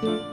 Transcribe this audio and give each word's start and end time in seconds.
thank 0.00 0.22
you 0.22 0.29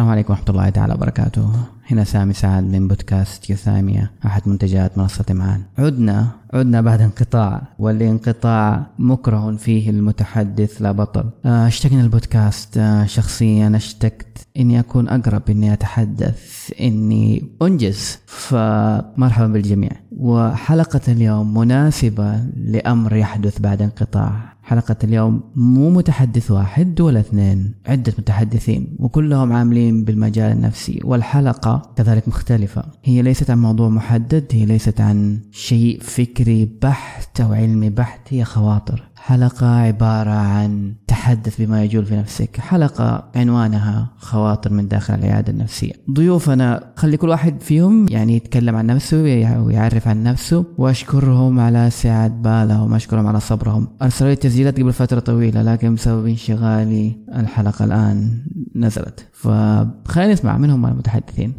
السلام 0.00 0.12
عليكم 0.12 0.32
ورحمة 0.32 0.50
الله 0.50 0.68
تعالى 0.68 0.94
وبركاته. 0.94 1.52
هنا 1.90 2.04
سامي 2.04 2.32
سعد 2.32 2.64
من 2.64 2.88
بودكاست 2.88 3.50
يوثاميا 3.50 4.10
أحد 4.26 4.48
منتجات 4.48 4.98
منصة 4.98 5.24
معان. 5.30 5.62
عدنا 5.78 6.28
عدنا 6.54 6.80
بعد 6.80 7.00
انقطاع 7.00 7.62
والانقطاع 7.78 8.86
مكره 8.98 9.56
فيه 9.56 9.90
المتحدث 9.90 10.82
لا 10.82 10.92
بطل. 10.92 11.24
آه، 11.44 11.66
اشتقنا 11.66 12.00
البودكاست 12.00 12.78
آه، 12.78 13.06
شخصيا 13.06 13.72
اشتقت 13.76 14.38
إني 14.56 14.80
أكون 14.80 15.08
أقرب 15.08 15.42
إني 15.50 15.72
أتحدث 15.72 16.72
إني 16.80 17.44
أنجز. 17.62 18.18
فمرحبا 18.26 19.46
بالجميع. 19.46 19.90
وحلقة 20.16 21.00
اليوم 21.08 21.58
مناسبة 21.58 22.36
لأمر 22.56 23.16
يحدث 23.16 23.60
بعد 23.60 23.82
انقطاع. 23.82 24.32
حلقة 24.70 24.96
اليوم 25.04 25.40
مو 25.54 25.90
متحدث 25.90 26.50
واحد 26.50 27.00
ولا 27.00 27.20
اثنين 27.20 27.74
عدة 27.86 28.12
متحدثين 28.18 28.96
وكلهم 28.98 29.52
عاملين 29.52 30.04
بالمجال 30.04 30.52
النفسي 30.52 31.00
والحلقة 31.04 31.92
كذلك 31.96 32.28
مختلفة. 32.28 32.84
هي 33.04 33.22
ليست 33.22 33.50
عن 33.50 33.58
موضوع 33.58 33.88
محدد 33.88 34.44
هي 34.52 34.64
ليست 34.64 35.00
عن 35.00 35.40
شيء 35.52 36.00
فكري 36.00 36.64
بحت 36.82 37.40
أو 37.40 37.52
علمي 37.52 37.90
بحت 37.90 38.20
هي 38.28 38.44
خواطر. 38.44 39.09
حلقة 39.22 39.66
عبارة 39.66 40.30
عن 40.30 40.94
تحدث 41.06 41.60
بما 41.60 41.84
يجول 41.84 42.06
في 42.06 42.16
نفسك. 42.16 42.60
حلقة 42.60 43.24
عنوانها 43.34 44.08
خواطر 44.18 44.72
من 44.72 44.88
داخل 44.88 45.14
العيادة 45.14 45.52
النفسية. 45.52 45.92
ضيوفنا 46.10 46.92
خلي 46.96 47.16
كل 47.16 47.28
واحد 47.28 47.60
فيهم 47.60 48.06
يعني 48.08 48.36
يتكلم 48.36 48.76
عن 48.76 48.86
نفسه 48.86 49.22
ويعرف 49.66 50.08
عن 50.08 50.22
نفسه 50.22 50.64
وأشكرهم 50.78 51.60
على 51.60 51.90
سعة 51.90 52.28
بالهم 52.28 52.94
أشكرهم 52.94 53.26
على 53.26 53.40
صبرهم. 53.40 53.88
أرسلوا 54.02 54.30
لي 54.30 54.36
تسجيلات 54.36 54.80
قبل 54.80 54.92
فترة 54.92 55.20
طويلة 55.20 55.62
لكن 55.62 55.94
بسبب 55.94 56.26
انشغالي 56.26 57.16
الحلقة 57.34 57.84
الآن 57.84 58.38
نزلت. 58.76 59.26
فخلينا 59.42 60.32
نسمع 60.32 60.58
منهم 60.58 60.86
المتحدثين. 60.86 61.54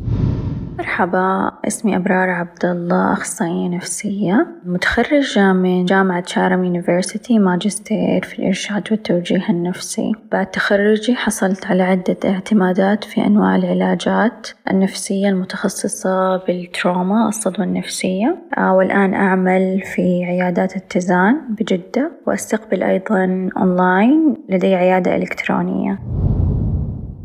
مرحبا 0.77 1.51
اسمي 1.67 1.95
أبرار 1.95 2.29
عبد 2.29 2.65
الله 2.65 3.13
أخصائية 3.13 3.67
نفسية 3.67 4.47
متخرجة 4.65 5.53
من 5.53 5.85
جامعة 5.85 6.23
Chatham 6.25 6.63
University 6.63 7.39
ماجستير 7.39 8.23
في 8.23 8.39
الإرشاد 8.39 8.87
والتوجيه 8.91 9.49
النفسي. 9.49 10.11
بعد 10.31 10.51
تخرجي 10.51 11.15
حصلت 11.15 11.65
على 11.65 11.83
عدة 11.83 12.17
اعتمادات 12.25 13.03
في 13.03 13.25
أنواع 13.25 13.55
العلاجات 13.55 14.47
النفسية 14.71 15.29
المتخصصة 15.29 16.37
بال 16.37 16.60
trauma 16.60 17.27
الصدمة 17.27 17.65
النفسية. 17.65 18.37
آه، 18.57 18.73
والآن 18.73 19.13
أعمل 19.13 19.81
في 19.95 20.23
عيادات 20.25 20.75
اتزان 20.75 21.41
بجدة 21.49 22.11
وأستقبل 22.27 22.83
أيضا 22.83 23.49
أونلاين 23.57 24.35
لدي 24.49 24.75
عيادة 24.75 25.15
إلكترونية. 25.15 26.20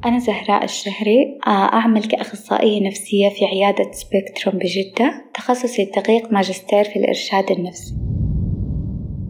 أنا 0.07 0.19
زهراء 0.19 0.65
الشهري 0.65 1.39
آه، 1.47 1.51
أعمل 1.51 2.05
كأخصائية 2.05 2.89
نفسية 2.89 3.29
في 3.29 3.45
عيادة 3.45 3.93
سبيكتروم 3.93 4.59
بجدة 4.59 5.25
تخصصي 5.35 5.83
الدقيق 5.83 6.33
ماجستير 6.33 6.85
في 6.85 6.97
الإرشاد 6.97 7.51
النفسي. 7.51 7.95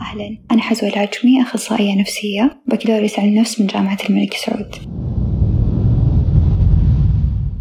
أهلا. 0.00 0.38
أنا 0.50 0.62
حزوة 0.62 0.88
العجمي 0.88 1.42
أخصائية 1.42 2.00
نفسية 2.00 2.60
بكالوريوس 2.66 3.18
علم 3.18 3.28
النفس 3.28 3.60
من 3.60 3.66
جامعة 3.66 3.98
الملك 4.10 4.34
سعود. 4.34 4.95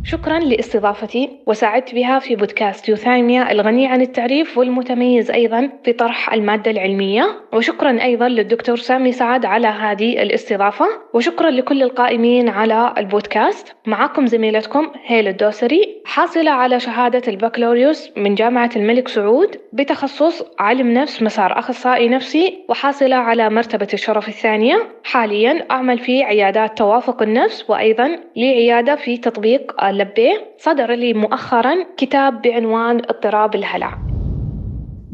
شكرا 0.08 0.40
لاستضافتي 0.40 1.30
وساعدت 1.48 1.96
بها 1.96 2.20
في 2.20 2.36
بودكاست 2.36 2.90
يوثايميا 2.90 3.52
الغني 3.52 3.88
عن 3.88 4.02
التعريف 4.02 4.58
والمتميز 4.58 5.32
أيضا 5.32 5.70
في 5.84 5.94
طرح 5.94 6.34
المادة 6.34 6.72
العلمية. 6.72 7.42
وشكرا 7.54 8.02
أيضا 8.02 8.30
للدكتور 8.30 8.76
سامي 8.78 9.12
سعد 9.12 9.46
على 9.46 9.68
هذه 9.68 10.22
الاستضافة. 10.22 10.86
وشكرا 11.14 11.50
لكل 11.50 11.84
القائمين 11.84 12.50
على 12.50 12.94
البودكاست. 12.98 13.76
معكم 13.86 14.26
زميلتكم 14.28 14.92
هيل 15.06 15.28
الدوسري 15.28 16.02
حاصلة 16.06 16.52
على 16.52 16.80
شهادة 16.80 17.22
البكالوريوس 17.28 18.12
من 18.18 18.36
جامعة 18.36 18.70
الملك 18.76 19.08
سعود 19.08 19.58
بتخصص 19.74 20.44
علم 20.60 20.94
نفس 20.94 21.22
مسار 21.24 21.60
أخصائي 21.60 22.10
نفسي 22.10 22.66
وحاصلة 22.70 23.16
على 23.16 23.50
مرتبة 23.50 23.88
الشرف 23.94 24.28
الثانية. 24.28 24.88
حاليا 25.04 25.66
أعمل 25.72 26.00
في 26.00 26.24
عيادات 26.24 26.78
توافق 26.78 27.22
النفس 27.22 27.70
وأيضا 27.70 28.08
لي 28.36 28.50
عيادة 28.50 28.96
في 28.96 29.18
تطبيق 29.18 29.76
لبيه 29.98 30.56
صدر 30.58 30.92
لي 30.92 31.14
مؤخرا 31.14 31.76
كتاب 31.98 32.42
بعنوان 32.42 32.98
اضطراب 32.98 33.56
الهلع. 33.56 34.15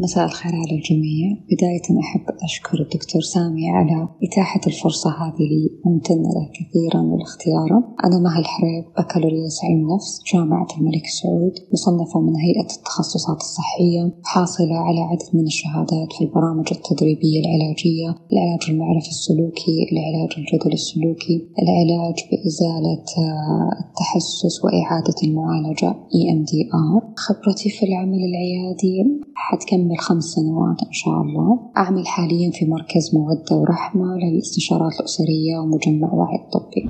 مساء 0.01 0.25
الخير 0.25 0.51
على 0.55 0.75
الجميع. 0.77 1.37
بداية 1.51 1.99
أحب 1.99 2.25
أشكر 2.43 2.81
الدكتور 2.81 3.21
سامي 3.21 3.69
على 3.69 4.07
إتاحة 4.23 4.61
الفرصة 4.67 5.09
هذه 5.09 5.45
لي 5.51 5.69
ممتنة 5.85 6.29
له 6.35 6.45
كثيرا 6.57 7.01
والاختياره 7.01 7.79
أنا 8.05 8.19
مها 8.19 8.39
الحريب 8.39 8.83
بكالوريوس 8.97 9.57
علم 9.63 9.93
نفس 9.93 10.21
جامعة 10.33 10.67
الملك 10.77 11.05
سعود 11.05 11.53
مصنفة 11.73 12.19
من 12.19 12.35
هيئة 12.35 12.69
التخصصات 12.77 13.37
الصحية 13.37 14.03
حاصلة 14.23 14.77
على 14.87 14.99
عدد 14.99 15.29
من 15.33 15.45
الشهادات 15.53 16.13
في 16.17 16.23
البرامج 16.23 16.67
التدريبية 16.71 17.39
العلاجية 17.43 18.09
العلاج 18.31 18.63
المعرفي 18.69 19.09
السلوكي 19.09 19.77
العلاج 19.91 20.31
الجدلي 20.37 20.73
السلوكي 20.73 21.35
العلاج 21.61 22.17
بإزالة 22.29 23.03
آه، 23.17 23.71
التحسس 23.83 24.55
وإعادة 24.63 25.15
المعالجة 25.23 25.89
EMDR 26.19 27.01
خبرتي 27.17 27.69
في 27.69 27.85
العمل 27.85 28.19
العيادي 28.29 29.21
حتكمل 29.35 29.90
أكمل 29.91 29.99
خمس 29.99 30.23
سنوات 30.23 30.83
إن 30.87 30.91
شاء 30.91 31.21
الله. 31.21 31.71
أعمل 31.77 32.07
حاليا 32.07 32.51
في 32.51 32.65
مركز 32.65 33.11
مودة 33.13 33.55
ورحمة 33.55 34.17
للاستشارات 34.17 34.91
الأسرية 34.99 35.57
ومجمع 35.59 36.13
وعي 36.13 36.35
الطبي 36.35 36.89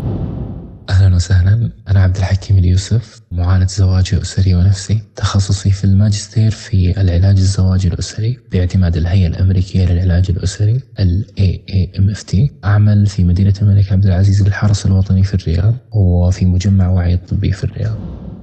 أهلا 0.90 1.16
وسهلا. 1.16 1.72
أنا 1.88 2.04
عبد 2.04 2.18
الحكيم 2.18 2.58
اليوسف 2.58 3.22
معالج 3.32 3.70
زواجي 3.70 4.22
أسري 4.22 4.56
ونفسي. 4.56 5.02
تخصصي 5.16 5.72
في 5.72 5.84
الماجستير 5.84 6.52
في 6.52 7.02
العلاج 7.02 7.38
الزواجي 7.38 7.88
الأسري 7.88 8.38
باعتماد 8.52 8.98
الهيئة 8.98 9.28
الأمريكية 9.28 9.86
للعلاج 9.86 10.32
الأسري 10.32 10.82
ال 11.00 11.26
AAMFT 11.40 12.36
أعمل 12.66 13.06
في 13.06 13.24
مدينة 13.24 13.54
الملك 13.62 13.92
عبد 13.92 14.06
العزيز 14.06 14.44
للحرس 14.48 14.86
الوطني 14.86 15.24
في 15.24 15.34
الرياض 15.34 15.74
وفي 15.94 16.46
مجمع 16.46 16.90
وعي 16.90 17.14
الطبي 17.14 17.52
في 17.52 17.64
الرياض. 17.64 17.96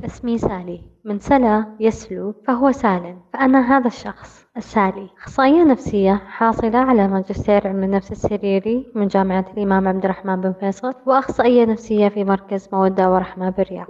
اسمي 0.04 0.38
سالي. 0.38 0.80
من 1.04 1.18
سلا 1.18 1.66
يسلو 1.80 2.34
فهو 2.46 2.72
سال 2.72 3.16
فأنا 3.32 3.78
هذا 3.78 3.86
الشخص. 3.86 4.47
السالي. 4.58 5.08
أخصائية 5.22 5.64
نفسية 5.64 6.22
حاصلة 6.26 6.78
على 6.78 7.08
ماجستير 7.08 7.68
علم 7.68 7.84
النفس 7.84 8.12
السريري 8.12 8.86
من 8.94 9.08
جامعة 9.08 9.46
الإمام 9.56 9.88
عبد 9.88 10.04
الرحمن 10.04 10.40
بن 10.40 10.52
فيصل 10.60 10.94
وأخصائية 11.06 11.64
نفسية 11.64 12.08
في 12.08 12.24
مركز 12.24 12.68
مودة 12.72 13.12
ورحمة 13.12 13.50
بالرياض. 13.50 13.86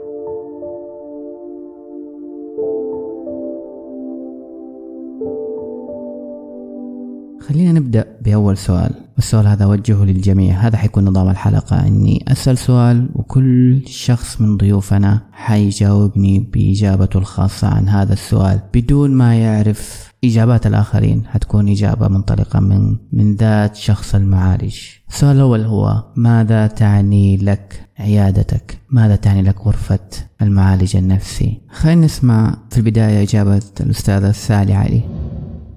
خلينا 7.41 7.73
نبدأ 7.73 8.17
بأول 8.25 8.57
سؤال 8.57 8.91
والسؤال 9.17 9.47
هذا 9.47 9.65
أوجهه 9.65 10.05
للجميع. 10.05 10.55
هذا 10.55 10.77
حيكون 10.77 11.05
نظام 11.05 11.29
الحلقة. 11.29 11.87
أني 11.87 12.25
أسأل 12.29 12.59
سؤال 12.59 13.09
وكل 13.15 13.83
شخص 13.87 14.41
من 14.41 14.57
ضيوفنا 14.57 15.21
حيجاوبني 15.33 16.51
بإجابته 16.53 17.19
الخاصة 17.19 17.69
عن 17.69 17.89
هذا 17.89 18.13
السؤال 18.13 18.61
بدون 18.75 19.11
ما 19.11 19.37
يعرف 19.37 20.08
إجابات 20.25 20.67
الآخرين 20.67 21.27
حتكون 21.27 21.69
إجابة 21.69 22.09
منطلقة 22.09 22.61
من 22.61 22.97
من 23.13 23.37
ذات 23.37 23.77
شخص 23.77 24.15
المعالج 24.15 24.77
السؤال 25.11 25.37
الأول 25.37 25.61
هو 25.65 26.05
ماذا 26.17 26.67
تعني 26.67 27.37
لك 27.37 27.89
عيادتك؟ 27.99 28.79
ماذا 28.91 29.17
تعني 29.17 29.43
لك 29.43 29.61
غرفة 29.61 29.99
المعالج 30.43 30.97
النفسي؟ 30.97 31.61
خلينا 31.71 32.05
نسمع 32.05 32.59
في 32.71 32.79
البداية 32.79 33.23
إجابة 33.23 33.63
الأستاذة 33.81 34.33
سالي 34.33 34.75
علي. 34.75 35.03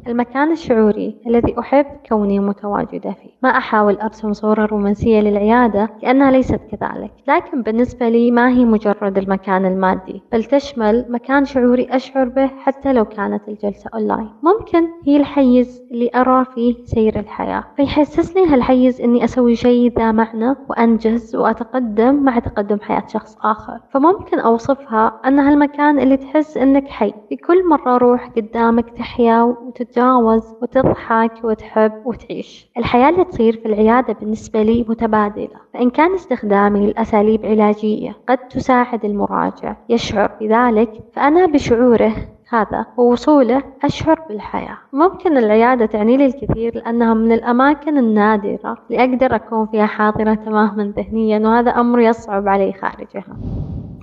المكان 0.07 0.51
الشعوري 0.51 1.16
الذي 1.28 1.59
أحب 1.59 1.85
كوني 2.09 2.40
متواجدة 2.40 3.11
فيه. 3.11 3.29
ما 3.43 3.49
أحاول 3.49 3.96
أرسم 3.97 4.34
صورة 4.34 4.66
رومانسية 4.66 5.20
للعيادة 5.22 5.90
لأنها 6.03 6.31
ليست 6.31 6.59
كذلك. 6.72 7.11
لكن 7.28 7.61
بالنسبة 7.61 8.09
لي 8.09 8.31
ما 8.31 8.49
هي 8.49 8.66
مجرد 8.66 9.17
المكان 9.17 9.66
المادي 9.66 10.22
بل 10.31 10.43
تشمل 10.43 11.05
مكان 11.09 11.46
شعوري 11.46 11.87
أشعر 11.91 12.29
به 12.29 12.47
حتى 12.47 12.93
لو 12.93 13.05
كانت 13.05 13.41
الجلسة 13.47 13.90
أونلاين 13.93 14.29
ممكن 14.43 14.87
هي 15.05 15.17
الحيز 15.17 15.81
اللي 15.91 16.09
أرى 16.16 16.46
فيه 16.55 16.75
سير 16.85 17.20
الحياة 17.20 17.64
فيحسسني 17.78 18.46
هالحيز 18.46 19.02
أني 19.02 19.23
أسوي 19.23 19.55
شيء 19.55 19.91
ذا 19.99 20.11
معنى 20.11 20.55
وأنجز 20.70 21.35
وأتقدم 21.35 22.16
مع 22.16 22.40
تقدم 22.40 22.79
حياة 22.81 23.03
شخص 23.08 23.37
آخر. 23.43 23.79
فممكن 23.93 24.40
أوصفها 24.40 25.20
أنها 25.28 25.49
المكان 25.53 25.99
اللي 25.99 26.17
تحس 26.17 26.58
أنك 26.58 26.87
حي. 26.87 27.14
في 27.29 27.35
كل 27.35 27.67
مرة 27.70 27.96
أرواح 27.96 28.28
قدامك 28.37 28.90
تحيا 28.90 29.55
تتجاوز 29.91 30.55
وتضحك 30.61 31.32
وتحب 31.43 31.91
وتعيش. 32.05 32.72
الحياة 32.78 33.09
اللي 33.09 33.23
تصير 33.23 33.58
في 33.58 33.66
العيادة 33.66 34.14
بالنسبة 34.14 34.61
لي 34.61 34.85
متبادلة 34.90 35.55
فإن 35.73 35.90
كان 35.90 36.14
استخدامي 36.14 36.88
لأساليب 36.91 37.46
علاجية 37.46 38.16
قد 38.29 38.38
تساعد 38.38 39.05
المراجع 39.05 39.76
يشعر 39.90 40.32
بذلك 40.41 40.91
فأنا 41.14 41.46
بشعوره 41.46 42.14
هذا 42.49 42.85
ووصوله 42.97 43.64
أشعر 43.84 44.20
بالحياة. 44.29 44.78
ممكن 44.93 45.38
العيادة 45.38 45.85
تعني 45.85 46.17
لي 46.17 46.26
الكثير 46.26 46.76
لأنها 46.76 47.14
من 47.14 47.32
الأماكن 47.32 47.97
النادرة 47.97 48.78
اللي 48.91 49.03
أقدر 49.03 49.35
أكون 49.35 49.66
فيها 49.66 49.85
حاضرة 49.85 50.34
تماما 50.34 50.94
ذهنيا 50.97 51.40
وهذا 51.40 51.72
أمر 51.72 51.99
يصعب 51.99 52.47
علي 52.47 52.73
خارجها. 52.73 53.37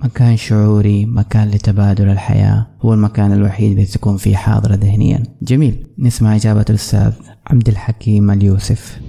مكان 0.04 0.36
شعوري 0.36 1.06
مكان 1.06 1.48
لتبادل 1.48 2.08
الحياة 2.08 2.66
هو 2.82 2.94
المكان 2.94 3.32
الوحيد 3.32 3.70
اللي 3.70 3.84
تكون 3.84 4.16
فيه 4.16 4.36
حاضرة 4.36 4.74
ذهنيا. 4.74 5.22
جميل. 5.42 5.86
نسمع 5.98 6.36
إجابة 6.36 6.64
الأستاذ 6.70 7.12
عبد 7.46 7.68
الحكيم 7.68 8.30
اليوسف. 8.30 9.00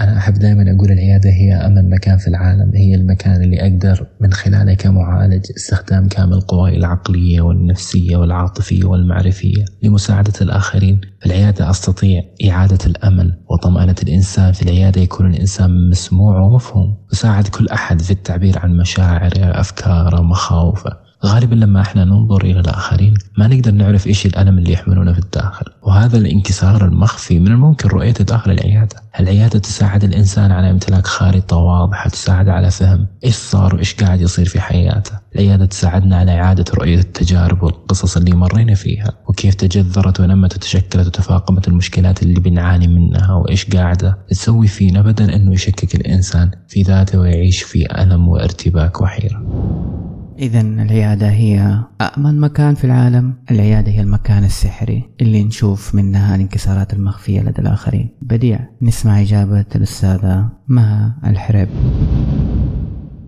أنا 0.00 0.18
أحب 0.18 0.34
دائما 0.34 0.62
أقول 0.76 0.92
العيادة 0.92 1.30
هي 1.30 1.54
أمن 1.54 1.90
مكان 1.90 2.18
في 2.18 2.28
العالم 2.28 2.70
هي 2.74 2.94
المكان 2.94 3.42
اللي 3.42 3.60
أقدر 3.62 4.06
من 4.20 4.32
خلاله 4.32 4.74
كمعالج 4.74 5.44
استخدام 5.56 6.08
كامل 6.08 6.40
قواي 6.40 6.76
العقلية 6.76 7.40
والنفسية 7.40 8.16
والعاطفية 8.16 8.84
والمعرفية 8.84 9.64
لمساعدة 9.82 10.32
الآخرين. 10.40 11.00
في 11.20 11.26
العيادة 11.26 11.70
أستطيع 11.70 12.22
إعادة 12.48 12.78
الأمل 12.86 13.38
وطمأنة 13.50 13.94
الإنسان. 14.02 14.52
في 14.52 14.62
العيادة 14.62 15.00
يكون 15.00 15.34
الإنسان 15.34 15.90
مسموع 15.90 16.40
ومفهوم. 16.40 16.96
أساعد 17.12 17.48
كل 17.48 17.68
أحد 17.68 18.02
في 18.02 18.10
التعبير 18.10 18.58
عن 18.58 18.76
مشاعره 18.76 19.60
أفكاره 19.60 20.22
مخاوفه. 20.22 21.07
غالبا 21.26 21.54
لما 21.54 21.80
إحنا 21.80 22.04
ننظر 22.04 22.44
إلى 22.44 22.60
الآخرين 22.60 23.14
ما 23.38 23.46
نقدر 23.46 23.70
نعرف 23.70 24.06
إيش 24.06 24.26
الألم 24.26 24.58
اللي 24.58 24.72
يحملونه 24.72 25.12
في 25.12 25.18
الداخل. 25.18 25.66
وهذا 25.82 26.18
الانكسار 26.18 26.84
المخفي 26.84 27.38
من 27.38 27.46
الممكن 27.46 27.88
رؤيته 27.88 28.24
داخل 28.24 28.50
العيادة. 28.50 28.96
العيادة 29.20 29.58
تساعد 29.58 30.04
الإنسان 30.04 30.52
على 30.52 30.70
امتلاك 30.70 31.06
خارطة 31.06 31.56
واضحة 31.56 32.10
تساعد 32.10 32.48
على 32.48 32.70
فهم 32.70 33.06
إيش 33.24 33.34
صار 33.34 33.74
وإيش 33.74 33.94
قاعد 33.94 34.20
يصير 34.20 34.46
في 34.46 34.60
حياته. 34.60 35.12
العيادة 35.34 35.66
تساعدنا 35.66 36.16
على 36.16 36.40
إعادة 36.40 36.64
رؤية 36.74 36.98
التجارب 36.98 37.62
والقصص 37.62 38.16
اللي 38.16 38.32
مرينا 38.32 38.74
فيها 38.74 39.12
وكيف 39.28 39.54
تجذرت 39.54 40.20
ونمت 40.20 40.56
وتشكلت 40.56 41.06
وتفاقمت 41.06 41.68
المشكلات 41.68 42.22
اللي 42.22 42.40
بنعاني 42.40 42.86
منها 42.88 43.34
وإيش 43.34 43.64
قاعدة 43.64 44.18
تسوي 44.30 44.66
فينا 44.66 45.02
بدل 45.02 45.30
إنه 45.30 45.52
يشكك 45.52 45.94
الإنسان 45.94 46.50
في 46.68 46.82
ذاته 46.82 47.18
ويعيش 47.18 47.62
في 47.62 48.02
ألم 48.02 48.28
وارتباك 48.28 49.00
وحيرة. 49.00 49.42
إذا 50.38 50.60
العيادة 50.60 51.30
هي 51.30 51.78
أأمن 52.00 52.40
مكان 52.40 52.74
في 52.74 52.84
العالم. 52.84 53.34
العيادة 53.50 53.92
هي 53.92 54.00
المكان 54.00 54.44
السحري 54.44 55.02
اللي 55.20 55.44
نشوف 55.44 55.94
منها 55.94 56.34
الانكسارات 56.34 56.92
المخفية 56.92 57.40
لدى 57.40 57.62
الآخرين. 57.62 58.08
بديع 58.22 58.60
نسمع 58.82 59.20
إجابة 59.20 59.64
الأستاذة 59.76 60.48
مها 60.68 61.18
الحرب 61.26 61.68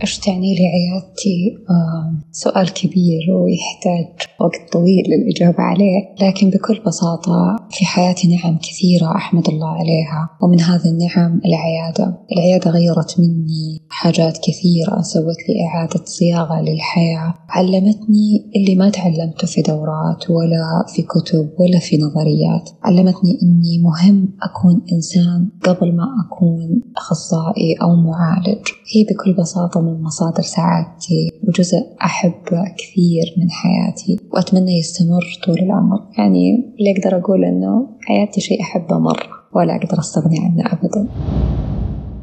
إيش 0.02 0.18
تعني 0.18 0.54
لي 0.54 0.66
عيادتي؟ 0.66 1.56
آه 1.70 2.20
سؤال 2.32 2.72
كبير 2.72 3.22
ويحتاج 3.30 4.28
وقت 4.40 4.72
طويل 4.72 5.04
للإجابة 5.08 5.62
عليه 5.62 6.14
لكن 6.20 6.50
بكل 6.50 6.80
بساطة 6.86 7.56
في 7.70 7.84
حياتي 7.84 8.36
نعم 8.36 8.58
كثيرة 8.58 9.16
أحمد 9.16 9.48
الله 9.48 9.68
عليها 9.68 10.30
ومن 10.42 10.60
هذه 10.60 10.86
النعم 10.86 11.40
العيادة. 11.44 12.18
العيادة 12.32 12.70
غيرت 12.70 13.20
مني 13.20 13.80
حاجات 13.88 14.38
كثيرة 14.38 15.00
سوت 15.00 15.36
لي 15.48 15.66
إعادة 15.66 16.04
صياغة 16.04 16.60
للحياة 16.60 17.34
علمتني 17.48 18.50
اللي 18.56 18.74
ما 18.74 18.90
تعلمته 18.90 19.46
في 19.46 19.62
دورات 19.62 20.30
ولا 20.30 20.84
في 20.94 21.02
كتب 21.02 21.50
ولا 21.58 21.78
في 21.78 21.96
نظريات. 21.96 22.70
علمتني 22.82 23.38
أني 23.42 23.78
مهم 23.78 24.28
أكون 24.42 24.82
إنسان 24.92 25.48
قبل 25.64 25.96
ما 25.96 26.04
أكون 26.26 26.82
أخصائي 26.96 27.74
أو 27.82 27.96
معالج. 27.96 28.66
هي 28.94 29.04
بكل 29.04 29.32
بساطة 29.40 29.80
من 29.90 30.02
مصادر 30.02 30.42
سعادتي 30.42 31.30
وجزء 31.48 31.78
أحبه 32.04 32.64
كثير 32.78 33.34
من 33.38 33.50
حياتي 33.50 34.18
وأتمنى 34.32 34.78
يستمر 34.78 35.24
طول 35.44 35.58
العمر. 35.58 35.98
يعني 36.18 36.74
اللي 36.78 36.94
أقدر 36.96 37.18
أقول 37.18 37.44
أنه 37.44 37.88
حياتي 38.00 38.40
شيء 38.40 38.60
أحبه 38.62 38.98
مرة 38.98 39.28
ولا 39.54 39.76
أقدر 39.76 39.98
أستغني 39.98 40.38
عنه 40.38 40.72
أبدا. 40.72 41.08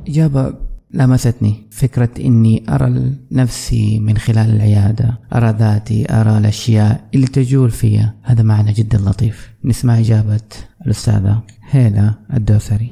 إجابة 0.08 0.54
لمستني. 0.94 1.54
فكرة 1.72 2.10
إني 2.20 2.64
أرى 2.70 3.14
نفسي 3.32 4.00
من 4.00 4.18
خلال 4.18 4.56
العيادة 4.56 5.20
أرى 5.36 5.56
ذاتي 5.60 6.06
أرى 6.10 6.38
الأشياء 6.38 7.02
اللي 7.16 7.28
تجول 7.28 7.70
فيها 7.70 8.16
هذا 8.24 8.44
معنى 8.44 8.72
جدا 8.72 8.98
لطيف. 8.98 9.52
نسمع 9.66 10.00
إجابة 10.00 10.40
الأستاذة 10.86 11.40
هيلا 11.70 12.14
الدوسري. 12.34 12.92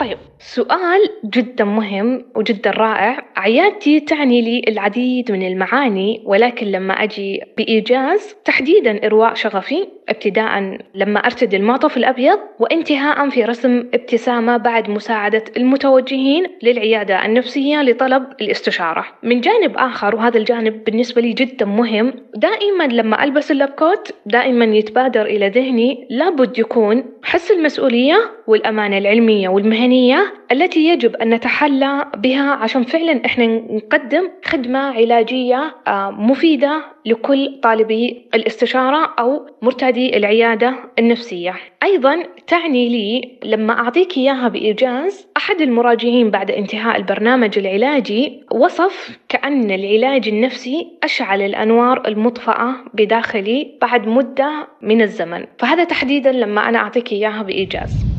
طيب 0.00 0.18
سؤال 0.44 1.00
جدا 1.24 1.64
مهم 1.64 2.24
وجدا 2.36 2.70
رائع. 2.70 3.24
عيادتي 3.36 4.00
تعني 4.00 4.42
لي 4.42 4.62
العديد 4.68 5.32
من 5.32 5.46
المعاني 5.46 6.22
ولكن 6.24 6.66
لما 6.66 6.94
أجي 6.94 7.40
بإيجاز 7.56 8.36
تحديدا 8.44 9.06
إرواء 9.06 9.34
شغفي 9.34 9.88
ابتداء 10.08 10.78
لما 10.94 11.18
أرتدي 11.20 11.56
المعطف 11.56 11.96
الأبيض 11.96 12.38
وانتهاء 12.58 13.28
في 13.28 13.44
رسم 13.44 13.78
ابتسامة 13.94 14.56
بعد 14.56 14.90
مساعدة 14.90 15.44
المتوجهين 15.56 16.46
للعيادة 16.62 17.24
النفسية 17.24 17.82
لطلب 17.82 18.22
الاستشارة. 18.40 19.04
من 19.22 19.40
جانب 19.40 19.76
آخر 19.76 20.16
وهذا 20.16 20.38
الجانب 20.38 20.84
بالنسبة 20.84 21.22
لي 21.22 21.32
جدا 21.32 21.66
مهم 21.66 22.14
دائما 22.36 22.84
لما 22.84 23.24
ألبس 23.24 23.50
اللابكوت 23.50 24.12
دائما 24.26 24.64
يتبادر 24.64 25.22
إلى 25.26 25.48
ذهني 25.48 26.06
لابد 26.10 26.58
يكون 26.58 27.04
حس 27.22 27.50
المسؤولية 27.50 28.30
والأمانة 28.46 28.98
العلمية 28.98 29.48
والمهنية 29.48 30.31
التي 30.52 30.88
يجب 30.88 31.16
أن 31.16 31.30
نتحلى 31.30 32.06
بها 32.16 32.50
عشان 32.50 32.84
فعلا 32.84 33.26
إحنا 33.26 33.46
نقدم 33.46 34.28
خدمة 34.44 34.78
علاجية 34.78 35.74
آه، 35.86 36.10
مفيدة 36.10 36.84
لكل 37.06 37.60
طالبي 37.62 38.28
الاستشارة 38.34 39.14
أو 39.18 39.46
مرتادي 39.62 40.16
العيادة 40.16 40.74
النفسية. 40.98 41.54
أيضا 41.82 42.22
تعني 42.46 42.88
لي 42.88 43.38
لما 43.44 43.78
أعطيك 43.78 44.16
إياها 44.16 44.48
بإيجاز 44.48 45.26
أحد 45.36 45.60
المراجعين 45.60 46.30
بعد 46.30 46.50
انتهاء 46.50 46.96
البرنامج 46.96 47.58
العلاجي 47.58 48.42
وصف 48.52 49.18
كأن 49.28 49.70
العلاج 49.70 50.28
النفسي 50.28 50.86
أشعل 51.02 51.42
الأنوار 51.42 52.02
المطفأة 52.08 52.74
بداخلي 52.94 53.78
بعد 53.80 54.08
مدة 54.08 54.68
من 54.82 55.02
الزمن. 55.02 55.46
فهذا 55.58 55.84
تحديدا 55.84 56.32
لما 56.32 56.68
أنا 56.68 56.78
أعطيك 56.78 57.12
إياها 57.12 57.42
بإيجاز. 57.42 58.11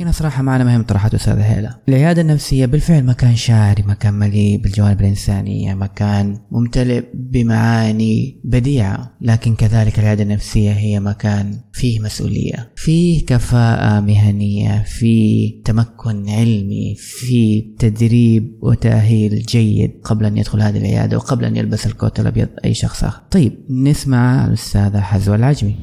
هنا 0.00 0.12
صراحة 0.12 0.42
معنا 0.42 0.64
مهم 0.64 0.82
طرحت 0.82 1.14
أستاذة 1.14 1.42
هيلا 1.44 1.78
العيادة 1.88 2.22
النفسية 2.22 2.66
بالفعل 2.66 3.04
مكان 3.04 3.36
شاعري 3.36 3.82
مكان 3.82 4.14
مليء 4.14 4.60
بالجوانب 4.60 5.00
الإنسانية 5.00 5.74
مكان 5.74 6.38
ممتلئ 6.50 7.04
بمعاني 7.14 8.40
بديعة. 8.44 9.16
لكن 9.20 9.54
كذلك 9.54 9.98
العيادة 9.98 10.22
النفسية 10.22 10.72
هي 10.72 11.00
مكان 11.00 11.58
فيه 11.72 12.00
مسؤولية 12.00 12.72
فيه 12.76 13.26
كفاءة 13.26 14.00
مهنية 14.00 14.82
فيه 14.86 15.62
تمكن 15.62 16.28
علمي 16.28 16.94
فيه 16.98 17.76
تدريب 17.78 18.58
وتأهيل 18.62 19.42
جيد 19.42 19.90
قبل 20.04 20.24
أن 20.26 20.36
يدخل 20.38 20.62
هذه 20.62 20.78
العيادة 20.78 21.16
وقبل 21.16 21.44
أن 21.44 21.56
يلبس 21.56 21.86
الكوت 21.86 22.20
الأبيض 22.20 22.48
أي 22.64 22.74
شخص 22.74 23.04
آخر. 23.04 23.22
طيب 23.30 23.52
نسمع 23.70 24.46
الأستاذة 24.46 25.00
حزوة 25.00 25.36
العجمي. 25.36 25.76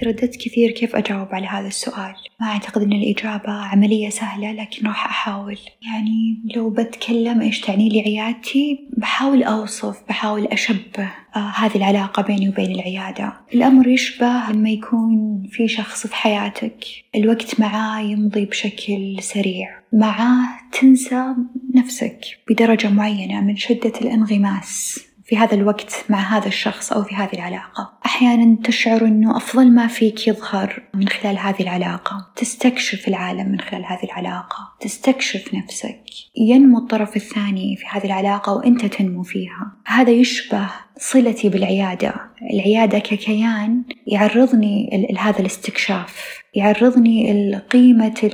ترددت 0.00 0.36
كثير 0.36 0.70
كيف 0.70 0.96
أجاوب 0.96 1.28
على 1.30 1.46
هذا 1.46 1.68
السؤال. 1.68 2.14
ما 2.40 2.46
أعتقد 2.46 2.82
أن 2.82 2.92
الإجابة 2.92 3.52
عملية 3.52 4.08
سهلة 4.08 4.52
لكن 4.52 4.86
راح 4.86 5.06
أحاول. 5.06 5.58
يعني 5.82 6.42
لو 6.56 6.70
بتكلم 6.70 7.40
إيش 7.40 7.60
تعني 7.60 7.88
لي 7.88 8.00
عيادتي 8.00 8.88
بحاول 8.96 9.42
أوصف 9.42 10.02
بحاول 10.08 10.46
أشبه 10.46 11.10
آه 11.36 11.52
هذه 11.56 11.76
العلاقة 11.76 12.22
بيني 12.22 12.48
وبين 12.48 12.70
العيادة. 12.70 13.32
الأمر 13.54 13.88
يشبه 13.88 14.50
لما 14.50 14.70
يكون 14.70 15.42
في 15.50 15.68
شخص 15.68 16.06
في 16.06 16.14
حياتك 16.14 16.84
الوقت 17.14 17.60
معاه 17.60 18.00
يمضي 18.00 18.44
بشكل 18.44 19.16
سريع. 19.20 19.68
معاه 19.92 20.48
تنسى 20.80 21.34
نفسك 21.74 22.20
بدرجة 22.50 22.90
معينة 22.90 23.40
من 23.40 23.56
شدة 23.56 23.92
الانغماس. 24.00 25.07
في 25.28 25.36
هذا 25.36 25.54
الوقت 25.54 26.04
مع 26.08 26.18
هذا 26.18 26.46
الشخص 26.46 26.92
أو 26.92 27.02
في 27.02 27.14
هذه 27.14 27.32
العلاقة. 27.32 27.92
أحيانا 28.06 28.56
تشعر 28.64 29.04
أنه 29.04 29.36
أفضل 29.36 29.72
ما 29.72 29.86
فيك 29.86 30.28
يظهر 30.28 30.82
من 30.94 31.08
خلال 31.08 31.38
هذه 31.38 31.62
العلاقة. 31.62 32.30
تستكشف 32.36 33.08
العالم 33.08 33.48
من 33.48 33.60
خلال 33.60 33.84
هذه 33.84 34.04
العلاقة. 34.04 34.72
تستكشف 34.80 35.54
نفسك. 35.54 36.04
ينمو 36.36 36.78
الطرف 36.78 37.16
الثاني 37.16 37.76
في 37.76 37.84
هذه 37.90 38.06
العلاقة 38.06 38.54
وأنت 38.54 38.86
تنمو 38.86 39.22
فيها. 39.22 39.72
هذا 39.86 40.10
يشبه 40.10 40.70
صلتي 40.98 41.48
بالعيادة. 41.48 42.14
العيادة 42.52 42.98
ككيان 42.98 43.82
يعرضني 44.06 45.06
لهذا 45.10 45.40
الاستكشاف. 45.40 46.37
يعرضني 46.54 47.54
قيمة 47.70 48.30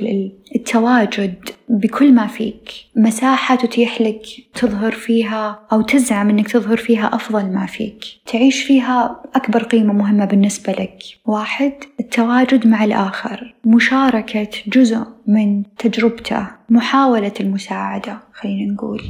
التواجد 0.55 1.35
بكل 1.69 2.13
ما 2.13 2.27
فيك. 2.27 2.69
مساحة 2.95 3.55
تتيح 3.55 4.01
لك 4.01 4.21
تظهر 4.53 4.91
فيها 4.91 5.59
أو 5.71 5.81
تزعم 5.81 6.29
أنك 6.29 6.51
تظهر 6.51 6.77
فيها 6.77 7.15
أفضل 7.15 7.45
ما 7.45 7.65
فيك. 7.65 8.03
تعيش 8.25 8.63
فيها 8.63 9.21
أكبر 9.35 9.63
قيمة 9.63 9.93
مهمة 9.93 10.25
بالنسبة 10.25 10.73
لك. 10.73 10.97
واحد 11.25 11.73
التواجد 11.99 12.67
مع 12.67 12.83
الآخر. 12.83 13.55
مشاركة 13.65 14.49
جزء 14.67 15.03
من 15.27 15.63
تجربته. 15.77 16.47
محاولة 16.69 17.33
المساعدة 17.39 18.19
خلينا 18.33 18.73
نقول. 18.73 19.01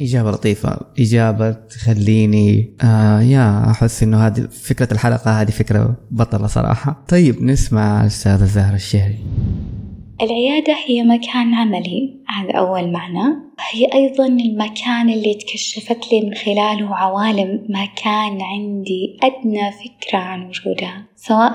إجابة 0.00 0.30
لطيفة. 0.30 0.80
إجابة 0.98 1.50
تخليني 1.50 2.76
آه 2.84 3.20
يا 3.20 3.70
أحس 3.70 4.02
إنه 4.02 4.26
هذه 4.26 4.48
فكرة 4.50 4.92
الحلقة 4.92 5.40
هذه 5.40 5.50
فكرة 5.50 5.96
بطلة 6.10 6.46
صراحة. 6.46 7.04
طيب 7.08 7.42
نسمع 7.42 8.00
الأستاذة 8.00 8.44
زهرة 8.44 8.74
الشهري. 8.74 9.18
العيادة 10.22 10.74
هي 10.86 11.02
مكان 11.02 11.54
عملي. 11.54 12.20
هذا 12.28 12.58
أول 12.58 12.92
معنى. 12.92 13.34
هي 13.72 13.86
أيضا 13.94 14.26
المكان 14.26 15.10
اللي 15.10 15.34
تكشفت 15.34 16.12
لي 16.12 16.20
من 16.20 16.34
خلاله 16.34 16.96
عوالم 16.96 17.66
ما 17.68 17.84
كان 17.84 18.42
عندي 18.42 19.18
أدنى 19.22 19.72
فكرة 19.72 20.18
عن 20.18 20.46
وجودها. 20.46 21.04
سواء 21.16 21.54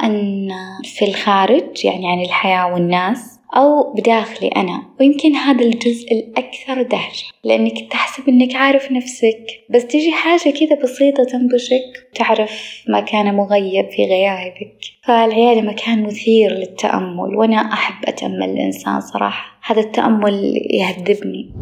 في 0.83 1.05
الخارج 1.07 1.85
يعني 1.85 2.11
عن 2.11 2.21
الحياة 2.21 2.73
والناس 2.73 3.38
أو 3.55 3.93
بداخلي 3.93 4.47
أنا 4.47 4.83
ويمكن 4.99 5.35
هذا 5.35 5.65
الجزء 5.65 6.11
الأكثر 6.11 6.81
دهشة 6.81 7.25
لأنك 7.43 7.91
تحسب 7.91 8.29
أنك 8.29 8.55
عارف 8.55 8.91
نفسك. 8.91 9.45
بس 9.69 9.87
تجي 9.87 10.11
حاجة 10.11 10.53
كذا 10.53 10.83
بسيطة 10.83 11.23
تنبشك 11.23 12.07
تعرف 12.15 12.83
ما 12.89 12.99
كان 12.99 13.35
مغيب 13.35 13.89
في 13.91 14.05
غيابك. 14.05 14.77
فالعيادة 15.03 15.61
مكان 15.61 16.03
مثير 16.03 16.51
للتأمل 16.51 17.35
وأنا 17.35 17.73
أحب 17.73 18.05
أتأمل 18.05 18.49
الإنسان 18.49 19.01
صراحة. 19.01 19.59
هذا 19.65 19.79
التأمل 19.81 20.53
يهذبني 20.71 21.53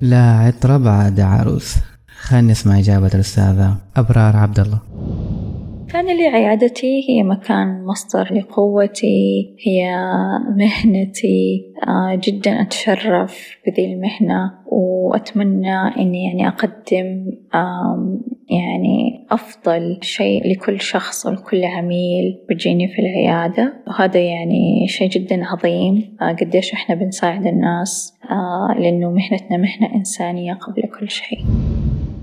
لا 0.00 0.30
عطر 0.30 0.78
بعد 0.78 1.20
عروس. 1.20 1.74
خلينا 2.20 2.50
نسمع 2.50 2.78
إجابة 2.78 3.10
الأستاذة. 3.14 3.76
أبرار 3.96 4.36
عبد 4.36 4.60
الله. 4.60 4.80
لي 5.94 6.26
عيادتي 6.26 7.04
هي 7.08 7.22
مكان 7.22 7.84
مصدر 7.84 8.34
لقوتي 8.34 9.54
هي 9.66 9.96
مهنتي. 10.56 11.72
آه، 11.88 12.20
جدا 12.24 12.62
أتشرف 12.62 13.58
بذي 13.66 13.84
المهنة 13.94 14.52
وأتمنى 14.66 15.76
إني 15.98 16.24
يعني 16.24 16.48
أقدم 16.48 17.26
يعني 18.50 19.26
أفضل 19.30 19.98
شيء 20.02 20.52
لكل 20.52 20.80
شخص 20.80 21.26
ولكل 21.26 21.64
عميل 21.64 22.38
بيجيني 22.48 22.88
في 22.88 22.98
العيادة. 22.98 23.72
وهذا 23.86 24.20
يعني 24.20 24.86
شيء 24.88 25.08
جدا 25.08 25.44
عظيم. 25.44 26.16
آه، 26.22 26.32
قديش 26.32 26.72
إحنا 26.72 26.94
بنساعد 26.94 27.46
الناس 27.46 28.18
آه، 28.30 28.80
لأنه 28.80 29.10
مهنتنا 29.10 29.56
مهنة 29.56 29.94
إنسانية 29.94 30.54
قبل 30.54 30.82
كل 30.82 31.10
شيء. 31.10 31.38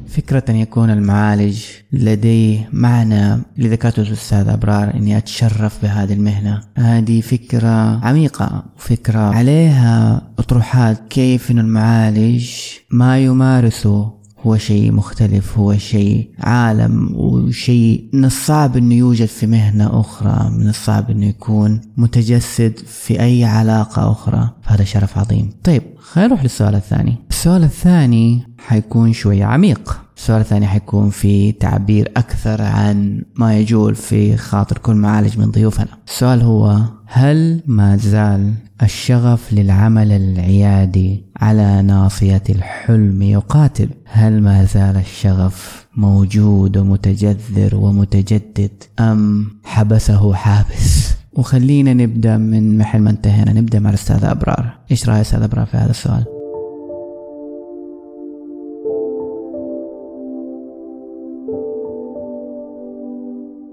فكرة 0.07 0.43
أن 0.49 0.55
يكون 0.55 0.89
المعالج 0.89 1.63
لديه 1.91 2.69
معنى 2.73 3.33
اللي 3.33 3.69
ذكرته 3.69 4.01
الأستاذ 4.01 4.47
أبرار 4.47 4.93
أني 4.93 5.17
أتشرف 5.17 5.81
بهذه 5.81 6.13
المهنة. 6.13 6.61
هذه 6.77 7.21
فكرة 7.21 8.05
عميقة 8.05 8.63
وفكرة 8.77 9.19
عليها 9.19 10.21
أطروحات 10.39 11.07
كيف 11.09 11.51
أن 11.51 11.59
المعالج 11.59 12.49
ما 12.89 13.19
يمارسه 13.19 14.14
هو 14.45 14.57
شيء 14.57 14.91
مختلف 14.91 15.57
هو 15.57 15.77
شيء 15.77 16.29
عالم 16.39 17.15
وشيء 17.15 18.09
من 18.13 18.25
الصعب 18.25 18.77
إنه 18.77 18.95
يوجد 18.95 19.25
في 19.25 19.47
مهنة 19.47 19.99
أخرى 19.99 20.49
من 20.49 20.69
الصعب 20.69 21.09
إنه 21.09 21.25
يكون 21.25 21.81
متجسد 21.97 22.79
في 22.87 23.19
أي 23.19 23.45
علاقة 23.45 24.11
أخرى. 24.11 24.49
فهذا 24.61 24.83
شرف 24.83 25.17
عظيم. 25.17 25.49
طيب 25.63 25.83
خلينا 25.99 26.27
نروح 26.27 26.43
للسؤال 26.43 26.75
الثاني. 26.75 27.15
السؤال 27.29 27.63
الثاني 27.63 28.43
حيكون 28.57 29.13
شوية 29.13 29.45
عميق. 29.45 30.04
السؤال 30.17 30.41
الثاني 30.41 30.67
حيكون 30.67 31.09
في 31.09 31.51
تعبير 31.51 32.11
أكثر 32.17 32.61
عن 32.61 33.23
ما 33.35 33.57
يجول 33.57 33.95
في 33.95 34.37
خاطر 34.37 34.77
كل 34.77 34.95
معالج 34.95 35.39
من 35.39 35.51
ضيوفنا. 35.51 35.87
السؤال 36.07 36.41
هو 36.41 36.81
هل 37.05 37.61
ما 37.65 37.97
زال 37.97 38.53
الشغف 38.83 39.53
للعمل 39.53 40.11
العيادي 40.11 41.23
على 41.37 41.81
ناصية 41.81 42.43
الحلم 42.49 43.21
يقاتل؟ 43.21 43.89
هل 44.05 44.41
ما 44.41 44.63
زال 44.63 44.97
الشغف 44.97 45.85
موجود 45.97 46.77
ومتجذر 46.77 47.75
ومتجدد 47.75 48.71
أم 48.99 49.47
حبسه 49.63 50.33
حابس؟ 50.33 51.13
وخلينا 51.33 51.93
نبدأ 51.93 52.37
من 52.37 52.77
محل 52.77 52.99
ما 52.99 53.09
انتهينا. 53.09 53.53
نبدأ 53.53 53.79
مع 53.79 53.89
الأستاذ 53.89 54.25
أبرار. 54.25 54.77
إيش 54.91 55.09
رأي 55.09 55.15
الأستاذ 55.15 55.41
أبرار 55.41 55.65
في 55.65 55.77
هذا 55.77 55.91
السؤال؟ 55.91 56.34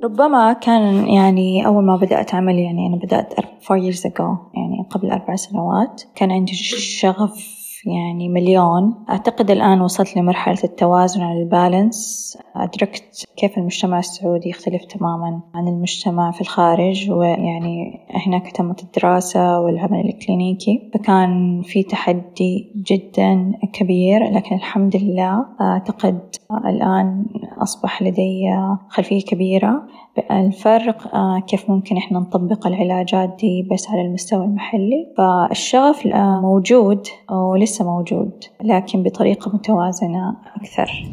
ربما 0.03 0.53
كان 0.53 1.09
يعني 1.09 1.67
أول 1.67 1.85
ما 1.85 1.97
بدأت 1.97 2.35
عمل 2.35 2.59
يعني 2.59 2.87
أنا 2.87 2.97
بدأت 2.97 3.35
four 3.41 3.79
years 3.79 4.11
ago 4.11 4.55
يعني 4.55 4.87
قبل 4.91 5.11
أربع 5.11 5.37
سنوات 5.37 6.03
كان 6.15 6.33
عندي 6.33 6.55
شغف 6.55 7.62
يعني 7.87 8.29
مليون. 8.29 8.95
أعتقد 9.11 9.51
الآن 9.51 9.81
وصلت 9.81 10.17
لمرحلة 10.17 10.59
التوازن 10.65 11.21
على 11.21 11.43
البالانس. 11.43 12.39
أدركت 12.57 13.25
كيف 13.37 13.59
المجتمع 13.59 13.99
السعودي 13.99 14.49
يختلف 14.49 14.85
تماما 14.85 15.41
عن 15.55 15.69
المجتمع 15.69 16.31
في 16.31 16.41
الخارج 16.41 17.11
ويعني 17.11 18.01
هناك 18.27 18.51
تمت 18.51 18.83
الدراسة 18.83 19.61
والعمل 19.61 20.09
الكلينيكي. 20.09 20.91
فكان 20.95 21.63
في 21.63 21.83
تحدي 21.83 22.73
جدا 22.77 23.53
كبير 23.73 24.31
لكن 24.31 24.57
الحمد 24.57 24.97
لله 24.97 25.47
أعتقد 25.61 26.21
الآن 26.67 27.27
أصبح 27.63 28.03
لدي 28.03 28.43
خلفية 28.89 29.21
كبيرة. 29.21 29.83
الفرق 30.31 31.15
آه، 31.15 31.41
كيف 31.41 31.71
ممكن 31.71 31.97
إحنا 31.97 32.19
نطبق 32.19 32.67
العلاجات 32.67 33.37
دي 33.41 33.69
بس 33.73 33.91
على 33.91 34.01
المستوى 34.01 34.45
المحلي. 34.45 35.13
فالشغف 35.19 36.07
آه، 36.07 36.41
موجود 36.41 37.07
ولسه 37.31 37.72
موجود 37.81 38.33
لكن 38.65 39.03
بطريقة 39.03 39.55
متوازنة 39.55 40.37
أكثر. 40.57 41.11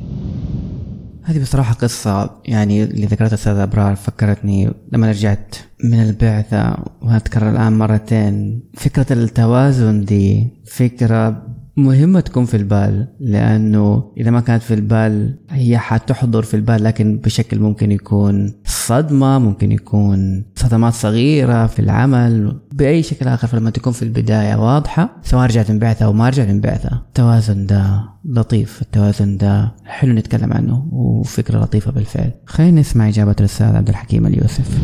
هذه 1.23 1.41
بصراحة 1.41 1.73
قصة 1.73 2.29
يعني 2.45 2.83
اللي 2.83 3.05
ذكرتها 3.05 3.33
أستاذ 3.33 3.57
أبرار 3.57 3.95
فكرتني 3.95 4.71
لما 4.91 5.09
رجعت 5.09 5.55
من 5.83 6.01
البعثة 6.03 6.75
وهتكرر 7.01 7.49
الآن 7.49 7.77
مرتين. 7.77 8.63
فكرة 8.73 9.13
التوازن 9.13 10.05
دي 10.05 10.47
فكرة 10.65 11.43
مهمة 11.79 12.19
تكون 12.19 12.45
في 12.45 12.57
البال 12.57 13.07
لأنه 13.19 14.12
إذا 14.17 14.31
ما 14.31 14.39
كانت 14.39 14.63
في 14.63 14.74
البال 14.74 15.39
هي 15.50 15.77
حتحضر 15.77 16.41
في 16.43 16.53
البال 16.53 16.83
لكن 16.83 17.17
بشكل 17.17 17.59
ممكن 17.59 17.91
يكون 17.91 18.53
صدمة 18.65 19.39
ممكن 19.39 19.71
يكون 19.71 20.45
صدمات 20.55 20.93
صغيرة 20.93 21.67
في 21.67 21.79
العمل 21.79 22.59
بأي 22.74 23.03
شكل 23.03 23.27
آخر. 23.27 23.48
فلما 23.48 23.69
تكون 23.69 23.93
في 23.93 24.03
البداية 24.03 24.55
واضحة 24.55 25.09
سواء 25.24 25.45
رجعت 25.45 25.71
من 25.71 25.79
بعثة 25.79 26.05
أو 26.05 26.13
ما 26.13 26.29
رجعت 26.29 26.48
من 26.48 26.62
بعثة 26.62 27.01
التوازن 27.07 27.65
ده 27.65 28.03
لطيف 28.25 28.81
التوازن 28.81 29.38
ده 29.38 29.71
حلو 29.86 30.13
نتكلم 30.13 30.53
عنه 30.53 30.88
وفكرة 30.91 31.59
لطيفة 31.59 31.91
بالفعل. 31.91 32.31
خلينا 32.45 32.81
نسمع 32.81 33.07
إجابة 33.07 33.36
الأستاذ 33.39 33.75
عبد 33.75 33.89
الحكيم 33.89 34.25
اليوسف. 34.27 34.79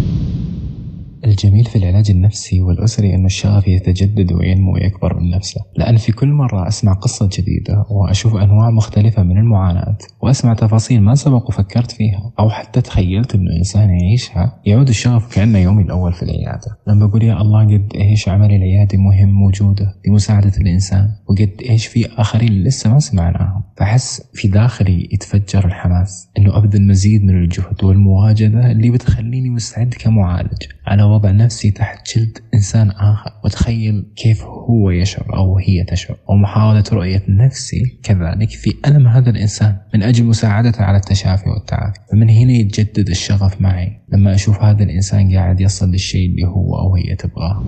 الجميل 1.25 1.65
في 1.65 1.75
العلاج 1.75 2.11
النفسي 2.11 2.61
والأسري 2.61 3.15
أن 3.15 3.25
الشغف 3.25 3.67
يتجدد 3.67 4.33
وينمو 4.33 4.73
ويكبر 4.73 5.19
من 5.19 5.29
نفسه. 5.29 5.61
لأن 5.77 5.97
في 5.97 6.11
كل 6.11 6.27
مرة 6.27 6.67
أسمع 6.67 6.93
قصة 6.93 7.29
جديدة 7.33 7.85
وأشوف 7.89 8.35
أنواع 8.35 8.69
مختلفة 8.69 9.23
من 9.23 9.37
المعاناة 9.37 9.97
وأسمع 10.21 10.53
تفاصيل 10.53 11.01
ما 11.01 11.15
سبق 11.15 11.49
وفكرت 11.49 11.91
فيها 11.91 12.33
أو 12.39 12.49
حتى 12.49 12.81
تخيلت 12.81 13.35
أنه 13.35 13.51
إنسان 13.57 13.89
يعيشها 13.89 14.59
يعود 14.65 14.89
الشغف 14.89 15.35
كأنه 15.35 15.59
يومي 15.59 15.83
الأول 15.83 16.13
في 16.13 16.23
العيادة. 16.23 16.77
لما 16.87 17.05
بقول 17.05 17.23
يا 17.23 17.41
الله 17.41 17.63
قد 17.63 17.89
إيش 17.95 18.29
عمل 18.29 18.51
العيادة 18.55 18.97
مهم 18.97 19.29
موجودة 19.29 19.95
لمساعدة 20.07 20.51
الإنسان 20.57 21.09
وقد 21.29 21.51
إيش 21.69 21.87
في 21.87 22.07
آخرين 22.17 22.63
لسه 22.63 22.93
ما 22.93 22.99
سمعناهم. 22.99 23.63
فأحس 23.77 24.21
في 24.33 24.47
داخلي 24.47 25.09
يتفجر 25.11 25.65
الحماس 25.65 26.29
أنه 26.37 26.57
أبذل 26.57 26.87
مزيد 26.87 27.23
من 27.23 27.43
الجهد 27.43 27.83
والمواجدة 27.83 28.71
اللي 28.71 28.89
بتخليني 28.89 29.49
مستعد 29.49 29.93
كمعالج 29.99 30.63
على 30.87 31.03
وضع 31.15 31.31
نفسي 31.31 31.71
تحت 31.71 32.17
جلد 32.17 32.37
إنسان 32.53 32.89
آخر 32.89 33.31
وتخيل 33.45 34.05
كيف 34.15 34.43
هو 34.43 34.89
يشعر 34.89 35.37
أو 35.37 35.57
هي 35.57 35.83
تشعر. 35.83 36.17
ومحاولة 36.29 36.83
رؤية 36.93 37.23
نفسي 37.29 37.99
كذلك 38.03 38.49
في 38.49 38.73
ألم 38.87 39.07
هذا 39.07 39.29
الإنسان 39.29 39.77
من 39.93 40.03
أجل 40.03 40.25
مساعدته 40.25 40.83
على 40.83 40.97
التشافي 40.97 41.49
والتعافي. 41.49 41.99
فمن 42.11 42.29
هنا 42.29 42.53
يتجدد 42.53 43.09
الشغف 43.09 43.61
معي 43.61 44.01
لما 44.13 44.35
أشوف 44.35 44.61
هذا 44.61 44.83
الإنسان 44.83 45.35
قاعد 45.35 45.61
يصل 45.61 45.91
للشيء 45.91 46.29
اللي 46.29 46.47
هو 46.47 46.79
أو 46.79 46.95
هي 46.95 47.15
تبغاه. 47.15 47.63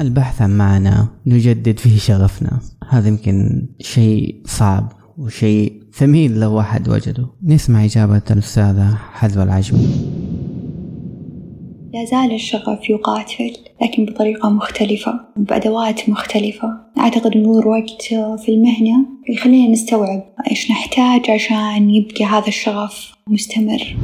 البحث 0.00 0.42
عن 0.42 0.58
معنى 0.58 1.08
نجدد 1.26 1.78
فيه 1.78 1.98
شغفنا. 1.98 2.60
هذا 2.90 3.08
يمكن 3.08 3.68
شيء 3.80 4.42
صعب 4.46 4.92
وشيء 5.18 5.82
ثمين 5.94 6.40
لو 6.40 6.52
واحد 6.52 6.88
وجده. 6.88 7.26
نسمع 7.42 7.84
إجابة 7.84 8.22
الأستاذة 8.30 8.94
حذو 9.12 9.42
العجمي. 9.42 9.88
لا 11.92 12.04
زال 12.04 12.34
الشغف 12.34 12.90
يقاتل 12.90 13.52
لكن 13.82 14.04
بطريقة 14.04 14.48
مختلفة 14.50 15.20
بأدوات 15.36 16.08
مختلفة. 16.08 16.68
أعتقد 16.98 17.36
مرور 17.36 17.68
وقت 17.68 18.02
في 18.42 18.48
المهنة 18.48 19.06
يخلينا 19.28 19.72
نستوعب 19.72 20.24
إيش 20.50 20.70
نحتاج 20.70 21.30
عشان 21.30 21.90
يبقى 21.90 22.24
هذا 22.24 22.48
الشغف 22.48 23.12
مستمر. 23.26 23.96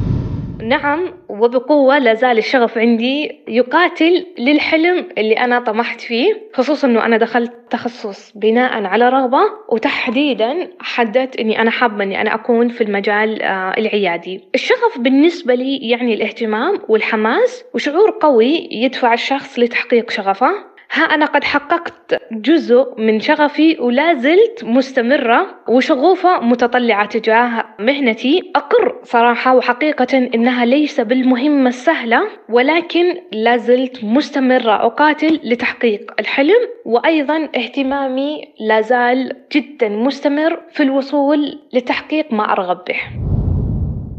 نعم 0.63 1.13
وبقوة 1.29 1.97
لا 1.97 2.13
زال 2.13 2.37
الشغف 2.37 2.77
عندي 2.77 3.31
يقاتل 3.47 4.25
للحلم 4.39 5.05
اللي 5.17 5.33
أنا 5.33 5.59
طمحت 5.59 6.01
فيه 6.01 6.49
خصوصا 6.53 6.87
أنه 6.87 7.05
أنا 7.05 7.17
دخلت 7.17 7.53
تخصص 7.69 8.31
بناء 8.35 8.83
على 8.85 9.09
رغبة 9.09 9.39
وتحديدا 9.69 10.69
حددت 10.79 11.35
أني 11.35 11.61
أنا 11.61 11.71
حابة 11.71 12.03
أني 12.03 12.21
أنا 12.21 12.35
أكون 12.35 12.69
في 12.69 12.83
المجال 12.83 13.41
آه، 13.41 13.73
العيادي. 13.77 14.41
الشغف 14.55 14.97
بالنسبة 14.99 15.53
لي 15.55 15.89
يعني 15.89 16.13
الاهتمام 16.13 16.79
والحماس 16.87 17.63
وشعور 17.73 18.17
قوي 18.21 18.67
يدفع 18.71 19.13
الشخص 19.13 19.59
لتحقيق 19.59 20.11
شغفه. 20.11 20.51
ها 20.93 21.03
أنا 21.03 21.25
قد 21.25 21.43
حققت 21.43 22.21
جزء 22.31 22.85
من 22.97 23.19
شغفي 23.19 23.77
ولا 23.79 24.13
زلت 24.13 24.63
مستمرة 24.63 25.45
وشغوفة 25.67 26.39
متطلعة 26.39 27.05
تجاه 27.05 27.65
مهنتي. 27.79 28.51
أقر 28.55 28.95
صراحة 29.03 29.55
وحقيقة 29.55 30.17
إنها 30.17 30.65
ليس 30.65 31.01
بالمهمة 31.01 31.69
السهلة 31.69 32.19
ولكن 32.49 33.05
لا 33.33 33.57
زلت 33.57 34.03
مستمرة 34.03 34.85
أقاتل 34.85 35.39
لتحقيق 35.43 36.11
الحلم. 36.19 36.67
وأيضا 36.85 37.49
اهتمامي 37.55 38.41
لا 38.59 38.81
زال 38.81 39.31
جدا 39.55 39.89
مستمر 39.89 40.59
في 40.71 40.83
الوصول 40.83 41.59
لتحقيق 41.73 42.33
ما 42.33 42.51
أرغب 42.51 42.77
به. 42.87 42.99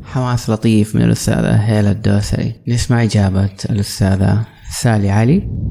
حماس 0.05 0.51
لطيف 0.51 0.97
من 0.97 1.03
الأستاذة 1.03 1.55
هيلا 1.55 1.91
الدوسري. 1.91 2.55
نسمع 2.69 3.03
إجابة 3.03 3.51
الأستاذة 3.71 4.39
سالي 4.83 5.11
علي. 5.11 5.70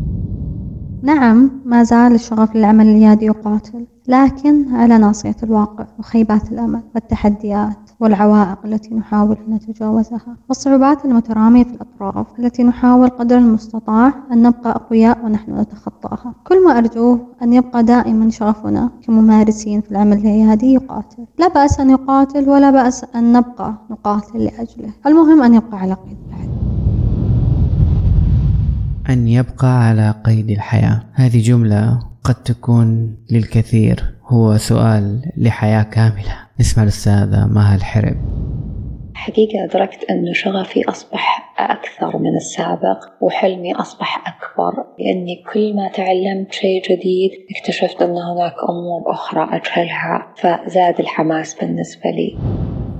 نعم 1.03 1.51
ما 1.65 1.83
زال 1.83 2.13
الشغف 2.15 2.55
للعمل 2.55 2.87
اليدي 2.87 3.25
يقاتل 3.25 3.85
لكن 4.07 4.75
على 4.75 4.97
ناصية 4.97 5.35
الواقع 5.43 5.85
وخيبات 5.99 6.51
الأمل 6.51 6.81
والتحديات 6.95 7.77
والعوائق 7.99 8.57
التي 8.65 8.95
نحاول 8.95 9.37
أن 9.47 9.53
نتجاوزها 9.53 10.37
والصعوبات 10.49 11.05
المترامية 11.05 11.63
في 11.63 11.73
الأطراف 11.73 12.27
التي 12.39 12.63
نحاول 12.63 13.09
قدر 13.09 13.37
المستطاع 13.37 14.13
أن 14.31 14.41
نبقى 14.41 14.71
أقوياء 14.71 15.25
ونحن 15.25 15.59
نتخطاها. 15.59 16.33
كل 16.47 16.65
ما 16.65 16.77
أرجوه 16.77 17.19
أن 17.43 17.53
يبقى 17.53 17.83
دائما 17.83 18.29
شغفنا 18.29 18.89
كممارسين 19.01 19.81
في 19.81 19.91
العمل 19.91 20.17
العيادي 20.17 20.73
يقاتل. 20.73 21.25
لا 21.39 21.47
بأس 21.47 21.79
أن 21.79 21.89
يقاتل 21.89 22.49
ولا 22.49 22.71
بأس 22.71 23.05
أن 23.15 23.33
نبقى 23.33 23.73
نقاتل 23.91 24.39
لأجله. 24.43 24.89
المهم 25.05 25.41
أن 25.43 25.53
يبقى 25.53 25.77
على 25.79 25.93
قيد 25.93 26.17
الحياة 26.27 26.58
أن 29.09 29.27
يبقى 29.27 29.87
على 29.87 30.15
قيد 30.25 30.49
الحياة. 30.49 31.01
هذه 31.13 31.41
جملة 31.41 31.99
قد 32.23 32.35
تكون 32.35 33.17
للكثير 33.31 34.03
هو 34.25 34.57
سؤال 34.57 35.31
لحياة 35.37 35.83
كاملة. 35.83 36.47
نسمع 36.59 36.83
الأستاذة 36.83 37.47
مها 37.47 37.75
الحرب. 37.75 38.17
حقيقة 39.13 39.63
أدركت 39.63 40.03
أنه 40.09 40.33
شغفي 40.33 40.89
أصبح 40.89 41.53
أكثر 41.57 42.17
من 42.17 42.35
السابق 42.35 42.99
وحلمي 43.21 43.75
أصبح 43.75 44.27
أكبر. 44.27 44.73
لأني 44.99 45.43
كل 45.53 45.75
ما 45.75 45.87
تعلمت 45.87 46.51
شيء 46.51 46.83
جديد 46.83 47.31
اكتشفت 47.57 48.01
أن 48.01 48.09
هناك 48.17 48.55
أمور 48.69 49.11
أخرى 49.11 49.49
أجهلها 49.51 50.33
فزاد 50.37 50.99
الحماس 50.99 51.53
بالنسبة 51.53 52.09
لي. 52.09 52.37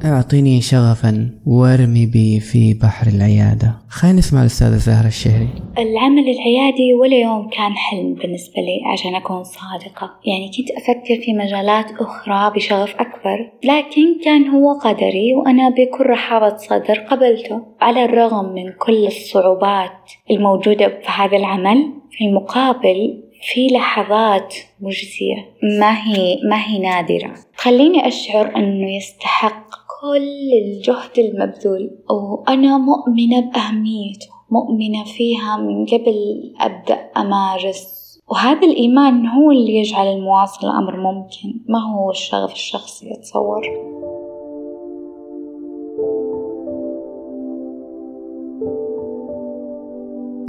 أعطيني 0.06 0.62
شغفا 0.62 1.30
وارمي 1.46 2.06
بي 2.06 2.40
في 2.40 2.74
بحر 2.74 3.08
العيادة. 3.08 3.76
خلينا 3.90 4.18
نسمع 4.18 4.42
الأستاذة 4.42 4.78
زهرة 4.78 5.08
الشهري. 5.08 5.48
العمل 5.78 6.30
العيادي 6.30 6.94
ولا 6.94 7.18
يوم 7.18 7.50
كان 7.50 7.74
حلم 7.74 8.14
بالنسبة 8.14 8.62
لي 8.62 8.82
عشان 8.94 9.16
أكون 9.16 9.44
صادقة. 9.44 10.12
يعني 10.26 10.52
كنت 10.58 10.72
أفكر 10.72 11.26
في 11.26 11.34
مجالات 11.34 11.86
أخرى 12.02 12.52
بشغف 12.56 12.96
أكبر 12.96 13.52
لكن 13.64 14.22
كان 14.26 14.48
هو 14.48 14.74
قدري 14.74 15.34
وأنا 15.34 15.70
بكل 15.70 16.06
رحابة 16.10 16.58
صدر 16.58 17.00
قبلته. 17.00 17.62
على 17.82 18.06
الرغم 18.06 18.54
من 18.54 18.72
كل 18.80 19.08
الصعوبات 19.08 20.12
الموجودة 20.32 20.88
في 20.88 21.12
هذا 21.16 21.38
العمل 21.38 21.94
في 22.12 22.26
المقابل 22.26 23.24
في 23.54 23.68
لحظات 23.74 24.56
مجزية. 24.82 25.36
ما 25.80 25.92
هي 25.92 26.38
ما 26.50 26.66
هي 26.66 26.80
نادرة. 26.80 27.36
تخليني 27.58 28.08
أشعر 28.08 28.56
أنه 28.56 28.96
يستحق 28.96 29.70
كل 30.02 30.50
الجهد 30.66 31.18
المبذول. 31.18 31.92
وأنا 32.10 32.78
مؤمنة 32.78 33.52
بأهميته 33.52 34.28
مؤمنة 34.52 35.04
فيها 35.04 35.58
من 35.58 35.86
قبل 35.86 36.16
أبدأ 36.60 36.96
أمارس. 37.18 38.00
وهذا 38.28 38.68
الإيمان 38.68 39.28
هو 39.28 39.52
اللي 39.52 39.76
يجعل 39.76 40.08
المواصلة 40.08 40.80
أمر 40.80 40.98
ممكن 40.98 41.60
ما 41.70 41.80
هو 41.80 42.12
الشغف 42.12 42.52
الشخصي 42.52 43.14
أتصور. 43.14 43.62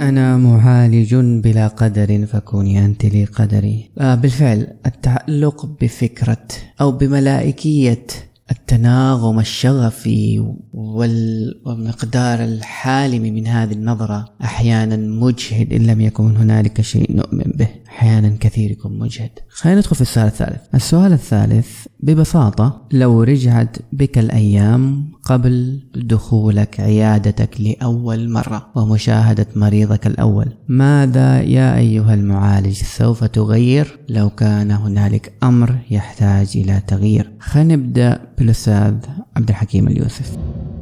أنا 0.01 0.37
معالج 0.37 1.15
بلا 1.15 1.67
قدر 1.67 2.25
فكوني 2.25 2.85
أنت 2.85 3.05
لي 3.05 3.25
قدري. 3.25 3.89
آه 3.99 4.15
بالفعل 4.15 4.67
التعلق 4.85 5.65
بفكرة 5.81 6.47
أو 6.81 6.91
بملائكية 6.91 8.05
التناغم 8.51 9.39
الشغفي 9.39 10.53
والمقدار 10.73 12.43
الحالم 12.43 13.21
من 13.21 13.47
هذه 13.47 13.73
النظرة 13.73 14.33
أحيانا 14.43 14.95
مجهد 14.95 15.73
إن 15.73 15.85
لم 15.85 16.01
يكن 16.01 16.35
هنالك 16.37 16.81
شيء 16.81 17.15
نؤمن 17.15 17.51
به. 17.55 17.69
أحيانا 17.91 18.37
كثير 18.39 18.71
يكون 18.71 18.99
مجهد. 18.99 19.29
خلينا 19.49 19.79
ندخل 19.79 19.95
في 19.95 20.01
السؤال 20.01 20.27
الثالث. 20.27 20.61
السؤال 20.75 21.13
الثالث 21.13 21.69
ببساطة 21.99 22.87
لو 22.91 23.23
رجعت 23.23 23.77
بك 23.93 24.17
الأيام 24.17 25.11
قبل 25.23 25.79
دخولك 25.95 26.79
عيادتك 26.79 27.61
لأول 27.61 28.29
مرة 28.29 28.67
ومشاهدة 28.75 29.47
مريضك 29.55 30.07
الأول 30.07 30.47
ماذا 30.67 31.41
يا 31.41 31.77
أيها 31.77 32.13
المعالج 32.13 32.73
سوف 32.73 33.23
تغير؟ 33.23 33.99
لو 34.09 34.29
كان 34.29 34.71
هنالك 34.71 35.33
أمر 35.43 35.75
يحتاج 35.91 36.51
إلى 36.55 36.81
تغيير. 36.87 37.31
خلينا 37.39 37.75
نبدأ 37.75 38.21
بالأستاذ 38.37 38.95
عبد 39.37 39.49
الحكيم 39.49 39.87
اليوسف. 39.87 40.37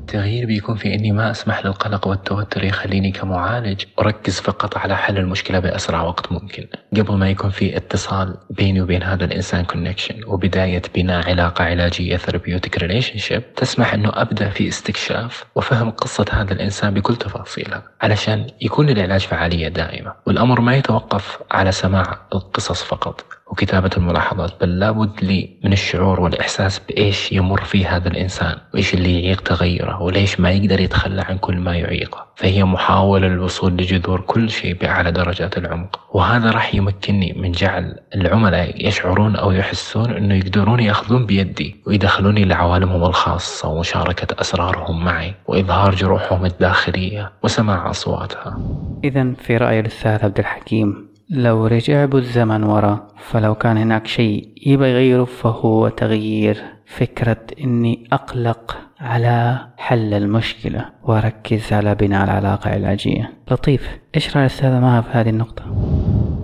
التغيير 0.10 0.46
بيكون 0.46 0.76
في 0.76 0.94
إني 0.94 1.12
ما 1.12 1.32
أسمح 1.32 1.66
للقلق 1.66 2.08
والتوتر 2.08 2.64
يخليني 2.64 3.12
كمعالج 3.12 3.84
أركز 4.00 4.40
فقط 4.40 4.78
على 4.78 4.98
حل 4.98 5.18
المشكلة 5.18 5.60
بأسرع 5.60 6.02
وقت 6.02 6.32
ممكن. 6.32 6.68
قبل 6.98 7.14
ما 7.14 7.30
يكون 7.30 7.50
في 7.50 7.78
اتصال 7.78 8.38
بيني 8.50 8.82
وبين 8.82 9.04
هذا 9.04 9.26
الإنسان 9.26 9.66
connection 9.66 10.24
وبداية 10.28 10.82
بناء 10.96 11.30
علاقة 11.30 11.64
علاجية 11.64 12.18
therapeutic 12.18 12.78
relationship 12.78 13.54
تسمح 13.54 13.94
إنه 13.94 14.10
أبدأ 14.14 14.50
في 14.50 14.68
استكشاف 14.68 15.46
وفهم 15.56 15.90
قصة 15.90 16.26
هذا 16.32 16.54
الإنسان 16.54 16.94
بكل 16.94 17.16
تفاصيلها 17.16 17.84
علشان 18.02 18.48
يكون 18.62 18.90
العلاج 18.90 19.22
فعالية 19.22 19.68
دائمة. 19.68 20.14
والأمر 20.26 20.62
ما 20.62 20.76
يتوقف 20.76 21.40
على 21.52 21.72
سماع 21.72 22.20
القصص 22.34 22.84
فقط. 22.84 23.39
وكتابة 23.50 23.90
الملاحظات 23.98 24.54
بل 24.62 24.80
لابد 24.80 25.24
لي 25.24 25.50
من 25.64 25.74
الشعور 25.74 26.22
والإحساس 26.22 26.80
بإيش 26.80 27.32
يمر 27.32 27.62
فيه 27.62 27.96
هذا 27.96 28.08
الإنسان 28.08 28.56
وإيش 28.74 28.94
اللي 28.94 29.24
يعيق 29.24 29.42
تغيره 29.42 30.02
وليش 30.02 30.40
ما 30.40 30.52
يقدر 30.52 30.80
يتخلى 30.80 31.22
عن 31.22 31.38
كل 31.38 31.58
ما 31.58 31.76
يعيقه. 31.76 32.28
فهي 32.36 32.64
محاولة 32.64 33.28
للوصول 33.28 33.74
لجذور 33.74 34.22
كل 34.22 34.50
شيء 34.50 34.74
بأعلى 34.74 35.12
درجات 35.12 35.58
العمق. 35.58 36.00
وهذا 36.14 36.52
راح 36.52 36.76
يمكنني 36.76 37.34
من 37.34 37.52
جعل 37.52 37.96
العملاء 38.16 38.88
يشعرون 38.88 39.36
أو 39.36 39.52
يحسون 39.52 40.12
أنه 40.12 40.36
يقدرون 40.36 40.80
يأخذون 40.80 41.26
بيدي 41.26 41.76
ويدخلوني 41.88 42.46
لعوالمهم 42.46 43.04
الخاصة 43.04 43.70
ومشاركة 43.70 44.42
أسرارهم 44.42 45.06
معي 45.06 45.34
وإظهار 45.48 45.96
جروحهم 45.96 46.46
الداخلية 46.46 47.32
وسماع 47.44 47.90
أصواتها. 47.90 48.60
إذا 49.04 49.34
في 49.34 49.58
رأي 49.58 49.80
الأستاذ 49.80 50.26
عبد 50.26 50.40
الحكيم. 50.40 51.09
لو 51.32 51.68
رجع 51.68 52.06
بالزمن 52.06 52.64
ورا 52.64 53.08
فلو 53.18 53.56
كان 53.56 53.78
هناك 53.78 54.08
شيء 54.08 54.54
يبغى 54.66 54.90
يغيره 54.90 55.24
فهو 55.24 55.90
تغيير. 55.90 56.64
فكرة 56.86 57.38
إني 57.64 58.08
أقلق 58.14 58.78
على 59.00 59.68
حل 59.78 60.14
المشكلة 60.14 60.86
وأركز 61.04 61.74
على 61.74 61.96
بناء 61.96 62.24
العلاقة 62.24 62.68
العلاجية 62.76 63.34
لطيف. 63.52 64.00
إيش 64.16 64.38
رأي 64.38 64.46
الأستاذة 64.46 64.80
مها 64.80 65.02
في 65.02 65.10
هذه 65.12 65.30
النقطة؟ 65.30 65.64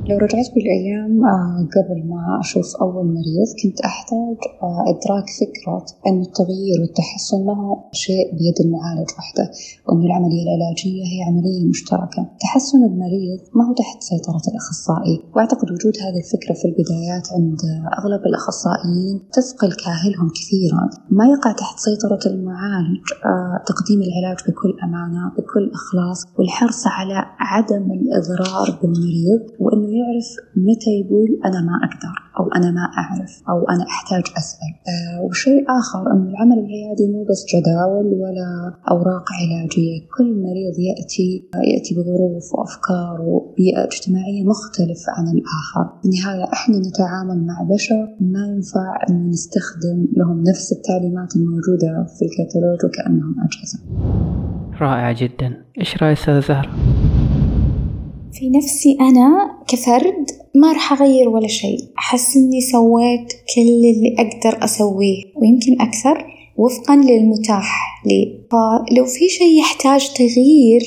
لو 0.10 0.18
رجعت 0.18 0.48
بالأيام 0.56 1.14
آه، 1.26 1.68
قبل 1.76 2.00
ما 2.10 2.40
أشوف 2.44 2.76
أول 2.82 3.06
مريض 3.06 3.50
كنت 3.64 3.80
أحتاج 3.82 4.38
آه، 4.64 4.82
إدراك 4.92 5.28
فكرة 5.42 5.86
أن 6.08 6.22
التغيير 6.22 6.78
والتحسن 6.82 7.46
ما 7.46 7.54
هو 7.62 7.74
شيء 7.92 8.26
بيد 8.38 8.58
المعالج 8.66 9.10
وحده 9.18 9.46
وأن 9.86 10.02
العملية 10.08 10.44
العلاجية 10.48 11.04
هي 11.12 11.20
عملية 11.30 11.70
مشتركة. 11.70 12.22
تحسن 12.44 12.80
المريض 12.90 13.40
ما 13.58 13.64
هو 13.68 13.74
تحت 13.74 13.98
سيطرة 14.10 14.46
الأخصائي 14.52 15.16
وأعتقد 15.36 15.68
وجود 15.72 15.96
هذه 16.06 16.20
الفكرة 16.26 16.54
في 16.60 16.66
البدايات 16.70 17.26
عند 17.36 17.62
أغلب 18.00 18.22
الأخصائيين 18.30 19.16
تثقل 19.38 19.72
كاهلهم 19.84 20.28
كثيرا. 20.38 20.84
ما 21.18 21.26
يقع 21.34 21.52
تحت 21.52 21.78
سيطرة 21.88 22.24
المعالج 22.32 23.06
آه، 23.32 23.56
تقديم 23.72 24.00
العلاج 24.08 24.38
بكل 24.48 24.72
أمانة 24.86 25.24
بكل 25.38 25.66
إخلاص 25.80 26.20
والحرص 26.38 26.82
على 26.98 27.18
عدم 27.52 27.86
الإضرار 27.98 28.68
بالمريض 28.82 29.42
وأنه 29.60 29.95
يعرف 30.00 30.28
متى 30.68 30.92
يقول 31.02 31.30
أنا 31.46 31.60
ما 31.68 31.76
أقدر 31.88 32.16
أو 32.40 32.46
أنا 32.58 32.72
ما 32.72 32.86
أعرف 33.02 33.34
أو 33.50 33.60
أنا 33.74 33.84
أحتاج 33.94 34.24
أسأل. 34.38 34.72
أه 34.92 35.22
وشيء 35.26 35.64
آخر 35.80 36.12
أن 36.14 36.22
العمل 36.30 36.58
العيادي 36.64 37.06
مو 37.14 37.24
بس 37.30 37.42
جداول 37.54 38.08
ولا 38.22 38.50
أوراق 38.92 39.26
علاجية. 39.40 40.00
كل 40.18 40.28
مريض 40.46 40.76
يأتي 40.90 41.30
يأتي 41.74 41.92
بظروف 41.96 42.46
وأفكار 42.54 43.18
وبيئة 43.22 43.84
اجتماعية 43.84 44.44
مختلفة 44.44 45.10
عن 45.18 45.26
الآخر. 45.36 45.86
في 46.02 46.06
النهاية 46.10 46.54
إحنا 46.54 46.78
نتعامل 46.78 47.46
مع 47.50 47.58
بشر 47.74 48.04
ما 48.20 48.44
ينفع 48.48 48.88
أن 49.10 49.30
نستخدم 49.30 50.08
لهم 50.18 50.44
نفس 50.50 50.72
التعليمات 50.72 51.36
الموجودة 51.36 51.92
في 52.16 52.26
الكتالوج 52.26 52.80
وكأنهم 52.86 53.36
أجهزة. 53.46 53.80
رائع 54.82 55.12
جدا. 55.12 55.66
إيش 55.80 56.04
رأي 56.04 56.14
أستاذة 56.14 56.40
زهرة؟ 56.40 56.70
في 58.40 58.50
نفسي 58.50 58.98
أنا 59.02 59.52
كفرد 59.68 60.32
ما 60.56 60.74
راح 60.74 60.94
أغير 60.94 61.30
ولا 61.30 61.48
شيء. 61.48 61.80
أحس 62.00 62.38
إني 62.38 62.62
سويت 62.62 63.34
كل 63.56 63.62
اللي 63.62 64.16
أقدر 64.20 64.64
أسويه 64.66 65.24
ويمكن 65.36 65.82
أكثر 65.82 66.26
وفقا 66.58 66.96
للمتاح 66.96 68.02
لي. 68.06 68.40
فلو 68.52 69.06
في 69.06 69.30
شيء 69.30 69.60
يحتاج 69.60 70.14
تغيير 70.14 70.82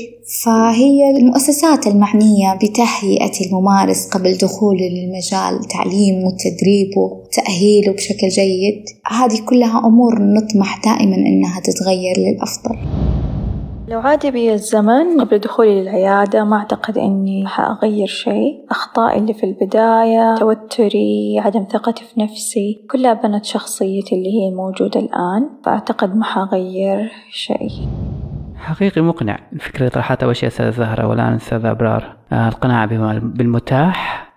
فهي 0.45 1.11
المؤسسات 1.17 1.87
المعنية 1.87 2.55
بتهيئة 2.55 3.47
الممارس 3.47 4.09
قبل 4.09 4.37
دخوله 4.37 4.89
للمجال 4.89 5.69
تعليمه 5.69 6.27
وتدريبه 6.27 7.01
وتأهيله 7.01 7.93
بشكل 7.93 8.29
جيد. 8.29 8.85
هذه 9.07 9.41
كلها 9.41 9.79
أمور 9.87 10.19
نطمح 10.23 10.81
دائما 10.85 11.17
إنها 11.17 11.61
تتغير 11.61 12.15
للأفضل. 12.19 12.77
لو 13.89 14.01
عاد 14.01 14.27
بي 14.27 14.53
الزمن 14.53 15.21
قبل 15.21 15.39
دخولي 15.39 15.83
للعيادة 15.83 16.45
ما 16.45 16.57
أعتقد 16.57 16.99
إني 16.99 17.47
حأغير 17.47 18.07
شيء. 18.07 18.65
أخطائي 18.71 19.19
اللي 19.19 19.35
في 19.35 19.45
البداية 19.47 20.35
توتري 20.35 21.41
عدم 21.45 21.67
ثقتي 21.71 22.05
في 22.05 22.21
نفسي 22.21 22.85
كلها 22.91 23.13
بنت 23.13 23.45
شخصيتي 23.45 24.15
اللي 24.15 24.29
هي 24.29 24.51
موجودة 24.51 25.01
الآن 25.01 25.51
فأعتقد 25.65 26.17
ما 26.17 26.25
حأغير 26.25 27.13
شيء. 27.31 27.89
حقيقي 28.57 29.01
مقنع. 29.01 29.39
الفكرة 29.53 29.89
طرحتها 29.89 30.27
أول 30.27 30.37
شيء 30.37 30.49
أستاذة 30.49 30.71
زهرة 30.71 31.07
والآن 31.07 31.35
أستاذة 31.35 31.71
أبرار. 31.71 32.17
آه، 32.33 32.49
القناعة 32.49 32.87
بالمتاح 33.21 34.29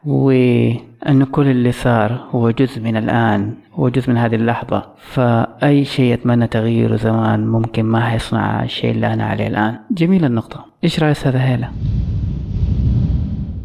وأنه 1.06 1.26
كل 1.26 1.48
اللي 1.48 1.72
صار 1.72 2.28
هو 2.32 2.52
جزء 2.52 2.82
من 2.82 2.98
الآن 2.98 3.54
هو 3.74 3.90
جزء 3.90 4.10
من 4.10 4.18
هذه 4.18 4.36
اللحظة. 4.36 4.84
فأي 4.98 5.86
شيء 5.86 6.14
أتمنى 6.14 6.48
تغييره 6.48 6.96
زمان 6.96 7.48
ممكن 7.48 7.84
ما 7.84 8.02
حيصنع 8.02 8.64
الشيء 8.64 8.92
اللي 8.92 9.14
أنا 9.14 9.26
عليه 9.26 9.48
الآن. 9.48 9.80
جميلة 9.92 10.28
النقطة. 10.28 10.66
إيش 10.84 11.00
رأي 11.00 11.12
أستاذة 11.12 11.44
هيلة؟ 11.44 11.70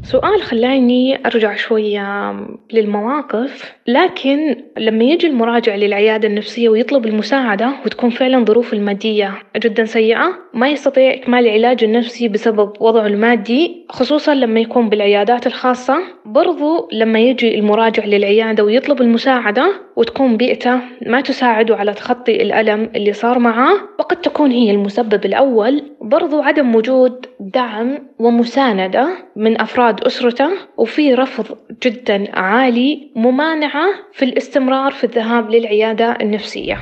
سؤال 0.07 0.43
خلاني 0.43 1.27
أرجع 1.27 1.55
شوية 1.55 2.35
للمواقف 2.73 3.75
لكن 3.87 4.57
لما 4.79 5.05
يجي 5.05 5.27
المراجع 5.27 5.75
للعيادة 5.75 6.29
النفسية 6.29 6.69
ويطلب 6.69 7.07
المساعدة 7.07 7.73
وتكون 7.87 8.11
فعلا 8.11 8.45
ظروف 8.45 8.73
المادية 8.73 9.35
جدا 9.57 9.85
سيئة 9.85 10.47
ما 10.55 10.69
يستطيع 10.69 11.15
إكمال 11.15 11.47
العلاج 11.47 11.85
النفسي 11.85 12.29
بسبب 12.29 12.73
وضعه 12.81 13.07
المادي 13.07 13.87
خصوصا 13.89 14.35
لما 14.35 14.61
يكون 14.61 14.89
بالعيادات 14.89 15.47
الخاصة. 15.47 15.99
برضو 16.25 16.89
لما 16.93 17.19
يجي 17.19 17.59
المراجع 17.59 18.05
للعيادة 18.05 18.65
ويطلب 18.65 19.01
المساعدة 19.01 19.73
وتكون 19.97 20.37
بيئته 20.37 20.81
ما 21.07 21.21
تساعده 21.21 21.77
على 21.77 21.93
تخطي 21.95 22.43
الألم 22.43 22.91
اللي 22.97 23.13
صار 23.13 23.39
معاه 23.39 23.75
وقد 23.99 24.17
تكون 24.17 24.51
هي 24.51 24.71
المسبب 24.71 25.25
الأول. 25.25 25.83
برضو 26.01 26.41
عدم 26.41 26.75
وجود 26.75 27.27
دعم 27.41 27.99
ومساندة 28.19 29.09
من 29.37 29.61
أفراد 29.61 29.96
أسرته 30.01 30.49
وفي 30.79 31.15
رفض 31.15 31.57
جدا 31.87 32.39
عالي 32.39 33.11
ممانعة 33.17 33.87
في 34.13 34.25
الاستمرار 34.25 34.93
في 34.93 35.05
الذهاب 35.05 35.51
للعيادة 35.51 36.13
النفسية. 36.21 36.79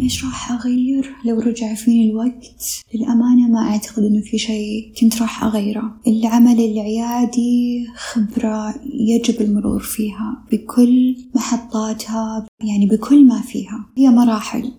إيش 0.00 0.24
راح 0.24 0.52
أغير؟ 0.52 1.10
لو 1.24 1.38
رجع 1.38 1.74
فيني 1.74 2.10
الوقت 2.10 2.46
للأمانة 2.94 3.48
ما 3.48 3.70
أعتقد 3.70 4.02
إنه 4.02 4.20
في 4.30 4.38
شيء 4.38 4.92
كنت 5.00 5.22
راح 5.22 5.44
أغيره. 5.44 6.00
العمل 6.06 6.60
العيادي 6.60 7.86
خبرة 7.96 8.74
يجب 8.94 9.40
المرور 9.40 9.80
فيها 9.80 10.44
بكل 10.52 11.16
محطاتها 11.34 12.46
يعني 12.60 12.86
بكل 12.86 13.26
ما 13.26 13.40
فيها. 13.40 13.86
هي 13.98 14.08
مراحل. 14.08 14.72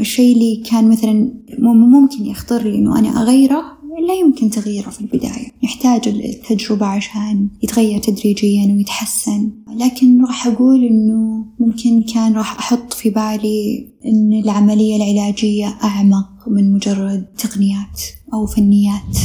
الشيء 0.00 0.34
اللي 0.34 0.62
كان 0.70 0.90
مثلا 0.90 1.32
ممكن 1.58 2.26
يخطر 2.26 2.62
لي 2.62 2.74
إنه 2.74 2.98
أنا 2.98 3.22
أغيره 3.22 3.77
لا 4.06 4.14
يمكن 4.14 4.50
تغييره 4.50 4.90
في 4.90 5.00
البداية. 5.00 5.48
يحتاج 5.62 6.08
التجربة 6.08 6.86
عشان 6.86 7.48
يتغير 7.62 7.98
تدريجيا 7.98 8.74
ويتحسن. 8.74 9.50
لكن 9.76 10.24
راح 10.24 10.46
أقول 10.46 10.84
إنه 10.84 11.44
ممكن 11.60 12.02
كان 12.14 12.34
راح 12.34 12.58
أحط 12.58 12.92
في 12.92 13.10
بالي 13.10 13.88
إن 14.06 14.40
العملية 14.44 14.96
العلاجية 14.96 15.78
أعمق 15.84 16.28
من 16.46 16.72
مجرد 16.72 17.26
تقنيات 17.38 18.02
أو 18.34 18.46
فنيات. 18.46 19.18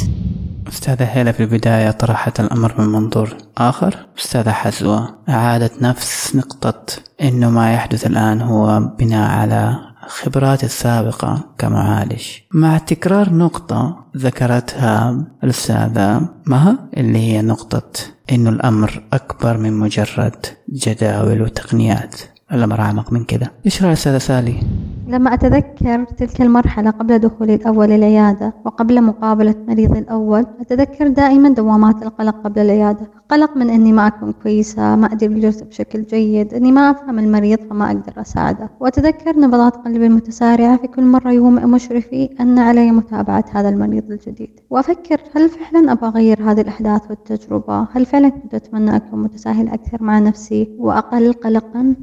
أستاذة 0.68 1.04
هيلا 1.04 1.32
في 1.32 1.44
البداية 1.44 1.92
طرحت 1.92 2.40
الأمر 2.40 2.82
من 2.82 2.88
منظور 2.88 3.38
آخر. 3.58 4.08
أستاذة 4.20 4.52
حزوة 4.52 5.16
أعادت 5.30 5.82
نفس 5.82 6.36
نقطة 6.36 6.86
إنه 7.22 7.50
ما 7.50 7.74
يحدث 7.74 8.06
الآن 8.06 8.42
هو 8.42 8.92
بناء 9.00 9.30
على 9.30 9.93
خبراتي 10.08 10.66
السابقة 10.66 11.44
كمعالج. 11.58 12.24
مع 12.52 12.78
تكرار 12.78 13.34
نقطة 13.34 14.06
ذكرتها 14.18 15.26
الأستاذة 15.44 16.30
مها 16.46 16.90
اللي 16.98 17.20
هي 17.20 17.42
نقطة 17.42 17.92
إنه 18.32 18.50
الأمر 18.50 19.04
أكبر 19.14 19.58
من 19.58 19.74
مجرد 19.74 20.46
جداول 20.70 21.42
وتقنيات. 21.42 22.16
الأمر 22.52 22.82
أعمق 22.82 23.14
من 23.14 23.24
كذا 23.24 23.50
إيش 23.66 23.84
رأي 23.84 23.94
أستاذة 23.94 24.18
سالي؟ 24.18 24.64
لما 25.08 25.34
أتذكر 25.34 26.04
تلك 26.04 26.42
المرحلة 26.42 26.90
قبل 26.90 27.20
دخولي 27.20 27.56
الأول 27.56 27.92
العيادة 27.92 28.54
وقبل 28.66 29.04
مقابلة 29.04 29.56
مريضي 29.68 30.00
الأول 30.00 30.46
أتذكر 30.62 31.08
دائما 31.08 31.50
دوامات 31.50 32.04
القلق 32.04 32.36
قبل 32.44 32.62
العيادة. 32.62 33.12
قلق 33.30 33.58
من 33.58 33.70
أني 33.70 33.94
ما 33.94 34.08
أكون 34.08 34.32
كويسة 34.44 34.96
ما 34.96 35.12
أدير 35.12 35.32
الجلسة 35.32 35.66
بشكل 35.66 36.04
جيد 36.04 36.54
أني 36.54 36.72
ما 36.72 36.92
أفهم 36.92 37.20
المريض 37.20 37.60
فما 37.60 37.88
أقدر 37.88 38.22
أساعده. 38.22 38.70
وأتذكر 38.80 39.40
نبضات 39.40 39.76
قلبي 39.76 40.06
المتسارعة 40.06 40.78
في 40.78 40.88
كل 40.88 41.04
مرة 41.04 41.32
يومئ 41.32 41.66
مشرفي 41.66 42.30
أن 42.40 42.60
علي 42.60 42.92
متابعة 42.92 43.46
هذا 43.52 43.70
المريض 43.70 44.12
الجديد. 44.12 44.60
وأفكر 44.70 45.22
هل 45.36 45.50
فعلا 45.50 45.92
أبغى 45.92 46.08
أغير 46.08 46.52
هذه 46.52 46.62
الأحداث 46.62 47.02
والتجربة؟ 47.10 47.88
هل 47.92 48.06
فعلا 48.06 48.30
كنت 48.30 48.54
أتمنى 48.56 48.96
أكون 48.96 49.24
متساهل 49.24 49.68
أكثر 49.68 50.04
مع 50.04 50.20
نفسي؟ 50.20 50.76
وأقل 50.80 51.34
قلقا 51.34 51.96